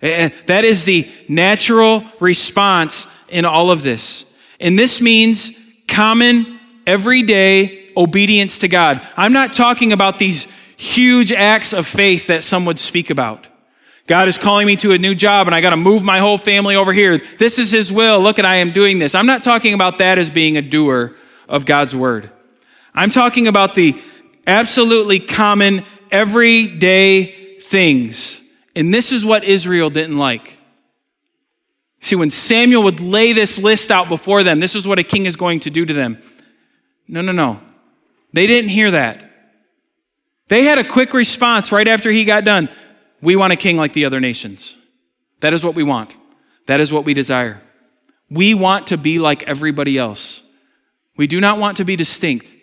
And 0.00 0.32
that 0.46 0.64
is 0.64 0.84
the 0.84 1.10
natural 1.28 2.04
response 2.20 3.08
in 3.28 3.44
all 3.44 3.70
of 3.70 3.82
this. 3.82 4.30
And 4.60 4.78
this 4.78 5.00
means 5.00 5.58
common, 5.88 6.60
everyday 6.86 7.90
obedience 7.96 8.58
to 8.58 8.68
God. 8.68 9.06
I'm 9.16 9.32
not 9.32 9.54
talking 9.54 9.92
about 9.92 10.18
these 10.18 10.46
huge 10.76 11.32
acts 11.32 11.72
of 11.72 11.86
faith 11.86 12.26
that 12.26 12.44
some 12.44 12.66
would 12.66 12.78
speak 12.78 13.10
about. 13.10 13.48
God 14.06 14.28
is 14.28 14.38
calling 14.38 14.66
me 14.66 14.76
to 14.76 14.92
a 14.92 14.98
new 14.98 15.14
job 15.14 15.48
and 15.48 15.54
I 15.54 15.60
got 15.60 15.70
to 15.70 15.76
move 15.76 16.02
my 16.02 16.20
whole 16.20 16.38
family 16.38 16.76
over 16.76 16.92
here. 16.92 17.18
This 17.18 17.58
is 17.58 17.72
His 17.72 17.90
will. 17.90 18.20
Look 18.20 18.38
at, 18.38 18.44
I 18.44 18.56
am 18.56 18.72
doing 18.72 18.98
this. 18.98 19.14
I'm 19.14 19.26
not 19.26 19.42
talking 19.42 19.74
about 19.74 19.98
that 19.98 20.18
as 20.18 20.30
being 20.30 20.56
a 20.56 20.62
doer 20.62 21.16
of 21.48 21.66
God's 21.66 21.94
word. 21.94 22.30
I'm 22.94 23.10
talking 23.10 23.46
about 23.46 23.74
the 23.74 24.00
absolutely 24.46 25.20
common, 25.20 25.84
everyday 26.10 27.58
things. 27.58 28.40
And 28.74 28.94
this 28.94 29.10
is 29.10 29.24
what 29.24 29.42
Israel 29.44 29.90
didn't 29.90 30.18
like. 30.18 30.56
See, 32.00 32.14
when 32.14 32.30
Samuel 32.30 32.84
would 32.84 33.00
lay 33.00 33.32
this 33.32 33.58
list 33.58 33.90
out 33.90 34.08
before 34.08 34.44
them, 34.44 34.60
this 34.60 34.76
is 34.76 34.86
what 34.86 34.98
a 34.98 35.02
king 35.02 35.26
is 35.26 35.34
going 35.34 35.60
to 35.60 35.70
do 35.70 35.84
to 35.84 35.92
them. 35.92 36.18
No, 37.08 37.20
no, 37.20 37.32
no. 37.32 37.60
They 38.32 38.46
didn't 38.46 38.70
hear 38.70 38.92
that. 38.92 39.24
They 40.48 40.62
had 40.62 40.78
a 40.78 40.84
quick 40.84 41.12
response 41.14 41.72
right 41.72 41.88
after 41.88 42.10
he 42.10 42.24
got 42.24 42.44
done. 42.44 42.68
We 43.26 43.34
want 43.34 43.52
a 43.52 43.56
king 43.56 43.76
like 43.76 43.92
the 43.92 44.04
other 44.04 44.20
nations. 44.20 44.76
That 45.40 45.52
is 45.52 45.64
what 45.64 45.74
we 45.74 45.82
want. 45.82 46.16
That 46.66 46.78
is 46.78 46.92
what 46.92 47.04
we 47.04 47.12
desire. 47.12 47.60
We 48.30 48.54
want 48.54 48.86
to 48.88 48.96
be 48.96 49.18
like 49.18 49.42
everybody 49.42 49.98
else. 49.98 50.46
We 51.16 51.26
do 51.26 51.40
not 51.40 51.58
want 51.58 51.78
to 51.78 51.84
be 51.84 51.96
distinct. 51.96 52.54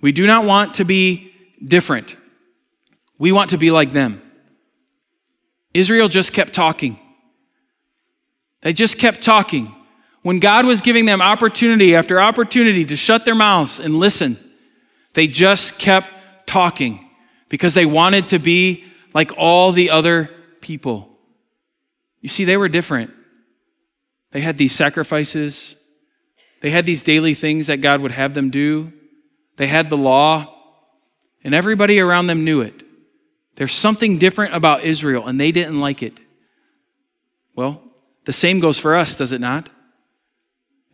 We 0.00 0.10
do 0.10 0.26
not 0.26 0.44
want 0.44 0.74
to 0.74 0.84
be 0.84 1.32
different. 1.64 2.16
We 3.20 3.30
want 3.30 3.50
to 3.50 3.58
be 3.58 3.70
like 3.70 3.92
them. 3.92 4.20
Israel 5.72 6.08
just 6.08 6.32
kept 6.32 6.52
talking. 6.52 6.98
They 8.62 8.72
just 8.72 8.98
kept 8.98 9.22
talking. 9.22 9.72
When 10.22 10.40
God 10.40 10.66
was 10.66 10.80
giving 10.80 11.06
them 11.06 11.22
opportunity 11.22 11.94
after 11.94 12.20
opportunity 12.20 12.84
to 12.86 12.96
shut 12.96 13.24
their 13.24 13.36
mouths 13.36 13.78
and 13.78 13.94
listen, 13.94 14.36
they 15.12 15.28
just 15.28 15.78
kept 15.78 16.10
talking 16.44 17.08
because 17.48 17.74
they 17.74 17.86
wanted 17.86 18.26
to 18.28 18.40
be 18.40 18.84
like 19.14 19.32
all 19.36 19.72
the 19.72 19.90
other 19.90 20.30
people. 20.60 21.08
You 22.20 22.28
see, 22.28 22.44
they 22.44 22.56
were 22.56 22.68
different. 22.68 23.12
They 24.30 24.40
had 24.40 24.56
these 24.56 24.74
sacrifices, 24.74 25.76
they 26.60 26.70
had 26.70 26.86
these 26.86 27.02
daily 27.02 27.34
things 27.34 27.66
that 27.66 27.80
God 27.80 28.00
would 28.00 28.12
have 28.12 28.34
them 28.34 28.50
do. 28.50 28.92
They 29.56 29.66
had 29.66 29.90
the 29.90 29.96
law, 29.96 30.54
and 31.44 31.54
everybody 31.54 32.00
around 32.00 32.28
them 32.28 32.44
knew 32.44 32.60
it. 32.62 32.82
There's 33.56 33.72
something 33.74 34.18
different 34.18 34.54
about 34.54 34.84
Israel, 34.84 35.26
and 35.26 35.40
they 35.40 35.52
didn't 35.52 35.80
like 35.80 36.02
it. 36.02 36.18
Well, 37.54 37.82
the 38.24 38.32
same 38.32 38.60
goes 38.60 38.78
for 38.78 38.94
us, 38.94 39.16
does 39.16 39.32
it 39.32 39.40
not? 39.40 39.68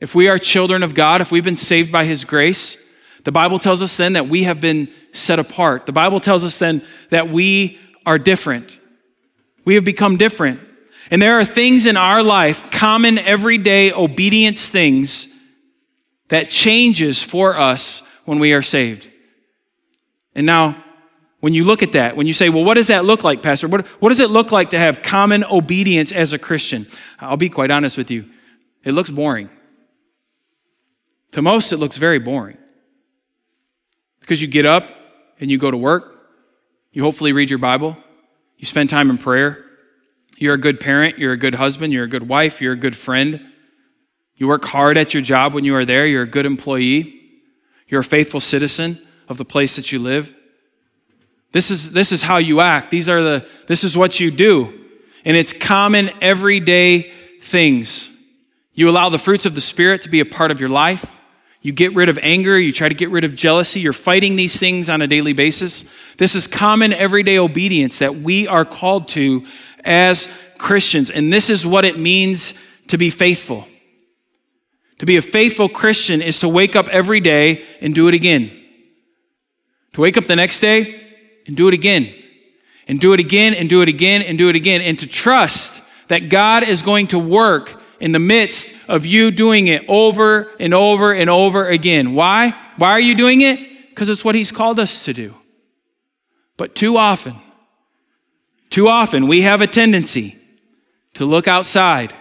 If 0.01 0.15
we 0.15 0.29
are 0.29 0.39
children 0.39 0.83
of 0.83 0.95
God, 0.95 1.21
if 1.21 1.31
we've 1.31 1.45
been 1.45 1.55
saved 1.55 1.93
by 1.93 2.05
His 2.05 2.25
grace, 2.25 2.77
the 3.25 3.33
Bible 3.33 3.59
tells 3.59 3.83
us 3.83 3.97
then 3.97 4.14
that 4.14 4.29
we 4.29 4.45
have 4.45 4.61
been 4.61 4.89
set 5.12 5.39
apart. 5.39 5.87
The 5.87 5.93
Bible 5.93 6.21
tells 6.21 6.45
us 6.45 6.59
then 6.59 6.83
that 7.11 7.29
we 7.29 7.79
are 8.09 8.19
different. 8.19 8.79
We 9.67 9.75
have 9.75 9.85
become 9.85 10.17
different. 10.17 10.61
And 11.11 11.21
there 11.21 11.39
are 11.39 11.45
things 11.45 11.87
in 11.87 11.99
our 11.99 12.23
life, 12.23 12.71
common 12.71 13.19
everyday 13.19 13.93
obedience 13.93 14.71
things, 14.71 15.29
that 16.29 16.49
changes 16.49 17.23
for 17.23 17.55
us 17.55 18.03
when 18.25 18.39
we 18.39 18.55
are 18.55 18.63
saved. 18.63 19.11
And 20.35 20.47
now, 20.47 20.83
when 21.41 21.53
you 21.53 21.65
look 21.65 21.83
at 21.83 21.93
that, 21.93 22.17
when 22.17 22.27
you 22.27 22.33
say, 22.33 22.49
well, 22.49 22.65
what 22.65 22.75
does 22.75 22.87
that 22.87 23.05
look 23.05 23.25
like, 23.25 23.43
Pastor? 23.43 23.69
What, 23.69 23.87
what 24.01 24.09
does 24.09 24.21
it 24.21 24.31
look 24.31 24.53
like 24.53 24.71
to 24.71 24.79
have 24.79 25.03
common 25.03 25.45
obedience 25.45 26.11
as 26.11 26.33
a 26.33 26.39
Christian? 26.39 26.87
I'll 27.21 27.37
be 27.37 27.51
quite 27.51 27.71
honest 27.71 27.99
with 27.99 28.11
you. 28.11 28.25
It 28.85 28.93
looks 28.93 29.11
boring. 29.11 29.51
To 31.33 31.43
most, 31.43 31.75
it 31.75 31.77
looks 31.77 31.99
very 31.99 32.19
boring. 32.19 32.57
Because 34.21 34.41
you 34.41 34.49
get 34.49 34.65
up 34.65 34.91
and 35.41 35.51
you 35.51 35.59
go 35.59 35.71
to 35.71 35.77
work, 35.77 36.18
you 36.99 37.05
hopefully 37.05 37.32
read 37.32 37.49
your 37.49 37.61
Bible, 37.61 37.96
you 38.57 38.66
spend 38.66 38.90
time 38.90 39.09
in 39.09 39.18
prayer, 39.18 39.64
you're 40.36 40.55
a 40.55 40.59
good 40.59 40.80
parent, 40.80 41.16
you're 41.16 41.32
a 41.32 41.36
good 41.36 41.55
husband, 41.55 41.92
you're 41.92 42.03
a 42.03 42.09
good 42.09 42.28
wife, 42.28 42.61
you're 42.61 42.72
a 42.72 42.76
good 42.76 42.96
friend, 42.96 43.40
you 44.34 44.49
work 44.49 44.64
hard 44.64 44.99
at 44.99 45.14
your 45.14 45.22
job 45.22 45.55
when 45.55 45.62
you 45.64 45.76
are 45.76 45.84
there, 45.84 46.07
you're 46.07 46.24
a 46.24 46.26
good 46.26 46.44
employee. 46.44 47.14
You're 47.86 48.01
a 48.01 48.05
faithful 48.05 48.40
citizen 48.40 49.01
of 49.28 49.38
the 49.38 49.44
place 49.44 49.76
that 49.76 49.92
you 49.92 50.01
live. 50.01 50.34
This 51.53 51.70
is, 51.70 51.92
this 51.92 52.11
is 52.11 52.20
how 52.20 52.38
you 52.38 52.59
act. 52.59 52.90
These 52.90 53.09
are 53.09 53.22
the, 53.22 53.49
this 53.68 53.84
is 53.84 53.96
what 53.96 54.18
you 54.18 54.32
do. 54.32 54.74
And 55.24 55.36
it's 55.36 55.53
common 55.53 56.11
everyday 56.20 57.12
things. 57.40 58.11
You 58.74 58.90
allow 58.90 59.09
the 59.09 59.20
fruits 59.20 59.46
of 59.46 59.55
the 59.55 59.61
Spirit 59.61 60.03
to 60.03 60.09
be 60.09 60.18
a 60.18 60.26
part 60.26 60.51
of 60.51 60.59
your 60.59 60.68
life. 60.68 61.16
You 61.61 61.73
get 61.73 61.95
rid 61.95 62.09
of 62.09 62.19
anger. 62.23 62.59
You 62.59 62.73
try 62.73 62.89
to 62.89 62.95
get 62.95 63.11
rid 63.11 63.25
of 63.25 63.35
jealousy. 63.35 63.81
You're 63.81 63.93
fighting 63.93 64.37
these 64.37 64.59
things 64.59 64.89
on 64.89 65.03
a 65.03 65.07
daily 65.07 65.33
basis. 65.33 65.85
This 66.17 66.35
is 66.35 66.47
common 66.47 66.93
everyday 66.93 67.39
obedience 67.39 67.99
that 67.99 68.17
we 68.17 68.47
are 68.47 68.65
called 68.65 69.09
to 69.09 69.45
as 69.85 70.29
Christians. 70.57 71.11
And 71.11 71.33
this 71.33 71.51
is 71.51 71.67
what 71.67 71.85
it 71.85 71.99
means 71.99 72.55
to 72.89 72.99
be 72.99 73.11
faithful. 73.11 73.67
To 74.99 75.07
be 75.07 75.17
a 75.17 75.23
faithful 75.23 75.69
Christian 75.69 76.23
is 76.23 76.41
to 76.41 76.49
wake 76.49 76.77
up 76.77 76.89
every 76.89 77.21
day 77.21 77.65
and 77.81 77.95
do 77.95 78.09
it 78.09 78.15
again. 78.15 78.51
To 79.95 80.01
wake 80.01 80.17
up 80.17 80.27
the 80.27 80.37
next 80.37 80.61
day 80.61 81.01
and 81.47 81.57
do 81.57 81.69
it 81.69 81.75
again. 81.75 82.15
And 82.87 83.01
do 83.01 83.13
it 83.13 83.21
again 83.21 83.55
and 83.55 83.69
do 83.69 83.83
it 83.83 83.89
again 83.89 84.23
and 84.23 84.39
do 84.39 84.49
it 84.49 84.57
again. 84.57 84.81
And 84.81 84.99
to 85.01 85.07
trust 85.07 85.83
that 86.09 86.31
God 86.31 86.63
is 86.63 86.83
going 86.83 87.09
to 87.09 87.19
work 87.19 87.81
in 88.01 88.12
the 88.12 88.18
midst 88.18 88.72
of 88.88 89.05
you 89.05 89.30
doing 89.30 89.66
it 89.68 89.84
over 89.88 90.51
and 90.61 90.72
over 90.72 91.12
and 91.12 91.28
over 91.28 91.68
again. 91.68 92.14
Why? 92.14 92.51
Why 92.76 92.92
are 92.92 93.01
you 93.01 93.14
doing 93.14 93.40
it? 93.40 93.90
Because 93.90 94.09
it's 94.09 94.24
what 94.24 94.34
He's 94.34 94.53
called 94.53 94.78
us 94.78 95.05
to 95.05 95.12
do. 95.12 95.34
But 96.57 96.74
too 96.74 96.96
often, 96.96 97.36
too 98.70 98.88
often, 98.88 99.28
we 99.28 99.42
have 99.42 99.61
a 99.61 99.66
tendency 99.66 100.36
to 101.14 101.24
look 101.24 101.49
outside 101.49 102.14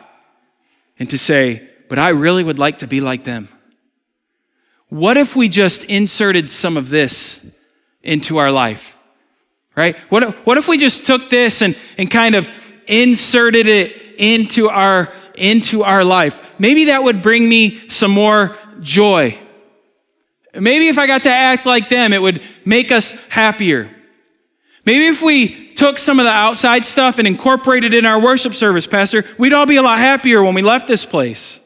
and 1.00 1.10
to 1.10 1.18
say, 1.18 1.68
but 1.90 2.00
I 2.00 2.10
really 2.10 2.44
would 2.44 2.60
like 2.60 2.80
to 2.80 2.88
be 2.88 3.02
like 3.02 3.24
them. 3.24 3.50
What 4.90 5.18
if 5.18 5.36
we 5.36 5.50
just 5.50 5.84
inserted 5.86 6.50
some 6.50 6.78
of 6.78 6.90
this 6.90 7.46
into 8.04 8.38
our 8.38 8.52
life? 8.52 8.98
Right? 9.76 9.98
What 10.10 10.24
if, 10.24 10.36
what 10.46 10.58
if 10.58 10.68
we 10.68 10.78
just 10.78 11.06
took 11.06 11.30
this 11.30 11.62
and, 11.62 11.78
and 11.98 12.10
kind 12.10 12.36
of 12.36 12.50
inserted 12.88 13.68
it 13.68 14.02
into 14.18 14.70
our, 14.70 15.12
into 15.38 15.84
our 15.84 16.04
life? 16.04 16.42
Maybe 16.60 16.86
that 16.86 17.04
would 17.04 17.22
bring 17.22 17.48
me 17.48 17.88
some 17.88 18.12
more 18.12 18.56
joy. 18.82 19.38
Maybe 20.54 20.88
if 20.88 20.98
I 20.98 21.08
got 21.08 21.24
to 21.24 21.32
act 21.32 21.66
like 21.66 21.90
them, 21.90 22.14
it 22.14 22.22
would 22.22 22.42
make 22.66 22.92
us 22.92 23.12
happier. 23.30 23.92
Maybe 24.86 25.08
if 25.08 25.22
we 25.22 25.74
took 25.74 25.98
some 25.98 26.20
of 26.20 26.26
the 26.26 26.32
outside 26.32 26.86
stuff 26.86 27.20
and 27.20 27.28
incorporated 27.28 27.94
it 27.94 27.98
in 28.00 28.06
our 28.06 28.20
worship 28.20 28.54
service, 28.54 28.88
Pastor, 28.88 29.26
we'd 29.38 29.54
all 29.54 29.66
be 29.66 29.76
a 29.76 29.82
lot 29.82 30.00
happier 30.00 30.42
when 30.44 30.56
we 30.56 30.62
left 30.62 30.88
this 30.88 31.06
place. 31.06 31.60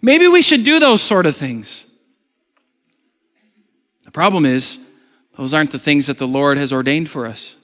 Maybe 0.00 0.26
we 0.26 0.42
should 0.42 0.64
do 0.64 0.78
those 0.78 1.02
sort 1.02 1.26
of 1.26 1.36
things. 1.36 1.84
The 4.04 4.10
problem 4.10 4.46
is, 4.46 4.84
those 5.36 5.52
aren't 5.52 5.70
the 5.70 5.78
things 5.78 6.06
that 6.06 6.18
the 6.18 6.26
Lord 6.26 6.56
has 6.56 6.72
ordained 6.72 7.10
for 7.10 7.26
us. 7.26 7.56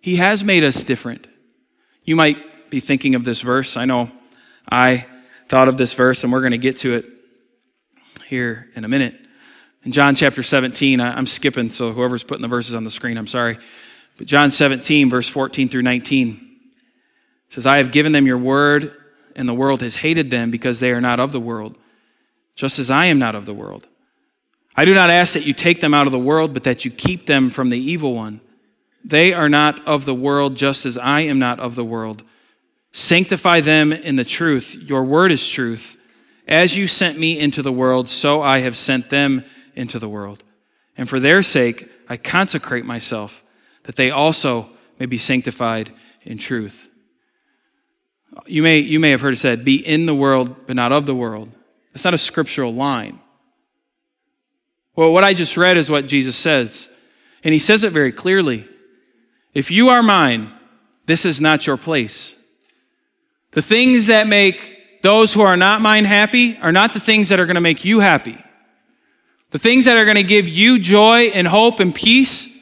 He 0.00 0.16
has 0.16 0.42
made 0.42 0.64
us 0.64 0.82
different. 0.82 1.26
You 2.04 2.16
might 2.16 2.38
be 2.74 2.80
thinking 2.80 3.14
of 3.14 3.22
this 3.22 3.40
verse. 3.40 3.76
I 3.76 3.84
know 3.84 4.10
I 4.68 5.06
thought 5.48 5.68
of 5.68 5.76
this 5.76 5.92
verse, 5.92 6.24
and 6.24 6.32
we're 6.32 6.40
going 6.40 6.50
to 6.50 6.58
get 6.58 6.78
to 6.78 6.94
it 6.94 7.06
here 8.26 8.68
in 8.74 8.84
a 8.84 8.88
minute. 8.88 9.14
In 9.84 9.92
John 9.92 10.16
chapter 10.16 10.42
17, 10.42 11.00
I'm 11.00 11.28
skipping, 11.28 11.70
so 11.70 11.92
whoever's 11.92 12.24
putting 12.24 12.42
the 12.42 12.48
verses 12.48 12.74
on 12.74 12.82
the 12.82 12.90
screen, 12.90 13.16
I'm 13.16 13.28
sorry. 13.28 13.58
But 14.18 14.26
John 14.26 14.50
17, 14.50 15.08
verse 15.08 15.28
14 15.28 15.68
through 15.68 15.82
19 15.82 16.40
says, 17.48 17.64
I 17.64 17.76
have 17.76 17.92
given 17.92 18.10
them 18.10 18.26
your 18.26 18.38
word, 18.38 18.90
and 19.36 19.48
the 19.48 19.54
world 19.54 19.80
has 19.82 19.94
hated 19.94 20.30
them 20.30 20.50
because 20.50 20.80
they 20.80 20.90
are 20.90 21.00
not 21.00 21.20
of 21.20 21.30
the 21.30 21.38
world, 21.38 21.76
just 22.56 22.80
as 22.80 22.90
I 22.90 23.04
am 23.04 23.20
not 23.20 23.36
of 23.36 23.46
the 23.46 23.54
world. 23.54 23.86
I 24.74 24.84
do 24.84 24.94
not 24.94 25.10
ask 25.10 25.34
that 25.34 25.46
you 25.46 25.52
take 25.52 25.80
them 25.80 25.94
out 25.94 26.08
of 26.08 26.12
the 26.12 26.18
world, 26.18 26.52
but 26.52 26.64
that 26.64 26.84
you 26.84 26.90
keep 26.90 27.26
them 27.26 27.50
from 27.50 27.70
the 27.70 27.78
evil 27.78 28.16
one. 28.16 28.40
They 29.04 29.32
are 29.32 29.48
not 29.48 29.86
of 29.86 30.06
the 30.06 30.14
world, 30.14 30.56
just 30.56 30.86
as 30.86 30.98
I 30.98 31.20
am 31.20 31.38
not 31.38 31.60
of 31.60 31.76
the 31.76 31.84
world. 31.84 32.24
Sanctify 32.96 33.60
them 33.60 33.92
in 33.92 34.14
the 34.14 34.24
truth. 34.24 34.76
Your 34.76 35.02
word 35.02 35.32
is 35.32 35.46
truth. 35.48 35.96
As 36.46 36.76
you 36.76 36.86
sent 36.86 37.18
me 37.18 37.36
into 37.40 37.60
the 37.60 37.72
world, 37.72 38.08
so 38.08 38.40
I 38.40 38.60
have 38.60 38.76
sent 38.76 39.10
them 39.10 39.44
into 39.74 39.98
the 39.98 40.08
world. 40.08 40.44
And 40.96 41.08
for 41.08 41.18
their 41.18 41.42
sake, 41.42 41.90
I 42.08 42.16
consecrate 42.16 42.84
myself, 42.84 43.42
that 43.82 43.96
they 43.96 44.12
also 44.12 44.68
may 45.00 45.06
be 45.06 45.18
sanctified 45.18 45.90
in 46.22 46.38
truth. 46.38 46.86
You 48.46 48.62
may, 48.62 48.78
you 48.78 49.00
may 49.00 49.10
have 49.10 49.22
heard 49.22 49.34
it 49.34 49.38
said, 49.38 49.64
be 49.64 49.74
in 49.74 50.06
the 50.06 50.14
world, 50.14 50.68
but 50.68 50.76
not 50.76 50.92
of 50.92 51.04
the 51.04 51.16
world. 51.16 51.50
That's 51.92 52.04
not 52.04 52.14
a 52.14 52.18
scriptural 52.18 52.72
line. 52.72 53.18
Well, 54.94 55.12
what 55.12 55.24
I 55.24 55.34
just 55.34 55.56
read 55.56 55.76
is 55.76 55.90
what 55.90 56.06
Jesus 56.06 56.36
says. 56.36 56.88
And 57.42 57.52
he 57.52 57.58
says 57.58 57.82
it 57.82 57.90
very 57.90 58.12
clearly. 58.12 58.68
If 59.52 59.72
you 59.72 59.88
are 59.88 60.02
mine, 60.02 60.52
this 61.06 61.24
is 61.24 61.40
not 61.40 61.66
your 61.66 61.76
place. 61.76 62.36
The 63.54 63.62
things 63.62 64.08
that 64.08 64.26
make 64.26 65.02
those 65.02 65.32
who 65.32 65.40
are 65.40 65.56
not 65.56 65.80
mine 65.80 66.04
happy 66.04 66.56
are 66.58 66.72
not 66.72 66.92
the 66.92 67.00
things 67.00 67.28
that 67.28 67.38
are 67.38 67.46
going 67.46 67.54
to 67.54 67.60
make 67.60 67.84
you 67.84 68.00
happy. 68.00 68.36
The 69.50 69.58
things 69.60 69.84
that 69.84 69.96
are 69.96 70.04
going 70.04 70.16
to 70.16 70.24
give 70.24 70.48
you 70.48 70.80
joy 70.80 71.26
and 71.26 71.46
hope 71.46 71.78
and 71.78 71.94
peace 71.94 72.52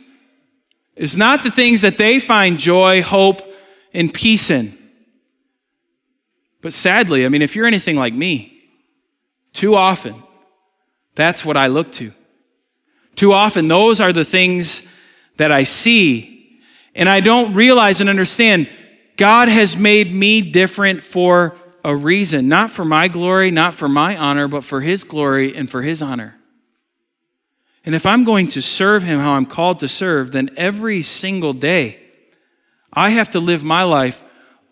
is 0.94 1.16
not 1.16 1.44
the 1.44 1.50
things 1.50 1.80
that 1.82 1.96
they 1.96 2.20
find 2.20 2.58
joy, 2.58 3.02
hope, 3.02 3.40
and 3.94 4.12
peace 4.12 4.50
in. 4.50 4.76
But 6.60 6.74
sadly, 6.74 7.24
I 7.24 7.30
mean, 7.30 7.40
if 7.42 7.56
you're 7.56 7.66
anything 7.66 7.96
like 7.96 8.12
me, 8.12 8.62
too 9.54 9.74
often, 9.74 10.22
that's 11.14 11.44
what 11.44 11.56
I 11.56 11.68
look 11.68 11.90
to. 11.92 12.12
Too 13.14 13.32
often, 13.32 13.68
those 13.68 14.00
are 14.00 14.12
the 14.12 14.24
things 14.24 14.92
that 15.38 15.50
I 15.50 15.62
see, 15.62 16.60
and 16.94 17.08
I 17.08 17.20
don't 17.20 17.54
realize 17.54 18.00
and 18.02 18.10
understand 18.10 18.68
God 19.16 19.48
has 19.48 19.76
made 19.76 20.12
me 20.12 20.40
different 20.40 21.02
for 21.02 21.54
a 21.84 21.94
reason, 21.94 22.48
not 22.48 22.70
for 22.70 22.84
my 22.84 23.08
glory, 23.08 23.50
not 23.50 23.74
for 23.74 23.88
my 23.88 24.16
honor, 24.16 24.48
but 24.48 24.64
for 24.64 24.80
His 24.80 25.04
glory 25.04 25.56
and 25.56 25.68
for 25.68 25.82
His 25.82 26.00
honor. 26.00 26.36
And 27.84 27.94
if 27.94 28.06
I'm 28.06 28.24
going 28.24 28.48
to 28.48 28.62
serve 28.62 29.02
Him 29.02 29.20
how 29.20 29.32
I'm 29.32 29.46
called 29.46 29.80
to 29.80 29.88
serve, 29.88 30.32
then 30.32 30.50
every 30.56 31.02
single 31.02 31.52
day, 31.52 31.98
I 32.92 33.10
have 33.10 33.30
to 33.30 33.40
live 33.40 33.64
my 33.64 33.82
life 33.82 34.22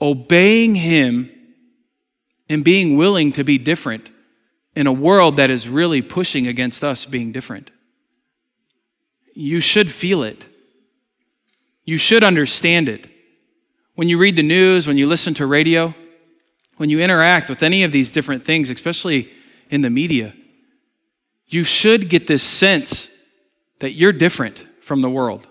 obeying 0.00 0.74
Him 0.74 1.30
and 2.48 2.64
being 2.64 2.96
willing 2.96 3.32
to 3.32 3.44
be 3.44 3.58
different 3.58 4.10
in 4.74 4.86
a 4.86 4.92
world 4.92 5.36
that 5.36 5.50
is 5.50 5.68
really 5.68 6.02
pushing 6.02 6.46
against 6.46 6.84
us 6.84 7.04
being 7.04 7.32
different. 7.32 7.70
You 9.34 9.60
should 9.60 9.90
feel 9.90 10.22
it. 10.22 10.46
You 11.84 11.98
should 11.98 12.22
understand 12.22 12.88
it. 12.88 13.08
When 14.00 14.08
you 14.08 14.16
read 14.16 14.36
the 14.36 14.42
news, 14.42 14.86
when 14.86 14.96
you 14.96 15.06
listen 15.06 15.34
to 15.34 15.44
radio, 15.44 15.94
when 16.78 16.88
you 16.88 17.02
interact 17.02 17.50
with 17.50 17.62
any 17.62 17.82
of 17.82 17.92
these 17.92 18.10
different 18.10 18.46
things, 18.46 18.70
especially 18.70 19.30
in 19.68 19.82
the 19.82 19.90
media, 19.90 20.32
you 21.48 21.64
should 21.64 22.08
get 22.08 22.26
this 22.26 22.42
sense 22.42 23.10
that 23.80 23.92
you're 23.92 24.14
different 24.14 24.64
from 24.80 25.02
the 25.02 25.10
world. 25.10 25.46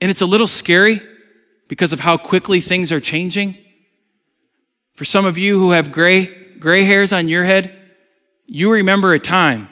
And 0.00 0.10
it's 0.10 0.22
a 0.22 0.26
little 0.26 0.46
scary 0.46 1.02
because 1.68 1.92
of 1.92 2.00
how 2.00 2.16
quickly 2.16 2.62
things 2.62 2.90
are 2.90 3.00
changing. 3.00 3.58
For 4.94 5.04
some 5.04 5.26
of 5.26 5.36
you 5.36 5.58
who 5.58 5.72
have 5.72 5.92
gray, 5.92 6.24
gray 6.58 6.84
hairs 6.84 7.12
on 7.12 7.28
your 7.28 7.44
head, 7.44 7.70
you 8.46 8.72
remember 8.72 9.12
a 9.12 9.18
time 9.18 9.68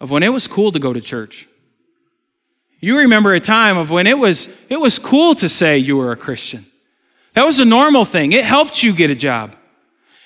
of 0.00 0.10
when 0.10 0.24
it 0.24 0.32
was 0.32 0.48
cool 0.48 0.72
to 0.72 0.80
go 0.80 0.92
to 0.92 1.00
church. 1.00 1.46
You 2.80 2.98
remember 2.98 3.34
a 3.34 3.40
time 3.40 3.76
of 3.76 3.90
when 3.90 4.06
it 4.06 4.18
was, 4.18 4.48
it 4.68 4.80
was 4.80 4.98
cool 4.98 5.34
to 5.36 5.48
say 5.48 5.78
you 5.78 5.98
were 5.98 6.12
a 6.12 6.16
Christian. 6.16 6.66
That 7.34 7.44
was 7.44 7.60
a 7.60 7.64
normal 7.64 8.04
thing. 8.04 8.32
It 8.32 8.44
helped 8.44 8.82
you 8.82 8.94
get 8.94 9.10
a 9.10 9.14
job. 9.14 9.54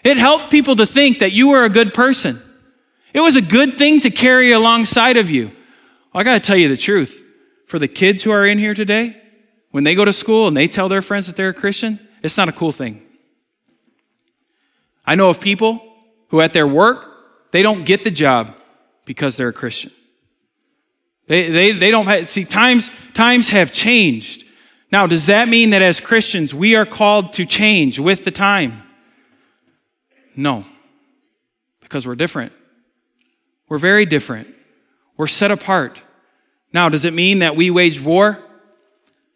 It 0.05 0.17
helped 0.17 0.51
people 0.51 0.77
to 0.77 0.87
think 0.87 1.19
that 1.19 1.33
you 1.33 1.49
were 1.49 1.65
a 1.65 1.69
good 1.69 1.93
person. 1.93 2.41
It 3.13 3.21
was 3.21 3.37
a 3.37 3.43
good 3.43 3.77
thing 3.77 4.01
to 4.01 4.11
carry 4.11 4.53
alongside 4.53 5.17
of 5.17 5.31
you. 5.31 5.47
Well, 5.47 6.21
I 6.21 6.23
got 6.23 6.41
to 6.41 6.47
tell 6.47 6.57
you 6.57 6.69
the 6.69 6.77
truth. 6.77 7.23
For 7.67 7.79
the 7.79 7.89
kids 7.89 8.23
who 8.23 8.31
are 8.31 8.47
in 8.47 8.59
here 8.59 8.75
today, 8.75 9.21
when 9.71 9.83
they 9.83 9.95
go 9.95 10.05
to 10.05 10.13
school 10.13 10.47
and 10.47 10.57
they 10.57 10.69
tell 10.69 10.89
their 10.89 11.03
friends 11.03 11.27
that 11.27 11.35
they're 11.35 11.49
a 11.49 11.55
Christian, 11.55 11.99
it's 12.23 12.37
not 12.37 12.49
a 12.49 12.53
cool 12.53 12.71
thing. 12.71 13.03
I 15.05 15.17
know 15.17 15.31
of 15.31 15.41
people 15.41 15.83
who 16.29 16.41
at 16.41 16.53
their 16.53 16.69
work, 16.69 17.07
they 17.51 17.63
don't 17.63 17.85
get 17.85 18.05
the 18.05 18.11
job 18.11 18.55
because 19.05 19.37
they're 19.37 19.49
a 19.49 19.53
Christian. 19.53 19.91
They, 21.27 21.49
they, 21.51 21.73
they 21.73 21.91
don't 21.91 22.07
have, 22.07 22.29
see, 22.29 22.45
times, 22.45 22.91
times 23.15 23.49
have 23.49 23.73
changed. 23.73 24.45
Now, 24.93 25.07
does 25.07 25.27
that 25.27 25.49
mean 25.49 25.71
that 25.71 25.83
as 25.83 26.01
Christians, 26.01 26.55
we 26.55 26.77
are 26.77 26.87
called 26.87 27.33
to 27.35 27.47
change 27.47 27.99
with 27.99 28.25
the 28.25 28.31
time? 28.31 28.83
No, 30.37 30.65
because 31.81 32.07
we're 32.07 32.15
different. 32.15 32.53
We're 33.69 33.79
very 33.79 34.05
different. 34.05 34.49
We're 35.17 35.27
set 35.27 35.51
apart. 35.51 36.03
Now, 36.73 36.89
does 36.89 37.05
it 37.05 37.15
mean 37.15 37.39
that 37.39 37.57
we 37.57 37.71
wage 37.71 38.01
war? 38.01 38.39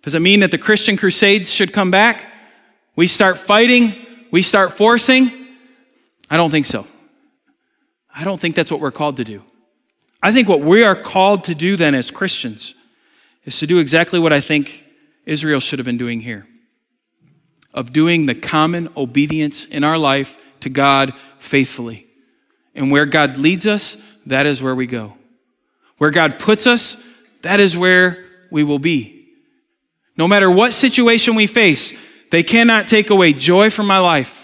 Does 0.03 0.15
it 0.15 0.21
mean 0.21 0.41
that 0.41 0.51
the 0.51 0.59
Christian 0.59 0.97
crusades 0.97 1.53
should 1.53 1.73
come 1.73 1.91
back? 1.91 2.31
We 2.97 3.07
start 3.07 3.39
fighting? 3.39 3.95
We 4.31 4.43
start 4.43 4.73
forcing? 4.73 5.31
I 6.31 6.37
don't 6.37 6.51
think 6.51 6.67
so. 6.67 6.87
I 8.15 8.25
don't 8.25 8.41
think 8.41 8.55
that's 8.55 8.71
what 8.71 8.81
we're 8.81 8.91
called 8.91 9.17
to 9.19 9.25
do. 9.25 9.43
I 10.23 10.33
think 10.33 10.49
what 10.49 10.61
we 10.61 10.83
are 10.83 10.97
called 10.97 11.45
to 11.45 11.55
do 11.55 11.77
then 11.77 11.95
as 11.95 12.11
Christians 12.11 12.75
is 13.45 13.59
to 13.61 13.67
do 13.67 13.79
exactly 13.79 14.19
what 14.19 14.33
I 14.33 14.41
think 14.41 14.85
Israel 15.25 15.61
should 15.61 15.79
have 15.79 15.87
been 15.87 15.99
doing 15.99 16.21
here 16.21 16.47
of 17.75 17.93
doing 17.93 18.27
the 18.27 18.35
common 18.35 18.89
obedience 18.97 19.65
in 19.65 19.85
our 19.85 19.99
life 19.99 20.37
to 20.61 20.69
God 20.69 21.13
faithfully. 21.39 22.07
And 22.75 22.91
where 22.91 23.07
God 23.07 23.37
leads 23.37 23.67
us, 23.67 24.03
that 24.27 24.47
is 24.47 24.63
where 24.63 24.75
we 24.75 24.87
go. 24.87 25.15
Where 25.99 26.11
God 26.11 26.39
puts 26.39 26.67
us, 26.67 27.03
that 27.43 27.61
is 27.61 27.77
where 27.77 28.25
we 28.51 28.65
will 28.65 28.79
be. 28.79 29.29
No 30.17 30.27
matter 30.27 30.51
what 30.51 30.73
situation 30.73 31.35
we 31.35 31.47
face, 31.47 31.99
they 32.31 32.43
cannot 32.43 32.89
take 32.89 33.11
away 33.11 33.33
joy 33.33 33.71
from 33.71 33.87
my 33.87 33.99
life. 33.99 34.38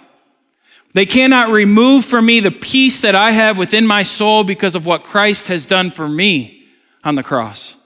They 0.94 1.06
cannot 1.06 1.50
remove 1.50 2.04
from 2.04 2.24
me 2.24 2.40
the 2.40 2.52
peace 2.52 3.00
that 3.00 3.16
I 3.16 3.32
have 3.32 3.58
within 3.58 3.86
my 3.86 4.04
soul 4.04 4.44
because 4.44 4.76
of 4.76 4.86
what 4.86 5.02
Christ 5.02 5.48
has 5.48 5.66
done 5.66 5.90
for 5.90 6.08
me 6.08 6.66
on 7.02 7.16
the 7.16 7.22
cross. 7.22 7.76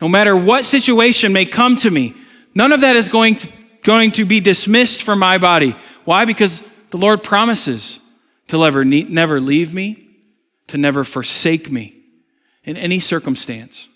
No 0.00 0.08
matter 0.08 0.36
what 0.36 0.64
situation 0.64 1.32
may 1.32 1.46
come 1.46 1.76
to 1.76 1.90
me, 1.90 2.14
none 2.54 2.72
of 2.72 2.80
that 2.80 2.96
is 2.96 3.08
going 3.08 3.36
to, 3.36 3.52
going 3.82 4.10
to 4.12 4.24
be 4.24 4.40
dismissed 4.40 5.04
from 5.04 5.20
my 5.20 5.38
body. 5.38 5.76
Why? 6.04 6.24
Because 6.24 6.62
the 6.90 6.96
Lord 6.96 7.22
promises 7.22 8.00
to 8.48 8.58
never, 8.58 8.84
never 8.84 9.40
leave 9.40 9.72
me, 9.72 10.08
to 10.66 10.78
never 10.78 11.04
forsake 11.04 11.70
me 11.70 11.94
in 12.64 12.76
any 12.76 12.98
circumstance. 12.98 13.88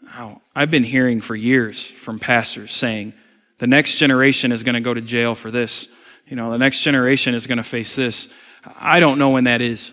Now, 0.00 0.40
I've 0.54 0.70
been 0.70 0.84
hearing 0.84 1.20
for 1.20 1.36
years 1.36 1.84
from 1.86 2.18
pastors 2.18 2.72
saying 2.72 3.12
the 3.58 3.66
next 3.66 3.96
generation 3.96 4.52
is 4.52 4.62
going 4.62 4.74
to 4.74 4.80
go 4.80 4.94
to 4.94 5.00
jail 5.00 5.34
for 5.34 5.50
this. 5.50 5.88
You 6.26 6.36
know, 6.36 6.50
the 6.50 6.58
next 6.58 6.82
generation 6.82 7.34
is 7.34 7.46
going 7.46 7.58
to 7.58 7.64
face 7.64 7.94
this. 7.94 8.28
I 8.76 9.00
don't 9.00 9.18
know 9.18 9.30
when 9.30 9.44
that 9.44 9.60
is. 9.60 9.92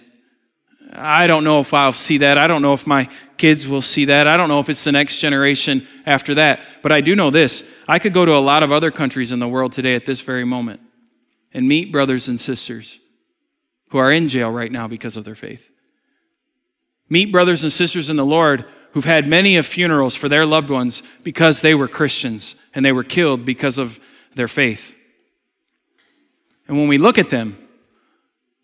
I 0.94 1.28
don't 1.28 1.44
know 1.44 1.60
if 1.60 1.74
I'll 1.74 1.94
see 1.94 2.20
that. 2.20 2.38
I 2.38 2.48
don't 2.48 2.62
know 2.62 2.74
if 2.74 2.86
my 2.86 3.10
kids 3.38 3.68
will 3.68 3.82
see 3.82 4.06
that. 4.06 4.28
I 4.28 4.38
don't 4.38 4.50
know 4.50 4.60
if 4.60 4.70
it's 4.70 4.84
the 4.84 4.92
next 4.92 5.18
generation 5.20 5.88
after 6.06 6.36
that. 6.36 6.62
But 6.82 6.92
I 6.92 7.02
do 7.02 7.16
know 7.16 7.30
this 7.30 7.70
I 7.88 8.00
could 8.00 8.14
go 8.14 8.26
to 8.26 8.36
a 8.36 8.40
lot 8.40 8.64
of 8.64 8.72
other 8.72 8.92
countries 8.92 9.32
in 9.32 9.40
the 9.40 9.48
world 9.48 9.74
today 9.74 9.96
at 9.96 10.06
this 10.06 10.22
very 10.22 10.46
moment 10.46 10.82
and 11.54 11.68
meet 11.68 11.92
brothers 11.92 12.28
and 12.28 12.40
sisters 12.40 13.00
who 13.90 13.98
are 13.98 14.12
in 14.12 14.28
jail 14.28 14.52
right 14.52 14.72
now 14.72 14.88
because 14.88 15.18
of 15.18 15.26
their 15.26 15.36
faith. 15.36 15.70
Meet 17.10 17.32
brothers 17.32 17.64
and 17.64 17.72
sisters 17.72 18.10
in 18.10 18.16
the 18.16 18.26
Lord 18.26 18.66
who've 18.92 19.06
had 19.06 19.28
many 19.28 19.58
of 19.58 19.66
funerals 19.66 20.16
for 20.16 20.30
their 20.30 20.46
loved 20.46 20.70
ones 20.70 21.04
because 21.24 21.62
they 21.62 21.76
were 21.76 21.88
Christians 21.88 22.56
and 22.74 22.86
they 22.86 22.92
were 22.92 23.04
killed 23.04 23.46
because 23.46 23.78
of 23.78 24.00
their 24.36 24.48
faith. 24.48 24.96
And 26.72 26.80
when 26.80 26.88
we 26.88 26.98
look 26.98 27.18
at 27.18 27.30
them, 27.30 27.58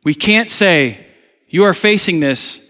we 0.05 0.16
can't 0.16 0.49
say, 0.49 1.05
You 1.49 1.66
are 1.66 1.74
facing 1.74 2.22
this 2.22 2.66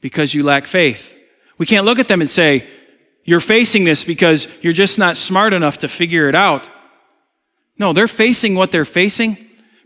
because 0.00 0.32
you 0.34 0.44
lack 0.44 0.68
faith. 0.68 1.16
We 1.58 1.66
can't 1.66 1.84
look 1.84 1.98
at 1.98 2.06
them 2.06 2.20
and 2.20 2.30
say, 2.30 2.68
You're 3.24 3.40
facing 3.40 3.82
this 3.82 4.04
because 4.04 4.46
you're 4.62 4.72
just 4.72 5.00
not 5.00 5.16
smart 5.16 5.52
enough 5.52 5.78
to 5.78 5.88
figure 5.88 6.28
it 6.28 6.36
out. 6.36 6.68
No, 7.76 7.92
they're 7.92 8.06
facing 8.06 8.54
what 8.54 8.70
they're 8.70 8.84
facing 8.84 9.36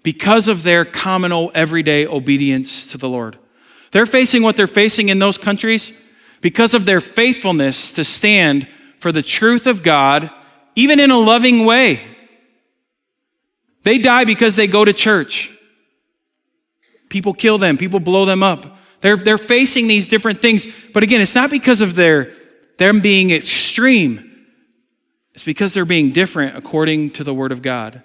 because 0.03 0.47
of 0.47 0.62
their 0.62 0.85
common 0.85 1.33
everyday 1.55 2.07
obedience 2.07 2.89
to 2.89 2.99
the 2.99 3.09
Lord. 3.09 3.39
They're 3.93 4.05
facing 4.05 4.43
what 4.43 4.57
they're 4.57 4.66
facing 4.66 5.09
in 5.09 5.18
those 5.18 5.39
countries 5.39 5.95
because 6.43 6.74
of 6.74 6.85
their 6.85 7.01
faithfulness 7.01 7.93
to 7.95 8.05
stand 8.05 8.68
for 8.99 9.11
the 9.11 9.22
truth 9.22 9.66
of 9.66 9.83
God, 9.83 10.31
even 10.74 11.01
in 11.01 11.11
a 11.11 11.18
loving 11.18 11.64
way. 11.64 12.15
They 13.87 13.99
die 13.99 14.24
because 14.24 14.57
they 14.57 14.66
go 14.66 14.84
to 14.84 14.93
church. 14.93 15.49
People 17.09 17.32
kill 17.32 17.57
them, 17.57 17.78
people 17.78 18.01
blow 18.01 18.24
them 18.24 18.43
up. 18.43 18.78
They're, 19.01 19.16
they're 19.16 19.39
facing 19.39 19.87
these 19.87 20.09
different 20.09 20.43
things. 20.43 20.66
But 20.93 21.05
again, 21.05 21.20
it's 21.20 21.37
not 21.37 21.51
because 21.51 21.80
of 21.80 21.95
their 21.95 22.32
them 22.78 23.01
being 23.01 23.30
extreme. 23.30 24.45
It's 25.34 25.45
because 25.45 25.72
they're 25.72 25.84
being 25.84 26.11
different 26.11 26.57
according 26.57 27.11
to 27.12 27.22
the 27.22 27.32
Word 27.32 27.53
of 27.53 27.62
God. 27.62 28.03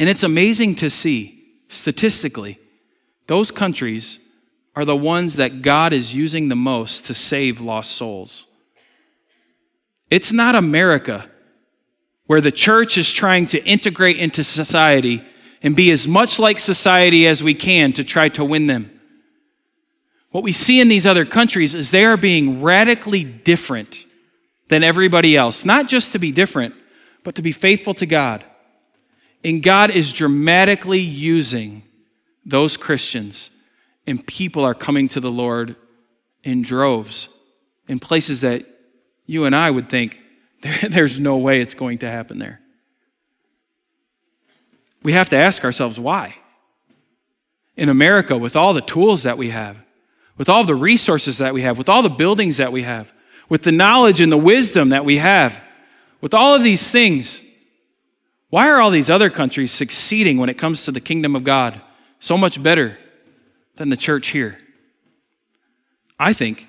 And 0.00 0.08
it's 0.08 0.24
amazing 0.24 0.74
to 0.76 0.90
see, 0.90 1.44
statistically, 1.68 2.58
those 3.28 3.52
countries 3.52 4.18
are 4.74 4.84
the 4.84 4.96
ones 4.96 5.36
that 5.36 5.62
God 5.62 5.92
is 5.92 6.12
using 6.12 6.48
the 6.48 6.56
most 6.56 7.06
to 7.06 7.14
save 7.14 7.60
lost 7.60 7.92
souls. 7.92 8.48
It's 10.10 10.32
not 10.32 10.56
America 10.56 11.30
where 12.32 12.40
the 12.40 12.50
church 12.50 12.96
is 12.96 13.12
trying 13.12 13.46
to 13.46 13.62
integrate 13.62 14.16
into 14.16 14.42
society 14.42 15.22
and 15.62 15.76
be 15.76 15.90
as 15.90 16.08
much 16.08 16.38
like 16.38 16.58
society 16.58 17.26
as 17.26 17.42
we 17.42 17.52
can 17.52 17.92
to 17.92 18.02
try 18.02 18.26
to 18.26 18.42
win 18.42 18.66
them. 18.66 18.90
What 20.30 20.42
we 20.42 20.52
see 20.52 20.80
in 20.80 20.88
these 20.88 21.06
other 21.06 21.26
countries 21.26 21.74
is 21.74 21.90
they 21.90 22.06
are 22.06 22.16
being 22.16 22.62
radically 22.62 23.22
different 23.22 24.06
than 24.68 24.82
everybody 24.82 25.36
else, 25.36 25.66
not 25.66 25.88
just 25.88 26.12
to 26.12 26.18
be 26.18 26.32
different, 26.32 26.74
but 27.22 27.34
to 27.34 27.42
be 27.42 27.52
faithful 27.52 27.92
to 27.92 28.06
God. 28.06 28.42
And 29.44 29.62
God 29.62 29.90
is 29.90 30.10
dramatically 30.10 31.00
using 31.00 31.82
those 32.46 32.78
Christians 32.78 33.50
and 34.06 34.26
people 34.26 34.64
are 34.64 34.72
coming 34.72 35.06
to 35.08 35.20
the 35.20 35.30
Lord 35.30 35.76
in 36.42 36.62
droves 36.62 37.28
in 37.88 37.98
places 37.98 38.40
that 38.40 38.64
you 39.26 39.44
and 39.44 39.54
I 39.54 39.70
would 39.70 39.90
think 39.90 40.18
there's 40.88 41.18
no 41.18 41.38
way 41.38 41.60
it's 41.60 41.74
going 41.74 41.98
to 41.98 42.08
happen 42.08 42.38
there. 42.38 42.60
We 45.02 45.12
have 45.12 45.28
to 45.30 45.36
ask 45.36 45.64
ourselves 45.64 45.98
why. 45.98 46.36
In 47.76 47.88
America, 47.88 48.36
with 48.36 48.54
all 48.54 48.72
the 48.72 48.80
tools 48.80 49.24
that 49.24 49.36
we 49.36 49.50
have, 49.50 49.76
with 50.36 50.48
all 50.48 50.64
the 50.64 50.74
resources 50.74 51.38
that 51.38 51.52
we 51.52 51.62
have, 51.62 51.78
with 51.78 51.88
all 51.88 52.02
the 52.02 52.08
buildings 52.08 52.58
that 52.58 52.72
we 52.72 52.82
have, 52.82 53.12
with 53.48 53.62
the 53.62 53.72
knowledge 53.72 54.20
and 54.20 54.30
the 54.30 54.38
wisdom 54.38 54.90
that 54.90 55.04
we 55.04 55.18
have, 55.18 55.60
with 56.20 56.34
all 56.34 56.54
of 56.54 56.62
these 56.62 56.90
things, 56.90 57.42
why 58.50 58.68
are 58.68 58.80
all 58.80 58.90
these 58.90 59.10
other 59.10 59.30
countries 59.30 59.72
succeeding 59.72 60.36
when 60.36 60.48
it 60.48 60.58
comes 60.58 60.84
to 60.84 60.92
the 60.92 61.00
kingdom 61.00 61.34
of 61.34 61.42
God 61.42 61.80
so 62.20 62.36
much 62.36 62.62
better 62.62 62.98
than 63.76 63.88
the 63.88 63.96
church 63.96 64.28
here? 64.28 64.58
I 66.18 66.32
think 66.32 66.68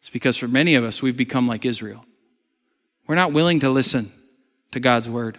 it's 0.00 0.08
because 0.08 0.38
for 0.38 0.48
many 0.48 0.74
of 0.76 0.84
us, 0.84 1.02
we've 1.02 1.16
become 1.16 1.46
like 1.46 1.66
Israel. 1.66 2.04
We're 3.08 3.14
not 3.14 3.32
willing 3.32 3.60
to 3.60 3.70
listen 3.70 4.12
to 4.70 4.80
God's 4.80 5.08
word. 5.08 5.38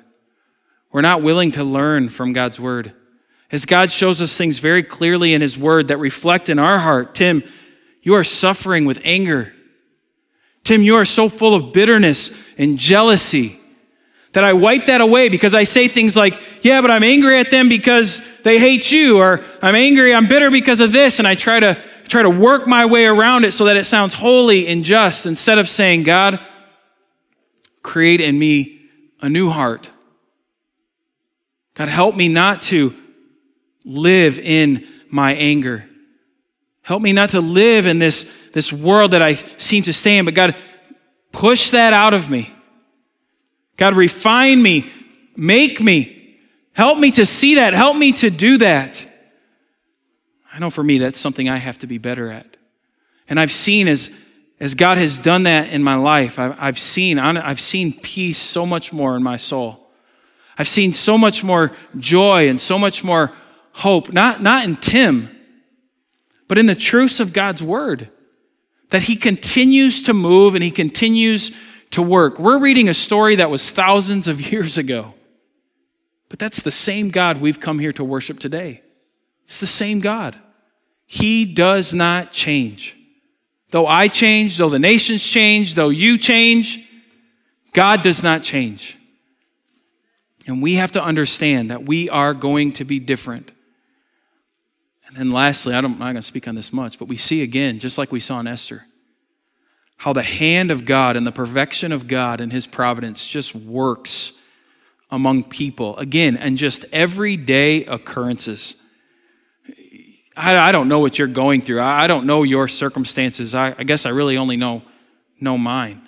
We're 0.92 1.02
not 1.02 1.22
willing 1.22 1.52
to 1.52 1.64
learn 1.64 2.10
from 2.10 2.34
God's 2.34 2.60
word. 2.60 2.94
As 3.52 3.66
God 3.66 3.92
shows 3.92 4.22
us 4.22 4.36
things 4.36 4.58
very 4.58 4.84
clearly 4.84 5.34
in 5.34 5.42
His 5.42 5.58
word 5.58 5.88
that 5.88 5.98
reflect 5.98 6.50
in 6.50 6.60
our 6.60 6.80
heart, 6.80 7.16
Tim, 7.16 7.44
you 8.02 8.16
are 8.16 8.24
suffering 8.24 8.86
with 8.86 9.00
anger. 9.04 9.54
Tim, 10.64 10.82
you 10.82 10.96
are 10.96 11.06
so 11.06 11.30
full 11.30 11.54
of 11.54 11.72
bitterness 11.72 12.38
and 12.58 12.78
jealousy 12.78 13.60
that 14.34 14.44
I 14.44 14.54
wipe 14.54 14.86
that 14.88 15.02
away 15.02 15.30
because 15.30 15.56
I 15.56 15.64
say 15.64 15.88
things 15.88 16.18
like, 16.18 16.42
yeah, 16.64 16.82
but 16.82 16.92
I'm 16.92 17.04
angry 17.04 17.40
at 17.40 17.52
them 17.52 17.70
because 17.70 18.22
they 18.44 18.60
hate 18.60 18.92
you, 18.92 19.18
or 19.18 19.44
I'm 19.62 19.76
angry, 19.76 20.14
I'm 20.14 20.28
bitter 20.28 20.52
because 20.52 20.80
of 20.80 20.92
this, 20.92 21.20
and 21.20 21.28
I 21.28 21.36
try 21.36 21.60
to 21.60 21.82
try 22.08 22.24
to 22.24 22.30
work 22.30 22.68
my 22.68 22.88
way 22.88 23.06
around 23.06 23.46
it 23.46 23.52
so 23.52 23.66
that 23.66 23.78
it 23.78 23.86
sounds 23.86 24.16
holy 24.16 24.68
and 24.68 24.84
just 24.84 25.28
instead 25.28 25.60
of 25.60 25.70
saying, 25.70 26.02
God, 26.04 26.40
create 27.82 28.22
in 28.22 28.38
me 28.38 28.80
a 29.22 29.30
new 29.30 29.50
heart. 29.50 29.90
God, 31.74 31.88
help 31.88 32.16
me 32.16 32.28
not 32.28 32.62
to 32.64 32.94
live 33.86 34.40
in 34.40 34.88
my 35.10 35.34
anger. 35.34 35.88
Help 36.82 37.02
me 37.02 37.14
not 37.14 37.32
to 37.32 37.42
live 37.42 37.86
in 37.86 38.00
this, 38.00 38.34
this 38.54 38.74
world 38.74 39.12
that 39.12 39.22
I 39.22 39.34
seem 39.34 39.84
to 39.84 39.94
stay 39.94 40.18
in, 40.18 40.26
but 40.26 40.34
God, 40.34 40.56
push 41.32 41.72
that 41.72 41.94
out 41.94 42.14
of 42.14 42.30
me. 42.30 42.54
God, 43.78 43.94
refine 43.94 44.62
me, 44.62 44.90
make 45.38 45.80
me, 45.80 46.38
help 46.74 46.98
me 46.98 47.12
to 47.12 47.26
see 47.26 47.56
that, 47.56 47.74
help 47.74 47.96
me 47.96 48.12
to 48.14 48.30
do 48.30 48.58
that. 48.58 49.06
I 50.52 50.60
know 50.60 50.70
for 50.70 50.84
me, 50.84 50.98
that's 50.98 51.20
something 51.20 51.48
I 51.48 51.58
have 51.58 51.80
to 51.80 51.88
be 51.88 51.98
better 51.98 52.30
at. 52.30 52.58
And 53.30 53.40
I've 53.40 53.54
seen 53.54 53.88
as, 53.88 54.12
as 54.60 54.76
God 54.76 54.98
has 54.98 55.18
done 55.18 55.44
that 55.44 55.70
in 55.70 55.84
my 55.84 55.96
life, 55.96 56.38
I've 56.38 56.80
seen, 56.80 57.18
I've 57.18 57.62
seen 57.62 57.94
peace 57.94 58.38
so 58.38 58.66
much 58.66 58.92
more 58.92 59.16
in 59.16 59.24
my 59.24 59.38
soul. 59.38 59.90
I've 60.58 60.68
seen 60.68 60.94
so 60.94 61.18
much 61.18 61.44
more 61.44 61.72
joy 61.98 62.50
and 62.50 62.60
so 62.60 62.78
much 62.78 63.04
more 63.04 63.32
hope, 63.72 64.12
not, 64.12 64.44
not 64.44 64.66
in 64.66 64.76
Tim, 64.76 65.30
but 66.50 66.58
in 66.58 66.66
the 66.66 66.76
truths 66.76 67.22
of 67.22 67.32
God's 67.32 67.64
word. 67.64 68.10
That 68.90 69.04
he 69.04 69.16
continues 69.16 70.04
to 70.04 70.14
move 70.14 70.56
and 70.56 70.64
he 70.64 70.72
continues 70.72 71.52
to 71.92 72.02
work. 72.02 72.40
We're 72.40 72.60
reading 72.60 72.90
a 72.90 72.94
story 72.94 73.36
that 73.36 73.50
was 73.50 73.70
thousands 73.70 74.28
of 74.28 74.52
years 74.52 74.78
ago. 74.78 75.14
But 76.28 76.40
that's 76.40 76.62
the 76.62 76.72
same 76.72 77.10
God 77.10 77.40
we've 77.40 77.60
come 77.60 77.80
here 77.80 77.94
to 77.94 78.04
worship 78.04 78.40
today. 78.40 78.82
It's 79.46 79.60
the 79.60 79.68
same 79.68 80.00
God. 80.00 80.38
He 81.06 81.46
does 81.46 81.94
not 81.94 82.32
change. 82.32 82.96
Though 83.72 83.88
I 83.88 84.08
change, 84.08 84.58
though 84.58 84.70
the 84.70 84.80
nations 84.80 85.26
change, 85.26 85.76
though 85.76 85.90
you 85.90 86.18
change, 86.18 86.88
God 87.74 88.02
does 88.02 88.24
not 88.24 88.42
change. 88.42 88.98
And 90.48 90.62
we 90.62 90.76
have 90.76 90.92
to 90.94 91.04
understand 91.04 91.70
that 91.70 91.86
we 91.86 92.10
are 92.10 92.34
going 92.34 92.74
to 92.74 92.86
be 92.86 93.00
different. 93.00 93.52
And 95.08 95.18
then 95.18 95.32
lastly, 95.32 95.74
I 95.74 95.78
am 95.78 95.92
not 95.92 96.00
going 96.00 96.16
to 96.16 96.22
speak 96.22 96.48
on 96.48 96.56
this 96.56 96.74
much, 96.74 96.98
but 96.98 97.08
we 97.08 97.18
see 97.18 97.44
again, 97.44 97.80
just 97.80 97.98
like 97.98 98.12
we 98.12 98.20
saw 98.20 98.40
in 98.40 98.48
Esther, 98.48 98.86
how 99.98 100.14
the 100.14 100.24
hand 100.24 100.72
of 100.72 100.86
God 100.86 101.16
and 101.16 101.28
the 101.28 101.32
perfection 101.32 101.92
of 101.92 102.08
God 102.08 102.42
and 102.42 102.52
his 102.52 102.66
providence 102.66 103.28
just 103.28 103.54
works 103.54 104.34
among 105.12 105.44
people. 105.44 105.98
Again, 105.98 106.38
and 106.38 106.58
just 106.58 106.86
everyday 106.92 107.86
occurrences. 107.86 108.76
I, 110.40 110.70
I, 110.70 110.72
don't 110.72 110.88
know 110.88 111.00
what 111.00 111.20
you're 111.20 111.28
going 111.28 111.62
through. 111.62 111.82
I, 111.82 112.06
I 112.06 112.08
don't 112.08 112.26
know 112.26 112.44
your 112.44 112.70
circumstances. 112.70 113.54
I, 113.54 113.76
I 113.78 113.84
guess 113.84 114.06
I 114.06 114.10
really 114.10 114.38
only 114.38 114.56
know, 114.56 114.84
know 115.42 115.58
mine. 115.58 116.08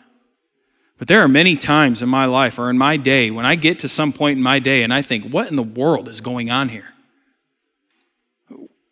But 0.98 1.10
there 1.10 1.22
are 1.22 1.28
many 1.28 1.58
times 1.58 2.02
in 2.02 2.08
my 2.08 2.26
life 2.26 2.58
or 2.58 2.70
in 2.70 2.78
my 2.78 2.96
day 2.96 3.30
when 3.30 3.46
I 3.46 3.56
get 3.56 3.80
to 3.80 3.90
some 3.90 4.14
point 4.14 4.38
in 4.38 4.44
my 4.44 4.60
day 4.60 4.84
and 4.84 4.94
I 4.94 5.02
think, 5.02 5.34
what 5.34 5.48
in 5.48 5.58
the 5.58 5.64
world 5.64 6.08
is 6.08 6.22
going 6.22 6.50
on 6.50 6.70
here? 6.70 6.88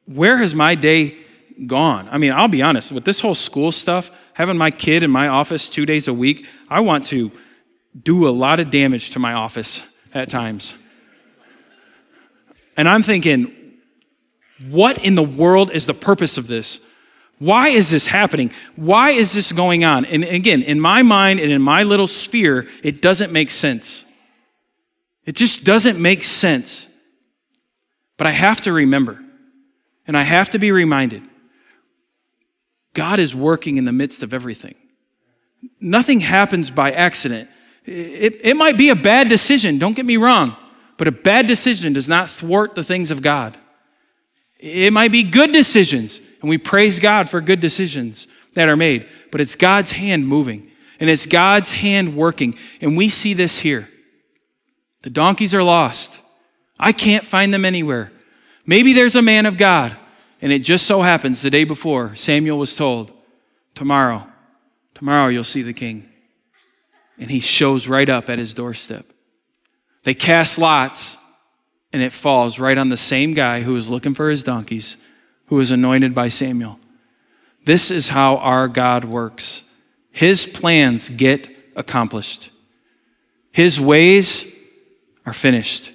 Where 0.05 0.37
has 0.37 0.53
my 0.53 0.75
day 0.75 1.15
gone? 1.67 2.09
I 2.11 2.17
mean, 2.17 2.33
I'll 2.33 2.47
be 2.49 2.61
honest, 2.61 2.91
with 2.91 3.05
this 3.05 3.21
whole 3.21 3.35
school 3.35 3.71
stuff, 3.71 4.11
having 4.33 4.57
my 4.57 4.71
kid 4.71 5.03
in 5.03 5.11
my 5.11 5.29
office 5.29 5.69
two 5.69 5.85
days 5.85 6.09
a 6.09 6.13
week, 6.13 6.47
I 6.67 6.81
want 6.81 7.05
to 7.05 7.31
do 8.03 8.27
a 8.27 8.31
lot 8.31 8.59
of 8.59 8.71
damage 8.71 9.11
to 9.11 9.19
my 9.19 9.33
office 9.33 9.87
at 10.13 10.29
times. 10.29 10.73
And 12.75 12.89
I'm 12.89 13.03
thinking, 13.03 13.55
what 14.67 15.03
in 15.05 15.15
the 15.15 15.23
world 15.23 15.71
is 15.71 15.85
the 15.85 15.93
purpose 15.93 16.37
of 16.37 16.47
this? 16.47 16.81
Why 17.37 17.69
is 17.69 17.89
this 17.89 18.07
happening? 18.07 18.51
Why 18.75 19.11
is 19.11 19.33
this 19.33 19.53
going 19.53 19.85
on? 19.85 20.05
And 20.05 20.25
again, 20.25 20.61
in 20.61 20.79
my 20.79 21.03
mind 21.03 21.39
and 21.39 21.51
in 21.51 21.61
my 21.61 21.83
little 21.83 22.07
sphere, 22.07 22.67
it 22.83 23.01
doesn't 23.01 23.31
make 23.31 23.49
sense. 23.49 24.03
It 25.25 25.35
just 25.35 25.63
doesn't 25.63 25.99
make 25.99 26.25
sense. 26.25 26.87
But 28.17 28.27
I 28.27 28.31
have 28.31 28.59
to 28.61 28.73
remember, 28.73 29.23
and 30.05 30.17
I 30.17 30.23
have 30.23 30.49
to 30.51 30.59
be 30.59 30.71
reminded 30.71 31.23
God 32.93 33.19
is 33.19 33.33
working 33.33 33.77
in 33.77 33.85
the 33.85 33.93
midst 33.93 34.23
of 34.23 34.33
everything. 34.33 34.75
Nothing 35.79 36.19
happens 36.19 36.71
by 36.71 36.91
accident. 36.91 37.49
It, 37.85 38.41
it 38.41 38.57
might 38.57 38.77
be 38.77 38.89
a 38.89 38.95
bad 38.95 39.29
decision, 39.29 39.79
don't 39.79 39.95
get 39.95 40.05
me 40.05 40.17
wrong, 40.17 40.57
but 40.97 41.07
a 41.07 41.11
bad 41.11 41.47
decision 41.47 41.93
does 41.93 42.09
not 42.09 42.29
thwart 42.29 42.75
the 42.75 42.83
things 42.83 43.11
of 43.11 43.21
God. 43.21 43.57
It 44.59 44.93
might 44.93 45.11
be 45.11 45.23
good 45.23 45.51
decisions, 45.51 46.19
and 46.41 46.49
we 46.49 46.57
praise 46.57 46.99
God 46.99 47.29
for 47.29 47.41
good 47.41 47.59
decisions 47.59 48.27
that 48.53 48.69
are 48.69 48.75
made, 48.75 49.07
but 49.31 49.41
it's 49.41 49.55
God's 49.55 49.93
hand 49.93 50.27
moving, 50.27 50.69
and 50.99 51.09
it's 51.09 51.25
God's 51.25 51.71
hand 51.71 52.15
working. 52.15 52.55
And 52.81 52.97
we 52.97 53.09
see 53.09 53.33
this 53.33 53.59
here. 53.59 53.89
The 55.01 55.09
donkeys 55.09 55.53
are 55.53 55.63
lost. 55.63 56.19
I 56.77 56.91
can't 56.91 57.25
find 57.25 57.53
them 57.53 57.65
anywhere. 57.65 58.11
Maybe 58.65 58.93
there's 58.93 59.15
a 59.15 59.21
man 59.21 59.45
of 59.45 59.57
God, 59.57 59.95
and 60.41 60.51
it 60.51 60.59
just 60.59 60.85
so 60.85 61.01
happens 61.01 61.41
the 61.41 61.49
day 61.49 61.63
before 61.63 62.15
Samuel 62.15 62.57
was 62.57 62.75
told, 62.75 63.11
Tomorrow, 63.75 64.27
tomorrow 64.93 65.29
you'll 65.29 65.43
see 65.45 65.61
the 65.61 65.73
king 65.73 66.09
and 67.19 67.29
he 67.29 67.39
shows 67.39 67.87
right 67.87 68.09
up 68.09 68.29
at 68.29 68.39
his 68.39 68.53
doorstep. 68.53 69.05
They 70.03 70.13
cast 70.13 70.57
lots, 70.57 71.17
and 71.91 72.01
it 72.01 72.11
falls 72.11 72.59
right 72.59 72.77
on 72.77 72.89
the 72.89 72.97
same 72.97 73.33
guy 73.33 73.61
who 73.61 73.73
was 73.73 73.89
looking 73.89 74.13
for 74.13 74.29
his 74.29 74.43
donkeys, 74.43 74.97
who 75.47 75.55
was 75.55 75.71
anointed 75.71 76.13
by 76.13 76.27
Samuel. 76.27 76.79
This 77.65 77.91
is 77.91 78.09
how 78.09 78.37
our 78.37 78.67
God 78.67 79.05
works. 79.05 79.63
His 80.11 80.45
plans 80.45 81.09
get 81.09 81.49
accomplished, 81.75 82.51
His 83.51 83.79
ways 83.79 84.53
are 85.25 85.33
finished. 85.33 85.91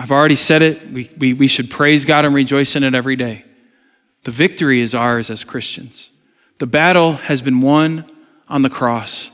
I've 0.00 0.12
already 0.12 0.36
said 0.36 0.62
it. 0.62 0.92
We, 0.92 1.10
we, 1.18 1.32
we 1.32 1.48
should 1.48 1.70
praise 1.70 2.04
God 2.04 2.24
and 2.24 2.32
rejoice 2.32 2.76
in 2.76 2.84
it 2.84 2.94
every 2.94 3.16
day. 3.16 3.44
The 4.22 4.30
victory 4.30 4.80
is 4.80 4.94
ours 4.94 5.28
as 5.28 5.42
Christians. 5.42 6.10
The 6.58 6.66
battle 6.66 7.14
has 7.14 7.42
been 7.42 7.60
won 7.60 8.08
on 8.48 8.62
the 8.62 8.70
cross 8.70 9.32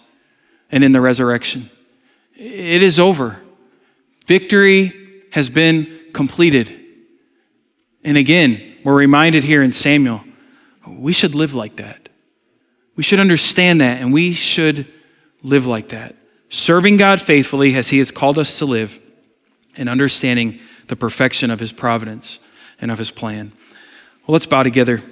and 0.71 0.83
in 0.83 0.93
the 0.93 1.03
resurrection. 1.03 1.69
It 2.35 2.83
is 2.83 2.99
over. 2.99 3.43
Victory 4.27 5.04
has 5.35 5.51
been 5.51 6.13
completed. 6.13 6.73
And 8.05 8.17
again, 8.17 8.77
we're 8.85 8.95
reminded 8.95 9.43
here 9.43 9.65
in 9.65 9.73
Samuel, 9.73 10.23
we 10.87 11.13
should 11.13 11.35
live 11.35 11.55
like 11.55 11.75
that. 11.77 12.09
We 12.95 13.03
should 13.03 13.19
understand 13.19 13.81
that 13.81 14.01
and 14.01 14.13
we 14.13 14.33
should 14.33 14.87
live 15.43 15.67
like 15.67 15.89
that. 15.89 16.15
Serving 16.51 16.99
God 16.99 17.21
faithfully 17.21 17.75
as 17.75 17.89
He 17.89 17.99
has 17.99 18.13
called 18.13 18.39
us 18.39 18.61
to 18.61 18.65
live 18.65 19.01
and 19.77 19.89
understanding 19.89 20.61
the 20.87 20.95
perfection 20.95 21.51
of 21.51 21.59
His 21.59 21.73
providence 21.73 22.39
and 22.81 22.93
of 22.93 22.99
His 22.99 23.11
plan. 23.11 23.51
Well, 24.27 24.35
let's 24.35 24.47
bow 24.47 24.63
together 24.63 25.03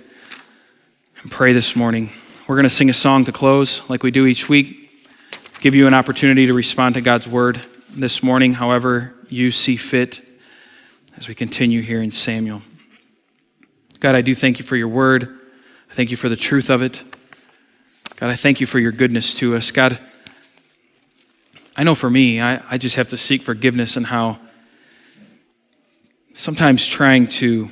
and 1.21 1.33
pray 1.33 1.53
this 1.53 1.75
morning. 1.75 2.11
We're 2.47 2.55
going 2.55 2.63
to 2.63 2.71
sing 2.71 2.91
a 2.91 2.95
song 2.95 3.25
to 3.25 3.33
close 3.33 3.91
like 3.91 4.05
we 4.05 4.13
do 4.13 4.27
each 4.27 4.49
week 4.49 4.79
give 5.59 5.75
you 5.77 5.89
an 5.89 5.95
opportunity 5.95 6.47
to 6.47 6.55
respond 6.55 6.97
to 6.97 7.01
God's 7.01 7.27
word 7.27 7.61
this 7.91 8.21
morning, 8.21 8.53
however 8.53 9.15
you 9.33 9.51
see 9.51 9.77
fit, 9.77 10.21
as 11.17 11.27
we 11.27 11.35
continue 11.35 11.81
here 11.81 12.03
in 12.03 12.13
Samuel. 12.13 12.63
God, 13.99 14.15
I 14.15 14.21
do 14.21 14.35
thank 14.35 14.59
you 14.59 14.65
for 14.65 14.77
your 14.77 14.89
word. 14.89 15.39
I 15.91 15.95
thank 15.95 16.11
you 16.11 16.17
for 16.17 16.29
the 16.29 16.37
truth 16.37 16.69
of 16.69 16.83
it. 16.83 17.03
God, 18.17 18.31
I 18.31 18.35
thank 18.35 18.61
you 18.61 18.67
for 18.67 18.79
your 18.79 18.93
goodness 18.93 19.35
to 19.35 19.57
us. 19.57 19.71
God, 19.71 19.99
I 21.75 21.83
know 21.83 21.95
for 21.95 22.11
me, 22.11 22.41
I, 22.41 22.63
I 22.69 22.79
just 22.79 22.97
have 22.97 23.09
to 23.09 23.17
seek 23.17 23.43
forgiveness 23.43 23.97
and 23.97 24.05
how 24.05 24.39
sometimes 26.35 26.87
trying 26.87 27.27
to 27.29 27.69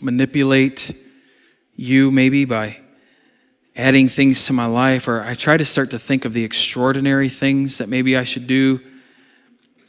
manipulate 0.00 0.96
you 1.76 2.10
maybe 2.10 2.44
by 2.44 2.78
adding 3.76 4.08
things 4.08 4.46
to 4.46 4.52
my 4.52 4.66
life, 4.66 5.06
or 5.06 5.22
I 5.22 5.34
try 5.34 5.56
to 5.56 5.64
start 5.64 5.90
to 5.90 5.98
think 5.98 6.24
of 6.24 6.32
the 6.32 6.44
extraordinary 6.44 7.28
things 7.28 7.78
that 7.78 7.88
maybe 7.88 8.16
I 8.16 8.24
should 8.24 8.46
do, 8.46 8.80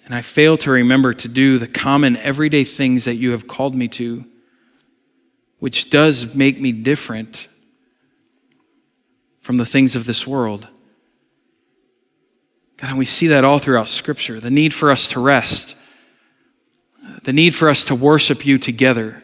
and 0.05 0.13
I 0.13 0.21
fail 0.21 0.57
to 0.57 0.71
remember 0.71 1.13
to 1.13 1.27
do 1.27 1.57
the 1.57 1.67
common, 1.67 2.17
everyday 2.17 2.63
things 2.63 3.05
that 3.05 3.15
you 3.15 3.31
have 3.31 3.47
called 3.47 3.75
me 3.75 3.87
to, 3.89 4.25
which 5.59 5.89
does 5.89 6.35
make 6.35 6.59
me 6.59 6.71
different 6.71 7.47
from 9.41 9.57
the 9.57 9.65
things 9.65 9.95
of 9.95 10.05
this 10.05 10.27
world. 10.27 10.67
God, 12.77 12.89
and 12.89 12.97
we 12.97 13.05
see 13.05 13.27
that 13.27 13.43
all 13.43 13.59
throughout 13.59 13.87
Scripture 13.87 14.39
the 14.39 14.51
need 14.51 14.73
for 14.73 14.91
us 14.91 15.09
to 15.09 15.19
rest, 15.19 15.75
the 17.23 17.33
need 17.33 17.55
for 17.55 17.69
us 17.69 17.85
to 17.85 17.95
worship 17.95 18.45
you 18.45 18.57
together 18.57 19.23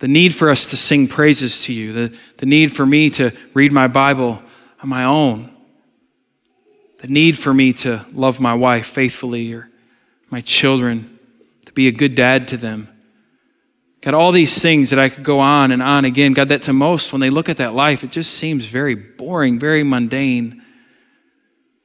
the 0.00 0.08
need 0.08 0.34
for 0.34 0.50
us 0.50 0.70
to 0.70 0.76
sing 0.76 1.06
praises 1.06 1.64
to 1.64 1.74
you, 1.74 1.92
the, 1.92 2.18
the 2.38 2.46
need 2.46 2.72
for 2.72 2.84
me 2.84 3.10
to 3.10 3.32
read 3.54 3.70
my 3.70 3.86
Bible 3.86 4.42
on 4.82 4.88
my 4.88 5.04
own, 5.04 5.49
the 7.00 7.08
need 7.08 7.38
for 7.38 7.52
me 7.52 7.72
to 7.72 8.06
love 8.12 8.40
my 8.40 8.54
wife 8.54 8.86
faithfully 8.86 9.52
or 9.52 9.70
my 10.30 10.40
children, 10.40 11.18
to 11.66 11.72
be 11.72 11.88
a 11.88 11.92
good 11.92 12.14
dad 12.14 12.48
to 12.48 12.56
them. 12.56 12.88
God, 14.02 14.14
all 14.14 14.32
these 14.32 14.62
things 14.62 14.90
that 14.90 14.98
I 14.98 15.08
could 15.08 15.24
go 15.24 15.40
on 15.40 15.72
and 15.72 15.82
on 15.82 16.04
again. 16.04 16.32
God, 16.32 16.48
that 16.48 16.62
to 16.62 16.72
most, 16.72 17.12
when 17.12 17.20
they 17.20 17.30
look 17.30 17.48
at 17.48 17.58
that 17.58 17.74
life, 17.74 18.02
it 18.02 18.10
just 18.10 18.34
seems 18.34 18.64
very 18.64 18.94
boring, 18.94 19.58
very 19.58 19.82
mundane. 19.82 20.62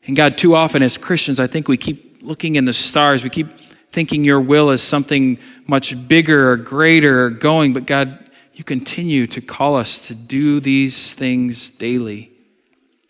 And 0.06 0.16
God, 0.16 0.38
too 0.38 0.56
often 0.56 0.82
as 0.82 0.98
Christians, 0.98 1.40
I 1.40 1.48
think 1.48 1.68
we 1.68 1.78
keep 1.78 2.22
looking 2.22 2.56
in 2.56 2.66
the 2.66 2.74
stars. 2.74 3.24
We 3.24 3.30
keep 3.30 3.58
thinking 3.92 4.24
your 4.24 4.42
will 4.42 4.72
is 4.72 4.82
something 4.82 5.40
much 5.68 6.08
bigger 6.08 6.52
or 6.52 6.58
greater 6.58 7.26
or 7.26 7.30
going, 7.30 7.74
but 7.74 7.86
God, 7.86 8.20
you 8.54 8.64
continue 8.64 9.28
to 9.28 9.42
call 9.42 9.76
us 9.76 10.08
to 10.08 10.16
do 10.16 10.60
these 10.60 11.14
things 11.14 11.70
daily 11.70 12.32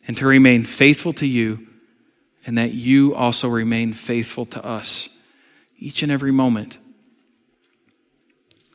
and 0.08 0.16
to 0.18 0.26
remain 0.26 0.64
faithful 0.64 1.14
to 1.14 1.28
you, 1.28 1.65
and 2.46 2.58
that 2.58 2.74
you 2.74 3.16
also 3.16 3.48
remain 3.48 3.94
faithful 3.94 4.46
to 4.46 4.64
us 4.64 5.10
each 5.78 6.04
and 6.04 6.12
every 6.12 6.32
moment. 6.32 6.78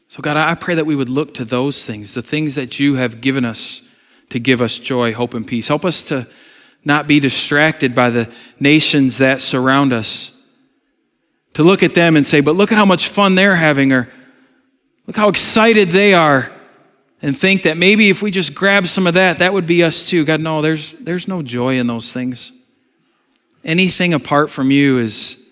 So, 0.09 0.21
God, 0.23 0.37
I 0.37 0.55
pray 0.57 0.75
that 0.75 0.87
we 0.87 0.97
would 0.97 1.09
look 1.09 1.35
to 1.35 1.45
those 1.45 1.85
things, 1.85 2.14
the 2.14 2.23
things 2.23 2.57
that 2.57 2.81
you 2.81 2.97
have 2.97 3.21
given 3.21 3.45
us 3.45 3.83
to 4.31 4.41
give 4.41 4.61
us 4.61 4.79
joy, 4.79 5.12
hope, 5.12 5.35
and 5.35 5.47
peace. 5.47 5.68
Help 5.68 5.85
us 5.85 6.03
to 6.05 6.27
not 6.85 7.07
be 7.07 7.21
distracted 7.21 7.95
by 7.95 8.11
the 8.11 8.33
nations 8.59 9.18
that 9.18 9.41
surround 9.41 9.93
us 9.93 10.37
to 11.55 11.62
look 11.62 11.83
at 11.83 11.95
them 11.95 12.16
and 12.16 12.27
say, 12.27 12.41
but 12.41 12.55
look 12.57 12.73
at 12.73 12.79
how 12.79 12.85
much 12.85 13.09
fun 13.09 13.35
they're 13.35 13.57
having, 13.57 13.93
or 13.93 14.09
look 15.07 15.16
how 15.16 15.29
excited 15.29 15.89
they 15.89 16.14
are, 16.14 16.51
and 17.23 17.37
think 17.37 17.64
that 17.64 17.77
maybe 17.77 18.09
if 18.09 18.23
we 18.23 18.31
just 18.31 18.55
grab 18.55 18.87
some 18.87 19.07
of 19.07 19.14
that, 19.14 19.41
that 19.41 19.53
would 19.53 19.66
be 19.66 19.83
us 19.83 20.09
too. 20.09 20.25
God, 20.25 20.41
no, 20.41 20.62
there's, 20.62 20.93
there's 20.95 21.29
no 21.29 21.43
joy 21.43 21.79
in 21.79 21.87
those 21.87 22.12
things. 22.12 22.53
Anything 23.64 24.14
apart 24.14 24.50
from 24.50 24.70
you 24.70 24.98
is, 24.98 25.44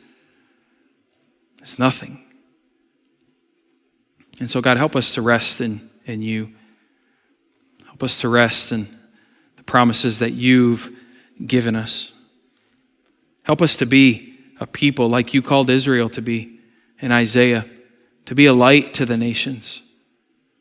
is 1.63 1.79
nothing. 1.79 2.25
And 4.41 4.51
so, 4.51 4.61
God, 4.61 4.77
help 4.77 4.97
us 4.97 5.15
to 5.15 5.23
rest 5.23 5.61
in, 5.61 5.91
in 6.05 6.23
you. 6.23 6.53
Help 7.85 8.03
us 8.03 8.21
to 8.21 8.29
rest 8.29 8.73
in 8.73 8.89
the 9.57 9.63
promises 9.63 10.21
that 10.21 10.33
you've 10.33 10.91
given 11.45 11.77
us. 11.77 12.13
Help 13.43 13.61
us 13.63 13.77
to 13.77 13.87
be 13.87 14.37
a 14.61 14.67
people 14.67 15.09
like 15.09 15.35
you 15.35 15.43
called 15.43 15.71
Israel 15.71 16.09
to 16.11 16.23
be 16.23 16.61
in 17.01 17.13
Isaiah, 17.13 17.67
to 18.27 18.35
be 18.35 18.47
a 18.47 18.53
light 18.53 18.95
to 18.95 19.07
the 19.07 19.17
nations. 19.17 19.83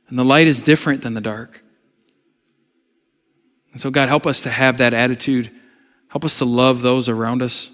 And 0.09 0.17
the 0.17 0.25
light 0.25 0.47
is 0.47 0.61
different 0.61 1.01
than 1.01 1.13
the 1.13 1.21
dark. 1.21 1.63
And 3.73 3.81
so, 3.81 3.91
God, 3.91 4.09
help 4.09 4.25
us 4.25 4.41
to 4.43 4.49
have 4.49 4.77
that 4.79 4.93
attitude. 4.93 5.51
Help 6.09 6.23
us 6.23 6.37
to 6.37 6.45
love 6.45 6.81
those 6.81 7.09
around 7.09 7.41
us. 7.41 7.71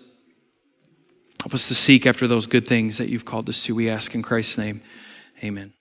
Help 1.41 1.53
us 1.53 1.67
to 1.67 1.75
seek 1.75 2.05
after 2.05 2.27
those 2.27 2.47
good 2.47 2.67
things 2.67 2.97
that 2.97 3.09
you've 3.09 3.25
called 3.25 3.49
us 3.49 3.63
to. 3.65 3.75
We 3.75 3.89
ask 3.89 4.15
in 4.15 4.23
Christ's 4.23 4.57
name. 4.57 4.81
Amen. 5.43 5.73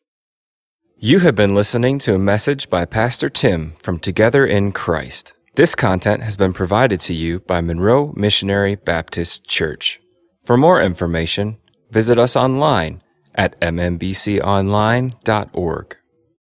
You 0.99 1.21
have 1.21 1.35
been 1.35 1.55
listening 1.55 1.99
to 2.01 2.15
a 2.15 2.19
message 2.19 2.69
by 2.69 2.85
Pastor 2.85 3.29
Tim 3.29 3.73
from 3.79 3.99
Together 3.99 4.47
in 4.47 4.73
Christ. 4.73 5.33
This 5.55 5.75
content 5.75 6.23
has 6.23 6.37
been 6.37 6.53
provided 6.53 7.01
to 7.01 7.15
you 7.15 7.41
by 7.41 7.61
Monroe 7.61 8.13
Missionary 8.17 8.75
Baptist 8.75 9.45
Church. 9.45 10.01
For 10.45 10.57
more 10.57 10.81
information, 10.81 11.59
visit 11.91 12.19
us 12.19 12.37
online 12.37 13.03
at 13.35 13.61
mmbconline.org. 13.61 15.97